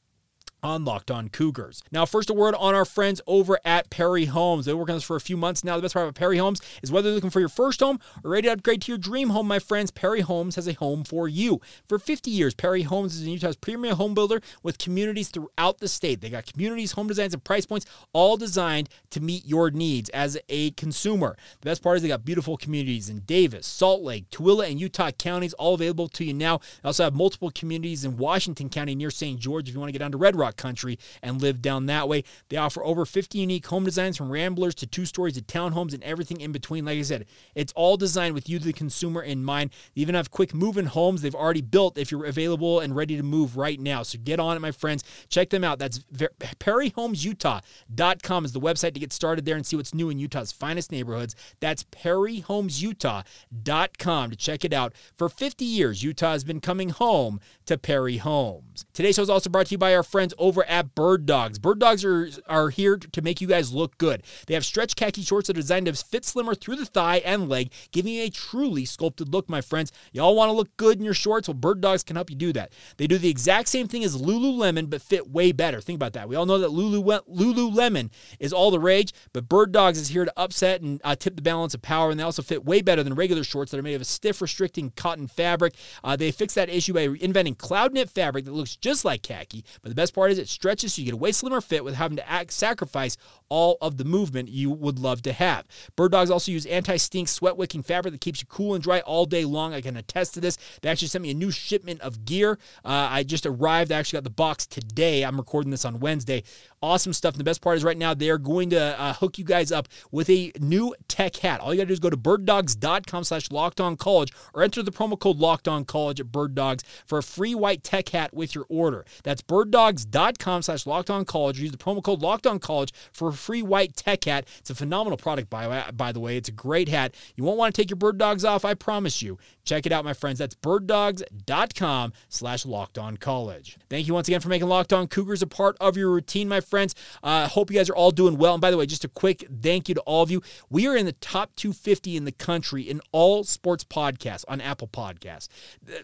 on 0.62 0.84
Locked 0.84 1.10
On 1.10 1.28
Cougars. 1.28 1.82
Now, 1.92 2.04
first 2.04 2.30
a 2.30 2.34
word 2.34 2.54
on 2.54 2.74
our 2.74 2.84
friends 2.84 3.20
over 3.26 3.58
at 3.64 3.90
Perry 3.90 4.26
Homes. 4.26 4.66
They've 4.66 4.72
been 4.72 4.78
working 4.78 4.94
on 4.94 4.96
this 4.96 5.04
for 5.04 5.16
a 5.16 5.20
few 5.20 5.36
months 5.36 5.64
now. 5.64 5.76
The 5.76 5.82
best 5.82 5.94
part 5.94 6.04
about 6.04 6.14
Perry 6.14 6.38
Homes 6.38 6.60
is 6.82 6.90
whether 6.90 7.08
you're 7.08 7.14
looking 7.14 7.30
for 7.30 7.40
your 7.40 7.48
first 7.48 7.80
home 7.80 8.00
or 8.24 8.32
ready 8.32 8.48
to 8.48 8.54
upgrade 8.54 8.82
to 8.82 8.92
your 8.92 8.98
dream 8.98 9.30
home, 9.30 9.46
my 9.46 9.58
friends, 9.58 9.90
Perry 9.90 10.20
Homes 10.20 10.56
has 10.56 10.66
a 10.66 10.72
home 10.74 11.04
for 11.04 11.28
you. 11.28 11.60
For 11.88 11.98
50 11.98 12.30
years, 12.30 12.54
Perry 12.54 12.82
Homes 12.82 13.16
is 13.16 13.26
Utah's 13.26 13.56
premier 13.56 13.94
home 13.94 14.14
builder 14.14 14.40
with 14.62 14.78
communities 14.78 15.28
throughout 15.28 15.78
the 15.78 15.88
state. 15.88 16.20
They 16.20 16.30
got 16.30 16.46
communities, 16.46 16.92
home 16.92 17.08
designs, 17.08 17.34
and 17.34 17.44
price 17.44 17.66
points 17.66 17.86
all 18.12 18.36
designed 18.36 18.88
to 19.10 19.20
meet 19.20 19.46
your 19.46 19.70
needs 19.70 20.10
as 20.10 20.38
a 20.48 20.72
consumer. 20.72 21.36
The 21.60 21.66
best 21.66 21.82
part 21.82 21.96
is 21.96 22.02
they 22.02 22.08
got 22.08 22.24
beautiful 22.24 22.56
communities 22.56 23.08
in 23.08 23.20
Davis, 23.20 23.66
Salt 23.66 24.02
Lake, 24.02 24.28
Tooele, 24.30 24.68
and 24.68 24.80
Utah 24.80 25.10
counties, 25.12 25.54
all 25.54 25.74
available 25.74 26.08
to 26.08 26.24
you 26.24 26.34
now. 26.34 26.58
They 26.82 26.88
also 26.88 27.04
have 27.04 27.14
multiple 27.14 27.50
communities 27.50 28.04
in 28.04 28.16
Washington 28.16 28.68
County 28.68 28.94
near 28.94 29.10
St. 29.10 29.38
George 29.38 29.68
if 29.68 29.74
you 29.74 29.80
want 29.80 29.88
to 29.88 29.92
get 29.92 30.00
down 30.00 30.12
to 30.12 30.18
Red 30.18 30.36
Rock 30.36 30.47
country 30.56 30.98
and 31.22 31.40
live 31.40 31.62
down 31.62 31.86
that 31.86 32.08
way. 32.08 32.24
They 32.48 32.56
offer 32.56 32.84
over 32.84 33.04
50 33.04 33.38
unique 33.38 33.66
home 33.66 33.84
designs 33.84 34.16
from 34.16 34.30
ramblers 34.30 34.74
to 34.76 34.86
two 34.86 35.04
stories 35.04 35.34
to 35.34 35.42
townhomes 35.42 35.94
and 35.94 36.02
everything 36.02 36.40
in 36.40 36.52
between. 36.52 36.84
Like 36.84 36.98
I 36.98 37.02
said, 37.02 37.26
it's 37.54 37.72
all 37.74 37.96
designed 37.96 38.34
with 38.34 38.48
you, 38.48 38.58
the 38.58 38.72
consumer, 38.72 39.22
in 39.22 39.44
mind. 39.44 39.70
They 39.94 40.02
even 40.02 40.14
have 40.14 40.30
quick 40.30 40.54
move 40.54 40.78
in 40.78 40.86
homes 40.86 41.22
they've 41.22 41.34
already 41.34 41.60
built 41.60 41.98
if 41.98 42.10
you're 42.10 42.24
available 42.26 42.80
and 42.80 42.96
ready 42.96 43.16
to 43.16 43.22
move 43.22 43.56
right 43.56 43.80
now. 43.80 44.02
So 44.02 44.18
get 44.22 44.40
on 44.40 44.56
it, 44.56 44.60
my 44.60 44.72
friends. 44.72 45.04
Check 45.28 45.50
them 45.50 45.64
out. 45.64 45.78
That's 45.78 45.98
perryhomesutah.com 45.98 48.44
is 48.44 48.52
the 48.52 48.60
website 48.60 48.94
to 48.94 49.00
get 49.00 49.12
started 49.12 49.44
there 49.44 49.56
and 49.56 49.66
see 49.66 49.76
what's 49.76 49.94
new 49.94 50.10
in 50.10 50.18
Utah's 50.18 50.52
finest 50.52 50.92
neighborhoods. 50.92 51.34
That's 51.60 51.84
perryhomesutah.com 51.84 54.30
to 54.30 54.36
check 54.36 54.64
it 54.64 54.72
out. 54.72 54.94
For 55.16 55.28
50 55.28 55.64
years, 55.64 56.02
Utah 56.02 56.32
has 56.32 56.42
been 56.44 56.60
coming 56.60 56.90
home 56.90 57.40
to 57.66 57.78
Perry 57.78 58.18
Homes. 58.18 58.84
Today's 58.92 59.16
show 59.16 59.22
is 59.22 59.30
also 59.30 59.50
brought 59.50 59.66
to 59.66 59.72
you 59.72 59.78
by 59.78 59.94
our 59.94 60.02
friends 60.02 60.34
over 60.38 60.64
at 60.64 60.94
Bird 60.94 61.26
Dogs. 61.26 61.58
Bird 61.58 61.78
Dogs 61.78 62.04
are, 62.04 62.28
are 62.46 62.70
here 62.70 62.96
to 62.96 63.22
make 63.22 63.40
you 63.40 63.48
guys 63.48 63.72
look 63.72 63.98
good. 63.98 64.22
They 64.46 64.54
have 64.54 64.64
stretch 64.64 64.96
khaki 64.96 65.22
shorts 65.22 65.48
that 65.48 65.56
are 65.56 65.60
designed 65.60 65.86
to 65.86 65.92
fit 65.92 66.24
slimmer 66.24 66.54
through 66.54 66.76
the 66.76 66.86
thigh 66.86 67.18
and 67.18 67.48
leg, 67.48 67.72
giving 67.92 68.14
you 68.14 68.24
a 68.24 68.30
truly 68.30 68.84
sculpted 68.84 69.32
look, 69.32 69.48
my 69.48 69.60
friends. 69.60 69.92
Y'all 70.12 70.34
want 70.34 70.48
to 70.48 70.52
look 70.52 70.76
good 70.76 70.98
in 70.98 71.04
your 71.04 71.14
shorts? 71.14 71.48
Well, 71.48 71.54
Bird 71.54 71.80
Dogs 71.80 72.02
can 72.02 72.16
help 72.16 72.30
you 72.30 72.36
do 72.36 72.52
that. 72.54 72.72
They 72.96 73.06
do 73.06 73.18
the 73.18 73.28
exact 73.28 73.68
same 73.68 73.88
thing 73.88 74.04
as 74.04 74.20
Lululemon, 74.20 74.90
but 74.90 75.02
fit 75.02 75.30
way 75.30 75.52
better. 75.52 75.80
Think 75.80 75.96
about 75.96 76.12
that. 76.14 76.28
We 76.28 76.36
all 76.36 76.46
know 76.46 76.58
that 76.58 76.70
Lulu, 76.70 77.02
Lululemon 77.02 78.10
is 78.38 78.52
all 78.52 78.70
the 78.70 78.80
rage, 78.80 79.12
but 79.32 79.48
Bird 79.48 79.72
Dogs 79.72 79.98
is 79.98 80.08
here 80.08 80.24
to 80.24 80.32
upset 80.36 80.80
and 80.80 81.00
uh, 81.04 81.16
tip 81.16 81.36
the 81.36 81.42
balance 81.42 81.74
of 81.74 81.82
power, 81.82 82.10
and 82.10 82.18
they 82.18 82.24
also 82.24 82.42
fit 82.42 82.64
way 82.64 82.82
better 82.82 83.02
than 83.02 83.14
regular 83.14 83.44
shorts 83.44 83.70
that 83.70 83.78
are 83.78 83.82
made 83.82 83.94
of 83.94 84.02
a 84.02 84.04
stiff, 84.04 84.40
restricting 84.40 84.92
cotton 84.96 85.26
fabric. 85.26 85.74
Uh, 86.04 86.16
they 86.16 86.30
fix 86.30 86.54
that 86.54 86.68
issue 86.68 86.92
by 86.92 87.08
inventing 87.20 87.54
cloud 87.54 87.92
knit 87.92 88.10
fabric 88.10 88.44
that 88.44 88.52
looks 88.52 88.76
just 88.76 89.04
like 89.04 89.22
khaki, 89.22 89.64
but 89.82 89.88
the 89.88 89.94
best 89.94 90.14
part 90.14 90.27
is 90.28 90.38
it 90.38 90.48
stretches 90.48 90.94
so 90.94 91.00
you 91.00 91.06
get 91.06 91.14
a 91.14 91.18
way 91.18 91.32
slimmer 91.32 91.60
fit 91.60 91.84
with 91.84 91.94
having 91.94 92.16
to 92.16 92.28
act, 92.28 92.52
sacrifice 92.52 93.16
all 93.48 93.78
of 93.80 93.96
the 93.96 94.04
movement 94.04 94.48
you 94.48 94.70
would 94.70 94.98
love 94.98 95.22
to 95.22 95.32
have. 95.32 95.66
Bird 95.96 96.12
Dogs 96.12 96.30
also 96.30 96.52
use 96.52 96.66
anti-stink 96.66 97.28
sweat 97.28 97.56
wicking 97.56 97.82
fabric 97.82 98.12
that 98.12 98.20
keeps 98.20 98.40
you 98.40 98.46
cool 98.46 98.74
and 98.74 98.82
dry 98.82 99.00
all 99.00 99.24
day 99.24 99.44
long. 99.44 99.72
I 99.72 99.80
can 99.80 99.96
attest 99.96 100.34
to 100.34 100.40
this. 100.40 100.58
They 100.82 100.90
actually 100.90 101.08
sent 101.08 101.22
me 101.22 101.30
a 101.30 101.34
new 101.34 101.50
shipment 101.50 102.00
of 102.02 102.24
gear. 102.24 102.58
Uh, 102.84 103.08
I 103.10 103.22
just 103.22 103.46
arrived. 103.46 103.90
I 103.90 103.98
actually 103.98 104.18
got 104.18 104.24
the 104.24 104.30
box 104.30 104.66
today. 104.66 105.22
I'm 105.22 105.38
recording 105.38 105.70
this 105.70 105.84
on 105.84 106.00
Wednesday. 106.00 106.42
Awesome 106.82 107.12
stuff. 107.12 107.34
And 107.34 107.40
the 107.40 107.44
best 107.44 107.62
part 107.62 107.76
is 107.76 107.84
right 107.84 107.96
now 107.96 108.14
they're 108.14 108.38
going 108.38 108.70
to 108.70 109.00
uh, 109.00 109.14
hook 109.14 109.38
you 109.38 109.44
guys 109.44 109.72
up 109.72 109.88
with 110.12 110.28
a 110.28 110.52
new 110.60 110.94
tech 111.08 111.36
hat. 111.36 111.60
All 111.60 111.72
you 111.72 111.78
got 111.78 111.84
to 111.84 111.88
do 111.88 111.92
is 111.94 112.00
go 112.00 112.10
to 112.10 112.16
birddogs.com 112.16 113.24
slash 113.24 113.50
locked 113.50 113.80
on 113.80 113.96
college 113.96 114.32
or 114.52 114.62
enter 114.62 114.82
the 114.82 114.92
promo 114.92 115.18
code 115.18 115.38
locked 115.38 115.66
on 115.66 115.84
college 115.84 116.20
at 116.20 116.30
Bird 116.30 116.54
Dogs 116.54 116.84
for 117.06 117.18
a 117.18 117.22
free 117.22 117.54
white 117.54 117.82
tech 117.82 118.10
hat 118.10 118.34
with 118.34 118.54
your 118.54 118.66
order. 118.68 119.06
That's 119.24 119.42
birddogs.com 119.42 120.17
slash 120.62 120.86
locked 120.86 121.10
on 121.10 121.24
college. 121.24 121.60
Use 121.60 121.70
the 121.70 121.78
promo 121.78 122.02
code 122.02 122.22
locked 122.22 122.46
on 122.46 122.58
college 122.58 122.92
for 123.12 123.28
a 123.28 123.32
free 123.32 123.62
white 123.62 123.96
tech 123.96 124.24
hat. 124.24 124.46
It's 124.58 124.70
a 124.70 124.74
phenomenal 124.74 125.16
product, 125.16 125.50
by, 125.50 125.90
by 125.92 126.12
the 126.12 126.20
way. 126.20 126.36
It's 126.36 126.48
a 126.48 126.52
great 126.52 126.88
hat. 126.88 127.14
You 127.36 127.44
won't 127.44 127.58
want 127.58 127.74
to 127.74 127.80
take 127.80 127.90
your 127.90 127.96
bird 127.96 128.18
dogs 128.18 128.44
off, 128.44 128.64
I 128.64 128.74
promise 128.74 129.22
you. 129.22 129.38
Check 129.64 129.86
it 129.86 129.92
out, 129.92 130.04
my 130.04 130.14
friends. 130.14 130.38
That's 130.38 130.54
birddogs.com 130.54 132.12
slash 132.28 132.66
locked 132.66 132.98
on 132.98 133.16
college. 133.16 133.76
Thank 133.90 134.06
you 134.06 134.14
once 134.14 134.28
again 134.28 134.40
for 134.40 134.48
making 134.48 134.68
Locked 134.68 134.92
On 134.92 135.06
Cougars 135.06 135.42
a 135.42 135.46
part 135.46 135.76
of 135.80 135.96
your 135.96 136.10
routine, 136.10 136.48
my 136.48 136.60
friends. 136.60 136.94
I 137.22 137.42
uh, 137.42 137.48
hope 137.48 137.70
you 137.70 137.76
guys 137.76 137.90
are 137.90 137.96
all 137.96 138.10
doing 138.10 138.38
well. 138.38 138.54
And 138.54 138.60
by 138.60 138.70
the 138.70 138.76
way, 138.76 138.86
just 138.86 139.04
a 139.04 139.08
quick 139.08 139.46
thank 139.62 139.88
you 139.88 139.94
to 139.94 140.00
all 140.02 140.22
of 140.22 140.30
you. 140.30 140.42
We 140.70 140.86
are 140.86 140.96
in 140.96 141.06
the 141.06 141.12
top 141.12 141.54
250 141.56 142.16
in 142.16 142.24
the 142.24 142.32
country 142.32 142.82
in 142.82 143.00
all 143.12 143.44
sports 143.44 143.84
podcasts 143.84 144.44
on 144.48 144.60
Apple 144.60 144.88
Podcasts. 144.88 145.48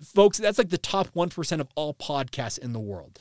Folks, 0.03 0.39
that's 0.39 0.59
like 0.59 0.71
the 0.71 0.79
top 0.79 1.09
1% 1.15 1.61
of 1.61 1.69
all 1.75 1.95
podcasts 1.95 2.59
in 2.59 2.73
the 2.73 2.81
world. 2.81 3.19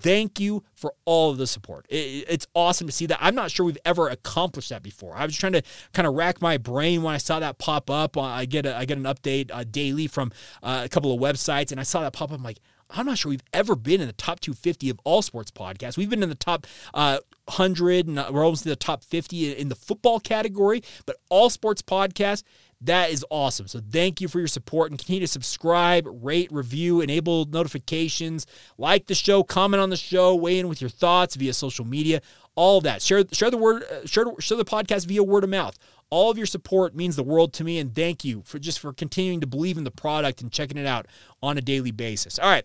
Thank 0.00 0.40
you 0.40 0.64
for 0.74 0.94
all 1.04 1.30
of 1.30 1.38
the 1.38 1.46
support. 1.46 1.86
it's 1.88 2.46
awesome 2.54 2.88
to 2.88 2.92
see 2.92 3.06
that. 3.06 3.18
I'm 3.20 3.36
not 3.36 3.52
sure 3.52 3.64
we've 3.64 3.78
ever 3.84 4.08
accomplished 4.08 4.70
that 4.70 4.82
before. 4.82 5.14
I 5.16 5.24
was 5.24 5.36
trying 5.36 5.52
to 5.52 5.62
kind 5.92 6.08
of 6.08 6.14
rack 6.14 6.42
my 6.42 6.58
brain 6.58 7.02
when 7.02 7.14
I 7.14 7.18
saw 7.18 7.38
that 7.38 7.58
pop 7.58 7.88
up. 7.88 8.16
I 8.18 8.46
get 8.46 8.66
a, 8.66 8.76
I 8.76 8.84
get 8.84 8.98
an 8.98 9.04
update 9.04 9.50
uh, 9.52 9.64
daily 9.64 10.08
from 10.08 10.32
uh, 10.62 10.82
a 10.84 10.88
couple 10.88 11.12
of 11.12 11.20
websites, 11.20 11.70
and 11.70 11.78
I 11.78 11.84
saw 11.84 12.00
that 12.00 12.12
pop 12.12 12.32
up. 12.32 12.38
I'm 12.38 12.42
like, 12.42 12.58
I'm 12.90 13.06
not 13.06 13.18
sure 13.18 13.30
we've 13.30 13.42
ever 13.52 13.74
been 13.74 14.00
in 14.00 14.06
the 14.06 14.12
top 14.12 14.40
250 14.40 14.90
of 14.90 15.00
all 15.04 15.22
sports 15.22 15.50
podcasts. 15.50 15.96
We've 15.96 16.10
been 16.10 16.22
in 16.22 16.28
the 16.28 16.34
top 16.34 16.66
uh, 16.94 17.18
100, 17.46 18.06
and 18.06 18.16
we're 18.30 18.44
almost 18.44 18.66
in 18.66 18.70
the 18.70 18.76
top 18.76 19.02
50 19.04 19.52
in 19.52 19.68
the 19.68 19.74
football 19.74 20.20
category, 20.20 20.82
but 21.04 21.16
all 21.28 21.50
sports 21.50 21.82
podcasts 21.82 22.42
that 22.82 23.10
is 23.10 23.24
awesome. 23.30 23.68
So 23.68 23.80
thank 23.90 24.20
you 24.20 24.28
for 24.28 24.38
your 24.38 24.48
support 24.48 24.90
and 24.90 24.98
continue 24.98 25.20
to 25.20 25.26
subscribe, 25.26 26.06
rate, 26.06 26.52
review, 26.52 27.00
enable 27.00 27.46
notifications, 27.46 28.46
like 28.76 29.06
the 29.06 29.14
show, 29.14 29.42
comment 29.42 29.80
on 29.80 29.90
the 29.90 29.96
show, 29.96 30.34
weigh 30.34 30.58
in 30.58 30.68
with 30.68 30.80
your 30.80 30.90
thoughts 30.90 31.36
via 31.36 31.54
social 31.54 31.86
media, 31.86 32.20
all 32.54 32.78
of 32.78 32.84
that. 32.84 33.00
Share 33.02 33.24
share 33.32 33.50
the 33.50 33.56
word 33.56 33.84
uh, 33.84 34.06
share, 34.06 34.26
share 34.40 34.58
the 34.58 34.64
podcast 34.64 35.06
via 35.06 35.22
word 35.22 35.44
of 35.44 35.50
mouth. 35.50 35.78
All 36.10 36.30
of 36.30 36.36
your 36.36 36.46
support 36.46 36.94
means 36.94 37.16
the 37.16 37.24
world 37.24 37.52
to 37.54 37.64
me 37.64 37.78
and 37.78 37.92
thank 37.94 38.24
you 38.24 38.42
for 38.44 38.58
just 38.58 38.78
for 38.78 38.92
continuing 38.92 39.40
to 39.40 39.46
believe 39.46 39.76
in 39.76 39.84
the 39.84 39.90
product 39.90 40.40
and 40.40 40.52
checking 40.52 40.76
it 40.76 40.86
out 40.86 41.06
on 41.42 41.58
a 41.58 41.60
daily 41.60 41.90
basis. 41.90 42.38
All 42.38 42.48
right 42.48 42.64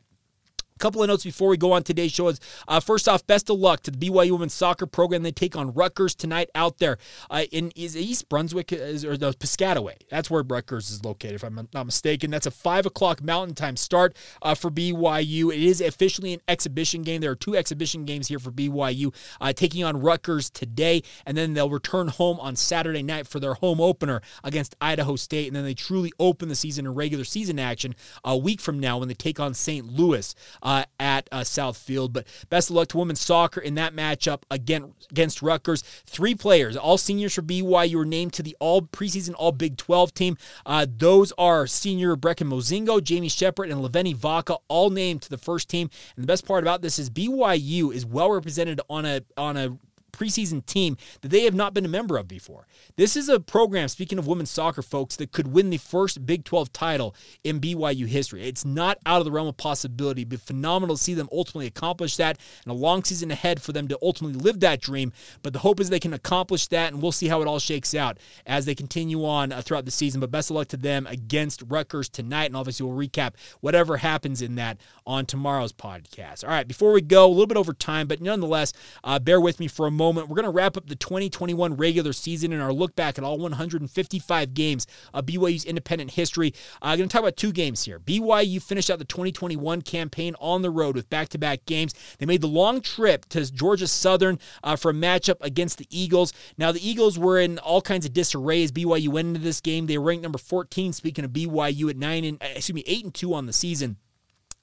couple 0.81 1.03
of 1.03 1.07
notes 1.07 1.23
before 1.23 1.47
we 1.47 1.57
go 1.57 1.71
on 1.71 1.83
today's 1.83 2.11
show 2.11 2.27
is 2.27 2.39
uh, 2.67 2.79
first 2.79 3.07
off, 3.07 3.25
best 3.27 3.49
of 3.49 3.59
luck 3.59 3.83
to 3.83 3.91
the 3.91 3.97
BYU 3.97 4.31
women's 4.31 4.53
soccer 4.53 4.87
program. 4.87 5.21
They 5.21 5.31
take 5.31 5.55
on 5.55 5.73
Rutgers 5.73 6.15
tonight 6.15 6.49
out 6.55 6.79
there 6.79 6.97
uh, 7.29 7.43
in 7.51 7.71
East 7.75 8.27
Brunswick 8.29 8.73
is, 8.73 9.05
or 9.05 9.15
the 9.15 9.31
Piscataway. 9.33 9.97
That's 10.09 10.29
where 10.29 10.41
Rutgers 10.41 10.89
is 10.89 11.05
located, 11.05 11.35
if 11.35 11.43
I'm 11.43 11.67
not 11.71 11.85
mistaken. 11.85 12.31
That's 12.31 12.47
a 12.47 12.51
five 12.51 12.87
o'clock 12.87 13.21
Mountain 13.21 13.55
Time 13.55 13.77
start 13.77 14.17
uh, 14.41 14.55
for 14.55 14.71
BYU. 14.71 15.53
It 15.53 15.61
is 15.61 15.81
officially 15.81 16.33
an 16.33 16.41
exhibition 16.47 17.03
game. 17.03 17.21
There 17.21 17.31
are 17.31 17.35
two 17.35 17.55
exhibition 17.55 18.05
games 18.05 18.27
here 18.27 18.39
for 18.39 18.51
BYU, 18.51 19.13
uh, 19.39 19.53
taking 19.53 19.83
on 19.83 20.01
Rutgers 20.01 20.49
today, 20.49 21.03
and 21.27 21.37
then 21.37 21.53
they'll 21.53 21.69
return 21.69 22.07
home 22.07 22.39
on 22.39 22.55
Saturday 22.55 23.03
night 23.03 23.27
for 23.27 23.39
their 23.39 23.53
home 23.53 23.79
opener 23.79 24.21
against 24.43 24.75
Idaho 24.81 25.15
State, 25.15 25.45
and 25.47 25.55
then 25.55 25.63
they 25.63 25.75
truly 25.75 26.11
open 26.19 26.49
the 26.49 26.55
season 26.55 26.87
in 26.87 26.95
regular 26.95 27.23
season 27.23 27.59
action 27.59 27.95
a 28.23 28.35
week 28.35 28.59
from 28.59 28.79
now 28.79 28.97
when 28.97 29.07
they 29.07 29.13
take 29.13 29.39
on 29.39 29.53
St. 29.53 29.85
Louis 29.85 30.33
uh, 30.63 30.70
at 30.99 31.27
uh, 31.31 31.41
Southfield. 31.41 32.13
But 32.13 32.27
best 32.49 32.69
of 32.69 32.75
luck 32.75 32.89
to 32.89 32.97
women's 32.97 33.21
soccer 33.21 33.59
in 33.59 33.75
that 33.75 33.93
matchup 33.95 34.43
again 34.49 34.93
against 35.09 35.41
Rutgers. 35.41 35.81
Three 36.05 36.35
players, 36.35 36.77
all 36.77 36.97
seniors 36.97 37.33
for 37.33 37.41
BYU, 37.41 37.95
were 37.95 38.05
named 38.05 38.33
to 38.33 38.43
the 38.43 38.55
all 38.59 38.81
preseason 38.81 39.33
All 39.37 39.51
Big 39.51 39.77
12 39.77 40.13
team. 40.13 40.37
Uh, 40.65 40.85
those 40.89 41.31
are 41.37 41.67
senior 41.67 42.15
Brecken 42.15 42.47
Mozingo, 42.47 43.03
Jamie 43.03 43.29
Shepard, 43.29 43.69
and 43.69 43.81
Laveni 43.81 44.15
Vaca, 44.15 44.57
all 44.67 44.89
named 44.89 45.21
to 45.23 45.29
the 45.29 45.37
first 45.37 45.69
team. 45.69 45.89
And 46.15 46.23
the 46.23 46.27
best 46.27 46.45
part 46.45 46.63
about 46.63 46.81
this 46.81 46.99
is 46.99 47.09
BYU 47.09 47.93
is 47.93 48.05
well 48.05 48.31
represented 48.31 48.81
on 48.89 49.05
a 49.05 49.21
on 49.37 49.57
a 49.57 49.77
preseason 50.21 50.63
team 50.65 50.97
that 51.21 51.29
they 51.29 51.43
have 51.43 51.55
not 51.55 51.73
been 51.73 51.85
a 51.85 51.89
member 51.89 52.17
of 52.17 52.27
before. 52.27 52.67
This 52.95 53.15
is 53.15 53.27
a 53.27 53.39
program, 53.39 53.87
speaking 53.87 54.19
of 54.19 54.27
women's 54.27 54.51
soccer, 54.51 54.81
folks, 54.81 55.15
that 55.15 55.31
could 55.31 55.47
win 55.47 55.69
the 55.69 55.77
first 55.77 56.25
Big 56.25 56.43
12 56.43 56.71
title 56.71 57.15
in 57.43 57.59
BYU 57.59 58.07
history. 58.07 58.43
It's 58.43 58.63
not 58.65 58.99
out 59.05 59.19
of 59.19 59.25
the 59.25 59.31
realm 59.31 59.47
of 59.47 59.57
possibility. 59.57 60.23
Be 60.23 60.37
phenomenal 60.37 60.95
to 60.95 61.01
see 61.01 61.13
them 61.13 61.29
ultimately 61.31 61.67
accomplish 61.67 62.17
that 62.17 62.37
and 62.63 62.71
a 62.71 62.75
long 62.75 63.03
season 63.03 63.31
ahead 63.31 63.61
for 63.61 63.71
them 63.71 63.87
to 63.87 63.97
ultimately 64.01 64.39
live 64.39 64.59
that 64.59 64.81
dream. 64.81 65.11
But 65.41 65.53
the 65.53 65.59
hope 65.59 65.79
is 65.79 65.89
they 65.89 65.99
can 65.99 66.13
accomplish 66.13 66.67
that, 66.67 66.93
and 66.93 67.01
we'll 67.01 67.11
see 67.11 67.27
how 67.27 67.41
it 67.41 67.47
all 67.47 67.59
shakes 67.59 67.95
out 67.95 68.19
as 68.45 68.65
they 68.65 68.75
continue 68.75 69.25
on 69.25 69.51
uh, 69.51 69.61
throughout 69.61 69.85
the 69.85 69.91
season. 69.91 70.21
But 70.21 70.31
best 70.31 70.51
of 70.51 70.55
luck 70.55 70.67
to 70.69 70.77
them 70.77 71.07
against 71.07 71.63
Rutgers 71.67 72.09
tonight, 72.09 72.45
and 72.45 72.55
obviously 72.55 72.85
we'll 72.85 73.07
recap 73.07 73.33
whatever 73.61 73.97
happens 73.97 74.41
in 74.41 74.55
that 74.55 74.77
on 75.07 75.25
tomorrow's 75.25 75.73
podcast. 75.73 76.43
All 76.43 76.49
right, 76.51 76.67
before 76.67 76.91
we 76.91 77.01
go, 77.01 77.25
a 77.25 77.29
little 77.29 77.47
bit 77.47 77.57
over 77.57 77.73
time, 77.73 78.07
but 78.07 78.21
nonetheless, 78.21 78.73
uh, 79.03 79.17
bear 79.19 79.41
with 79.41 79.59
me 79.59 79.67
for 79.67 79.87
a 79.87 79.91
moment. 79.91 80.10
We're 80.15 80.35
going 80.35 80.43
to 80.43 80.49
wrap 80.49 80.77
up 80.77 80.87
the 80.87 80.95
2021 80.95 81.75
regular 81.75 82.13
season 82.13 82.53
and 82.53 82.61
our 82.61 82.73
look 82.73 82.95
back 82.95 83.17
at 83.17 83.23
all 83.23 83.37
155 83.37 84.53
games 84.53 84.87
of 85.13 85.25
BYU's 85.25 85.65
independent 85.65 86.11
history. 86.11 86.53
I'm 86.81 86.97
going 86.97 87.09
to 87.09 87.13
talk 87.13 87.21
about 87.21 87.37
two 87.37 87.51
games 87.51 87.83
here. 87.83 87.99
BYU 87.99 88.61
finished 88.61 88.89
out 88.89 88.99
the 88.99 89.05
2021 89.05 89.81
campaign 89.81 90.35
on 90.39 90.61
the 90.61 90.69
road 90.69 90.95
with 90.95 91.09
back 91.09 91.29
to 91.29 91.37
back 91.37 91.65
games. 91.65 91.93
They 92.19 92.25
made 92.25 92.41
the 92.41 92.47
long 92.47 92.81
trip 92.81 93.25
to 93.29 93.51
Georgia 93.51 93.87
Southern 93.87 94.39
uh, 94.63 94.75
for 94.75 94.91
a 94.91 94.93
matchup 94.93 95.37
against 95.41 95.77
the 95.77 95.87
Eagles. 95.89 96.33
Now, 96.57 96.71
the 96.71 96.87
Eagles 96.87 97.17
were 97.17 97.39
in 97.39 97.59
all 97.59 97.81
kinds 97.81 98.05
of 98.05 98.13
disarray 98.13 98.63
as 98.63 98.71
BYU 98.71 99.09
went 99.09 99.29
into 99.29 99.39
this 99.39 99.61
game. 99.61 99.87
They 99.87 99.97
ranked 99.97 100.23
number 100.23 100.37
14, 100.37 100.93
speaking 100.93 101.25
of 101.25 101.31
BYU, 101.31 101.89
at 101.89 101.97
9 101.97 102.23
and, 102.23 102.37
excuse 102.41 102.73
me, 102.73 102.83
8 102.85 103.05
and 103.05 103.13
2 103.13 103.33
on 103.33 103.45
the 103.45 103.53
season 103.53 103.97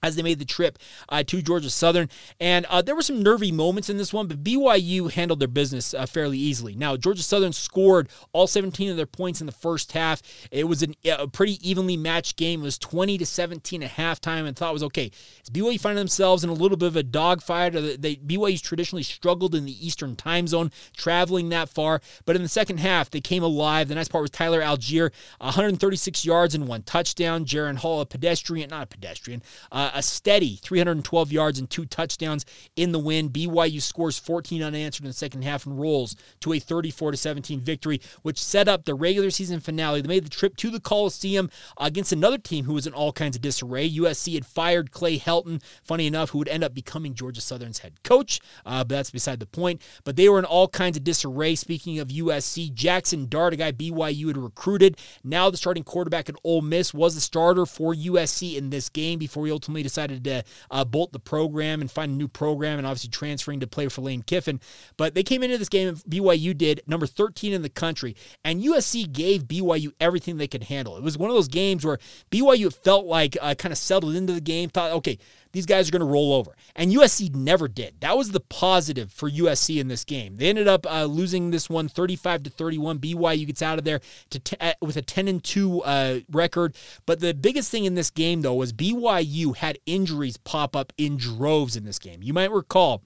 as 0.02 0.16
they 0.16 0.22
made 0.22 0.38
the 0.38 0.44
trip 0.44 0.78
uh, 1.08 1.22
to 1.24 1.42
Georgia 1.42 1.70
Southern. 1.70 2.08
And 2.40 2.66
uh, 2.66 2.82
there 2.82 2.94
were 2.94 3.02
some 3.02 3.22
nervy 3.22 3.52
moments 3.52 3.90
in 3.90 3.96
this 3.96 4.12
one, 4.12 4.26
but 4.26 4.44
BYU 4.44 5.10
handled 5.10 5.40
their 5.40 5.48
business 5.48 5.94
uh, 5.94 6.06
fairly 6.06 6.38
easily. 6.38 6.74
Now, 6.74 6.96
Georgia 6.96 7.22
Southern 7.22 7.52
scored 7.52 8.08
all 8.32 8.46
17 8.46 8.90
of 8.90 8.96
their 8.96 9.06
points 9.06 9.40
in 9.40 9.46
the 9.46 9.52
first 9.52 9.92
half. 9.92 10.22
It 10.50 10.64
was 10.64 10.82
an, 10.82 10.94
a 11.04 11.26
pretty 11.26 11.58
evenly 11.68 11.96
matched 11.96 12.36
game. 12.36 12.60
It 12.60 12.64
was 12.64 12.78
20 12.78 13.18
to 13.18 13.26
17 13.26 13.82
at 13.82 13.90
halftime, 13.90 14.46
and 14.46 14.56
thought 14.56 14.72
was 14.72 14.82
okay. 14.84 15.10
Is 15.42 15.50
BYU 15.50 15.80
finding 15.80 16.00
themselves 16.00 16.44
in 16.44 16.50
a 16.50 16.54
little 16.54 16.76
bit 16.76 16.86
of 16.86 16.96
a 16.96 17.02
dogfight? 17.02 17.72
They, 17.72 18.16
BYU's 18.16 18.62
traditionally 18.62 19.02
struggled 19.02 19.54
in 19.54 19.64
the 19.64 19.86
Eastern 19.86 20.16
time 20.16 20.46
zone, 20.46 20.70
traveling 20.96 21.48
that 21.50 21.68
far. 21.68 22.00
But 22.24 22.36
in 22.36 22.42
the 22.42 22.48
second 22.48 22.78
half, 22.78 23.10
they 23.10 23.20
came 23.20 23.42
alive. 23.42 23.88
The 23.88 23.94
nice 23.94 24.08
part 24.08 24.22
was 24.22 24.30
Tyler 24.30 24.60
Allgeier, 24.60 25.10
136 25.38 26.24
yards 26.24 26.54
and 26.54 26.68
one 26.68 26.82
touchdown. 26.82 27.44
Jaren 27.44 27.76
Hall, 27.76 28.00
a 28.00 28.06
pedestrian, 28.06 28.70
not 28.70 28.84
a 28.84 28.86
pedestrian, 28.86 29.42
uh, 29.72 29.87
a 29.94 30.02
steady 30.02 30.56
312 30.62 31.32
yards 31.32 31.58
and 31.58 31.68
two 31.68 31.86
touchdowns 31.86 32.44
in 32.76 32.92
the 32.92 32.98
win. 32.98 33.30
BYU 33.30 33.80
scores 33.80 34.18
14 34.18 34.62
unanswered 34.62 35.04
in 35.04 35.08
the 35.08 35.14
second 35.14 35.42
half 35.42 35.66
and 35.66 35.78
rolls 35.78 36.16
to 36.40 36.52
a 36.52 36.58
34 36.58 37.14
17 37.14 37.60
victory, 37.60 38.00
which 38.22 38.42
set 38.42 38.68
up 38.68 38.84
the 38.84 38.94
regular 38.94 39.30
season 39.30 39.60
finale. 39.60 40.00
They 40.00 40.08
made 40.08 40.24
the 40.24 40.30
trip 40.30 40.56
to 40.58 40.70
the 40.70 40.80
Coliseum 40.80 41.50
against 41.78 42.12
another 42.12 42.38
team 42.38 42.64
who 42.64 42.74
was 42.74 42.86
in 42.86 42.92
all 42.92 43.12
kinds 43.12 43.36
of 43.36 43.42
disarray. 43.42 43.88
USC 43.90 44.34
had 44.34 44.46
fired 44.46 44.90
Clay 44.90 45.18
Helton, 45.18 45.62
funny 45.82 46.06
enough, 46.06 46.30
who 46.30 46.38
would 46.38 46.48
end 46.48 46.64
up 46.64 46.74
becoming 46.74 47.14
Georgia 47.14 47.40
Southern's 47.40 47.78
head 47.78 48.02
coach, 48.02 48.40
uh, 48.66 48.84
but 48.84 48.90
that's 48.90 49.10
beside 49.10 49.40
the 49.40 49.46
point. 49.46 49.82
But 50.04 50.16
they 50.16 50.28
were 50.28 50.38
in 50.38 50.44
all 50.44 50.68
kinds 50.68 50.96
of 50.96 51.04
disarray. 51.04 51.54
Speaking 51.54 51.98
of 51.98 52.08
USC, 52.08 52.72
Jackson 52.72 53.28
Dart, 53.28 53.54
a 53.54 53.56
guy 53.56 53.72
BYU 53.72 54.28
had 54.28 54.36
recruited, 54.36 54.96
now 55.24 55.50
the 55.50 55.56
starting 55.56 55.84
quarterback 55.84 56.28
at 56.28 56.36
Ole 56.44 56.62
Miss, 56.62 56.94
was 56.94 57.14
the 57.14 57.20
starter 57.20 57.66
for 57.66 57.94
USC 57.94 58.56
in 58.56 58.70
this 58.70 58.88
game 58.88 59.18
before 59.18 59.46
he 59.46 59.52
ultimately 59.52 59.77
decided 59.82 60.24
to 60.24 60.44
uh, 60.70 60.84
bolt 60.84 61.12
the 61.12 61.18
program 61.18 61.80
and 61.80 61.90
find 61.90 62.12
a 62.12 62.14
new 62.14 62.28
program 62.28 62.78
and 62.78 62.86
obviously 62.86 63.10
transferring 63.10 63.60
to 63.60 63.66
play 63.66 63.88
for 63.88 64.02
Lane 64.02 64.22
Kiffin. 64.22 64.60
But 64.96 65.14
they 65.14 65.22
came 65.22 65.42
into 65.42 65.58
this 65.58 65.68
game, 65.68 65.96
BYU 66.08 66.56
did, 66.56 66.82
number 66.86 67.06
13 67.06 67.52
in 67.52 67.62
the 67.62 67.68
country, 67.68 68.16
and 68.44 68.62
USC 68.62 69.10
gave 69.10 69.44
BYU 69.44 69.92
everything 70.00 70.36
they 70.36 70.48
could 70.48 70.64
handle. 70.64 70.96
It 70.96 71.02
was 71.02 71.18
one 71.18 71.30
of 71.30 71.36
those 71.36 71.48
games 71.48 71.84
where 71.84 71.98
BYU 72.30 72.72
felt 72.72 73.06
like 73.06 73.36
uh, 73.40 73.54
kind 73.54 73.72
of 73.72 73.78
settled 73.78 74.16
into 74.16 74.32
the 74.32 74.40
game, 74.40 74.68
thought, 74.68 74.92
okay, 74.92 75.18
these 75.52 75.66
guys 75.66 75.88
are 75.88 75.92
going 75.92 76.00
to 76.00 76.06
roll 76.06 76.34
over. 76.34 76.54
And 76.76 76.92
USC 76.92 77.34
never 77.34 77.68
did. 77.68 77.94
That 78.00 78.16
was 78.16 78.30
the 78.30 78.40
positive 78.40 79.12
for 79.12 79.30
USC 79.30 79.80
in 79.80 79.88
this 79.88 80.04
game. 80.04 80.36
They 80.36 80.48
ended 80.48 80.68
up 80.68 80.86
uh, 80.90 81.04
losing 81.04 81.50
this 81.50 81.68
one 81.68 81.88
35 81.88 82.44
to 82.44 82.50
31. 82.50 82.98
BYU 82.98 83.46
gets 83.46 83.62
out 83.62 83.78
of 83.78 83.84
there 83.84 84.00
to 84.30 84.38
t- 84.38 84.56
uh, 84.60 84.74
with 84.80 84.96
a 84.96 85.02
10 85.02 85.28
and 85.28 85.42
2 85.42 85.82
uh, 85.82 86.20
record. 86.30 86.74
But 87.06 87.20
the 87.20 87.34
biggest 87.34 87.70
thing 87.70 87.84
in 87.84 87.94
this 87.94 88.10
game, 88.10 88.42
though, 88.42 88.54
was 88.54 88.72
BYU 88.72 89.56
had 89.56 89.78
injuries 89.86 90.36
pop 90.36 90.76
up 90.76 90.92
in 90.96 91.16
droves 91.16 91.76
in 91.76 91.84
this 91.84 91.98
game. 91.98 92.22
You 92.22 92.32
might 92.32 92.50
recall 92.50 93.02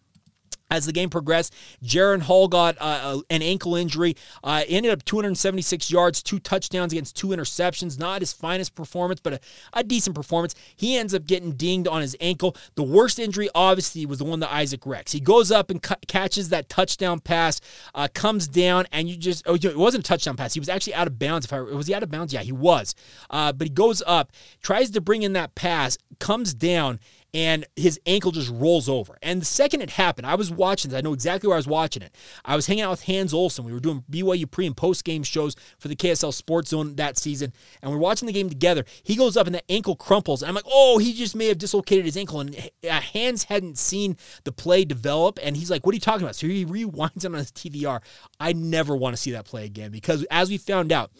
as 0.72 0.86
the 0.86 0.92
game 0.92 1.10
progressed. 1.10 1.54
Jaren 1.84 2.22
Hall 2.22 2.48
got 2.48 2.78
uh, 2.80 3.00
uh, 3.02 3.20
an 3.28 3.42
ankle 3.42 3.76
injury. 3.76 4.16
Uh, 4.42 4.62
ended 4.68 4.90
up 4.90 5.04
276 5.04 5.90
yards, 5.90 6.22
two 6.22 6.38
touchdowns 6.38 6.92
against 6.92 7.14
two 7.14 7.28
interceptions. 7.28 7.98
Not 7.98 8.22
his 8.22 8.32
finest 8.32 8.74
performance, 8.74 9.20
but 9.20 9.34
a, 9.34 9.40
a, 9.74 9.84
decent 9.84 10.16
performance. 10.16 10.54
He 10.74 10.96
ends 10.96 11.14
up 11.14 11.26
getting 11.26 11.52
dinged 11.52 11.88
on 11.88 12.00
his 12.00 12.16
ankle. 12.20 12.56
The 12.76 12.82
worst 12.82 13.18
injury, 13.18 13.50
obviously, 13.54 14.06
was 14.06 14.18
the 14.18 14.24
one 14.24 14.40
that 14.40 14.50
Isaac 14.50 14.86
Rex. 14.86 15.12
He 15.12 15.20
goes 15.20 15.50
up 15.50 15.70
and 15.70 15.82
cu- 15.82 15.94
catches 16.08 16.48
that 16.48 16.70
touchdown 16.70 17.20
pass, 17.20 17.60
uh, 17.94 18.08
comes 18.14 18.48
down, 18.48 18.86
and 18.92 19.10
you 19.10 19.16
just, 19.16 19.42
oh, 19.46 19.54
it 19.54 19.76
wasn't 19.76 20.06
a 20.06 20.08
touchdown 20.08 20.36
pass. 20.36 20.54
He 20.54 20.60
was 20.60 20.70
actually 20.70 20.94
out 20.94 21.06
of 21.06 21.18
bounds. 21.18 21.44
If 21.44 21.52
I 21.52 21.60
Was 21.60 21.86
he 21.86 21.94
out 21.94 22.02
of 22.02 22.10
bounds? 22.10 22.32
Yeah, 22.32 22.40
he 22.40 22.52
was. 22.52 22.94
Uh, 23.28 23.52
but 23.52 23.66
he 23.66 23.72
goes 23.72 24.02
up, 24.06 24.32
tries 24.62 24.90
to 24.90 25.02
bring 25.02 25.22
in 25.22 25.34
that 25.34 25.54
pass, 25.54 25.98
comes 26.18 26.54
down, 26.54 26.98
and 27.34 27.66
his 27.76 27.98
ankle 28.06 28.30
just 28.30 28.50
rolls 28.50 28.88
over. 28.88 29.16
And 29.22 29.40
the 29.40 29.46
second 29.46 29.80
it 29.80 29.90
happened, 29.90 30.26
I 30.26 30.34
was 30.34 30.50
watching 30.50 30.90
this. 30.90 30.98
I 30.98 31.00
know 31.00 31.14
exactly 31.14 31.48
where 31.48 31.56
I 31.56 31.58
was 31.58 31.66
watching 31.66 32.02
it. 32.02 32.14
I 32.44 32.56
was 32.56 32.66
hanging 32.66 32.84
out 32.84 32.90
with 32.90 33.04
Hans 33.04 33.32
Olsen. 33.32 33.64
We 33.64 33.72
were 33.72 33.80
doing 33.80 34.04
BYU 34.10 34.50
pre 34.50 34.66
and 34.66 34.76
post 34.76 35.04
game 35.04 35.22
shows 35.22 35.56
for 35.78 35.88
the 35.88 35.96
KSL 35.96 36.32
Sports 36.34 36.70
Zone 36.70 36.96
that 36.96 37.16
season, 37.16 37.52
and 37.80 37.90
we're 37.90 37.98
watching 37.98 38.26
the 38.26 38.32
game 38.32 38.48
together. 38.48 38.84
He 39.02 39.16
goes 39.16 39.36
up 39.36 39.46
and 39.46 39.54
the 39.54 39.70
ankle 39.70 39.96
crumples, 39.96 40.42
and 40.42 40.48
I'm 40.48 40.54
like, 40.54 40.66
oh, 40.66 40.98
he 40.98 41.14
just 41.14 41.34
may 41.34 41.46
have 41.46 41.58
dislocated 41.58 42.04
his 42.04 42.16
ankle. 42.16 42.40
And 42.40 42.54
uh, 42.88 43.00
Hans 43.00 43.44
hadn't 43.44 43.78
seen 43.78 44.16
the 44.44 44.52
play 44.52 44.84
develop, 44.84 45.38
and 45.42 45.56
he's 45.56 45.70
like, 45.70 45.86
what 45.86 45.92
are 45.92 45.96
you 45.96 46.00
talking 46.00 46.22
about? 46.22 46.36
So 46.36 46.46
he 46.46 46.66
rewinds 46.66 47.24
it 47.24 47.26
on 47.26 47.34
his 47.34 47.52
DVR. 47.52 48.00
I 48.38 48.52
never 48.52 48.96
want 48.96 49.16
to 49.16 49.22
see 49.22 49.32
that 49.32 49.44
play 49.46 49.64
again 49.64 49.90
because 49.90 50.24
as 50.30 50.50
we 50.50 50.58
found 50.58 50.92
out, 50.92 51.10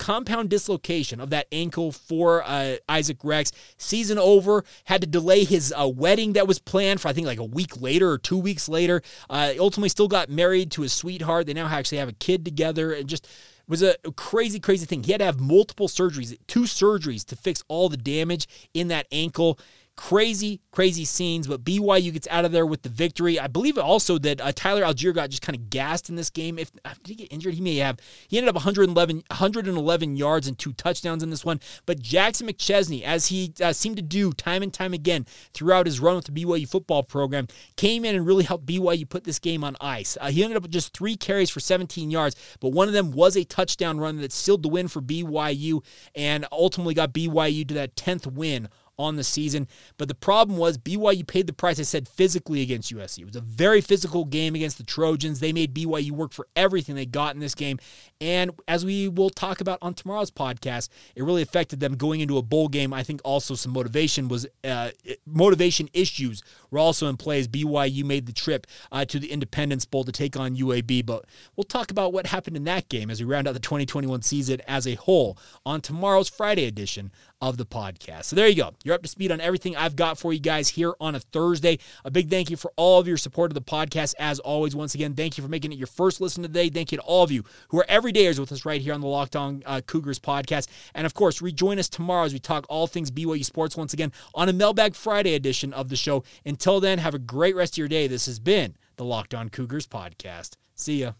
compound 0.00 0.48
dislocation 0.48 1.20
of 1.20 1.28
that 1.30 1.46
ankle 1.52 1.92
for 1.92 2.42
uh, 2.44 2.76
Isaac 2.88 3.18
Rex. 3.22 3.52
Season 3.76 4.18
over, 4.18 4.64
had 4.84 5.02
to 5.02 5.06
delay 5.06 5.44
his 5.44 5.72
uh, 5.76 5.86
wedding 5.86 6.32
that 6.32 6.48
was 6.48 6.58
planned 6.58 7.00
for 7.00 7.08
I 7.08 7.12
think 7.12 7.26
like 7.26 7.38
a 7.38 7.44
week 7.44 7.80
later 7.80 8.10
or 8.10 8.18
two 8.18 8.38
weeks 8.38 8.68
later. 8.68 9.02
Uh, 9.28 9.52
ultimately, 9.58 9.90
still 9.90 10.08
got 10.08 10.30
married 10.30 10.72
to 10.72 10.82
his 10.82 10.92
sweetheart. 10.92 11.46
They 11.46 11.52
now 11.52 11.68
actually 11.68 11.98
have 11.98 12.08
a 12.08 12.14
kid 12.14 12.44
together, 12.44 12.92
and 12.92 13.08
just 13.08 13.28
was 13.68 13.82
a 13.82 13.94
crazy, 14.16 14.58
crazy 14.58 14.84
thing. 14.84 15.04
He 15.04 15.12
had 15.12 15.20
to 15.20 15.24
have 15.26 15.38
multiple 15.38 15.86
surgeries, 15.86 16.36
two 16.48 16.62
surgeries 16.62 17.24
to 17.26 17.36
fix 17.36 17.62
all 17.68 17.88
the 17.88 17.96
damage 17.96 18.48
in 18.74 18.88
that 18.88 19.06
ankle. 19.12 19.60
Crazy, 19.96 20.60
crazy 20.70 21.04
scenes, 21.04 21.46
but 21.46 21.62
BYU 21.62 22.12
gets 22.12 22.26
out 22.30 22.46
of 22.46 22.52
there 22.52 22.64
with 22.64 22.82
the 22.82 22.88
victory. 22.88 23.38
I 23.38 23.48
believe 23.48 23.76
also 23.76 24.18
that 24.18 24.40
uh, 24.40 24.50
Tyler 24.54 24.82
Allgeier 24.82 25.14
got 25.14 25.28
just 25.28 25.42
kind 25.42 25.54
of 25.54 25.68
gassed 25.68 26.08
in 26.08 26.16
this 26.16 26.30
game. 26.30 26.58
If 26.58 26.70
uh, 26.84 26.94
did 27.02 27.08
he 27.08 27.14
get 27.16 27.32
injured, 27.32 27.54
he 27.54 27.60
may 27.60 27.76
have. 27.76 27.98
He 28.26 28.38
ended 28.38 28.48
up 28.48 28.54
111, 28.54 29.22
111 29.28 30.16
yards 30.16 30.48
and 30.48 30.58
two 30.58 30.72
touchdowns 30.72 31.22
in 31.22 31.28
this 31.28 31.44
one. 31.44 31.60
But 31.84 32.00
Jackson 32.00 32.48
McChesney, 32.48 33.02
as 33.02 33.26
he 33.26 33.52
uh, 33.62 33.74
seemed 33.74 33.96
to 33.96 34.02
do 34.02 34.32
time 34.32 34.62
and 34.62 34.72
time 34.72 34.94
again 34.94 35.26
throughout 35.52 35.84
his 35.84 36.00
run 36.00 36.16
with 36.16 36.24
the 36.24 36.32
BYU 36.32 36.66
football 36.66 37.02
program, 37.02 37.46
came 37.76 38.04
in 38.04 38.16
and 38.16 38.26
really 38.26 38.44
helped 38.44 38.66
BYU 38.66 39.06
put 39.06 39.24
this 39.24 39.38
game 39.38 39.62
on 39.62 39.76
ice. 39.82 40.16
Uh, 40.18 40.30
he 40.30 40.42
ended 40.42 40.56
up 40.56 40.62
with 40.62 40.72
just 40.72 40.96
three 40.96 41.16
carries 41.16 41.50
for 41.50 41.60
17 41.60 42.10
yards, 42.10 42.36
but 42.60 42.70
one 42.70 42.88
of 42.88 42.94
them 42.94 43.10
was 43.10 43.36
a 43.36 43.44
touchdown 43.44 43.98
run 44.00 44.18
that 44.22 44.32
sealed 44.32 44.62
the 44.62 44.68
win 44.68 44.88
for 44.88 45.02
BYU 45.02 45.84
and 46.14 46.46
ultimately 46.50 46.94
got 46.94 47.12
BYU 47.12 47.68
to 47.68 47.74
that 47.74 47.96
10th 47.96 48.26
win 48.26 48.68
on 49.00 49.16
the 49.16 49.24
season. 49.24 49.66
But 49.96 50.08
the 50.08 50.14
problem 50.14 50.58
was 50.58 50.78
BYU 50.78 51.26
paid 51.26 51.46
the 51.46 51.52
price, 51.52 51.80
I 51.80 51.82
said, 51.82 52.08
physically 52.08 52.62
against 52.62 52.94
USC. 52.94 53.20
It 53.20 53.26
was 53.26 53.36
a 53.36 53.40
very 53.40 53.80
physical 53.80 54.24
game 54.24 54.54
against 54.54 54.78
the 54.78 54.84
Trojans. 54.84 55.40
They 55.40 55.52
made 55.52 55.74
BYU 55.74 56.12
work 56.12 56.32
for 56.32 56.46
everything 56.54 56.94
they 56.94 57.06
got 57.06 57.34
in 57.34 57.40
this 57.40 57.54
game. 57.54 57.78
And 58.20 58.50
as 58.68 58.84
we 58.84 59.08
will 59.08 59.30
talk 59.30 59.60
about 59.60 59.78
on 59.80 59.94
tomorrow's 59.94 60.30
podcast, 60.30 60.88
it 61.16 61.24
really 61.24 61.42
affected 61.42 61.80
them 61.80 61.96
going 61.96 62.20
into 62.20 62.36
a 62.36 62.42
bowl 62.42 62.68
game. 62.68 62.92
I 62.92 63.02
think 63.02 63.20
also 63.24 63.54
some 63.54 63.72
motivation 63.72 64.28
was 64.28 64.46
uh, 64.62 64.90
motivation 65.26 65.88
issues 65.92 66.42
were 66.70 66.78
also 66.78 67.08
in 67.08 67.16
play 67.16 67.40
as 67.40 67.48
BYU 67.48 68.04
made 68.04 68.26
the 68.26 68.32
trip 68.32 68.66
uh, 68.92 69.04
to 69.06 69.18
the 69.18 69.32
Independence 69.32 69.84
Bowl 69.84 70.04
to 70.04 70.12
take 70.12 70.36
on 70.36 70.56
UAB. 70.56 71.06
But 71.06 71.24
we'll 71.56 71.64
talk 71.64 71.90
about 71.90 72.12
what 72.12 72.26
happened 72.26 72.56
in 72.56 72.64
that 72.64 72.88
game 72.88 73.10
as 73.10 73.20
we 73.20 73.26
round 73.26 73.48
out 73.48 73.54
the 73.54 73.60
2021 73.60 74.22
season 74.22 74.60
as 74.68 74.86
a 74.86 74.94
whole 74.94 75.38
on 75.64 75.80
tomorrow's 75.80 76.28
Friday 76.28 76.66
edition 76.66 77.10
of 77.40 77.56
the 77.56 77.64
podcast. 77.64 78.24
So 78.26 78.36
there 78.36 78.48
you 78.48 78.56
go. 78.56 78.74
You're 78.84 78.94
up 78.94 79.02
to 79.02 79.08
speed 79.08 79.32
on 79.32 79.40
everything 79.40 79.76
I've 79.76 79.96
got 79.96 80.18
for 80.18 80.32
you 80.32 80.40
guys 80.40 80.68
here 80.68 80.94
on 81.00 81.14
a 81.14 81.20
Thursday. 81.20 81.78
A 82.04 82.10
big 82.10 82.28
thank 82.28 82.50
you 82.50 82.56
for 82.56 82.72
all 82.76 83.00
of 83.00 83.08
your 83.08 83.16
support 83.16 83.50
of 83.50 83.54
the 83.54 83.62
podcast. 83.62 84.14
As 84.18 84.38
always, 84.40 84.76
once 84.76 84.94
again, 84.94 85.14
thank 85.14 85.38
you 85.38 85.42
for 85.42 85.48
making 85.48 85.72
it 85.72 85.78
your 85.78 85.86
first 85.86 86.20
listen 86.20 86.42
today. 86.42 86.68
Thank 86.68 86.92
you 86.92 86.98
to 86.98 87.04
all 87.04 87.22
of 87.22 87.30
you 87.30 87.44
who 87.68 87.80
are 87.80 87.86
everydayers 87.88 88.38
with 88.38 88.52
us 88.52 88.64
right 88.64 88.80
here 88.80 88.92
on 88.92 89.00
the 89.00 89.06
Locked 89.06 89.36
On 89.36 89.62
uh, 89.64 89.80
Cougars 89.86 90.18
podcast. 90.18 90.68
And 90.94 91.06
of 91.06 91.14
course, 91.14 91.40
rejoin 91.40 91.78
us 91.78 91.88
tomorrow 91.88 92.24
as 92.24 92.32
we 92.32 92.38
talk 92.38 92.66
all 92.68 92.86
things 92.86 93.10
BYU 93.10 93.44
sports 93.44 93.76
once 93.76 93.94
again 93.94 94.12
on 94.34 94.48
a 94.48 94.52
Mailbag 94.52 94.94
Friday 94.94 95.34
edition 95.34 95.72
of 95.72 95.88
the 95.88 95.96
show. 95.96 96.22
Until 96.44 96.80
then, 96.80 96.98
have 96.98 97.14
a 97.14 97.18
great 97.18 97.56
rest 97.56 97.74
of 97.74 97.78
your 97.78 97.88
day. 97.88 98.06
This 98.06 98.26
has 98.26 98.38
been 98.38 98.76
the 98.96 99.04
Locked 99.04 99.34
On 99.34 99.48
Cougars 99.48 99.86
podcast. 99.86 100.56
See 100.74 101.00
ya. 101.00 101.12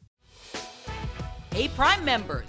Hey, 1.52 1.68
Prime 1.68 2.04
members 2.04 2.48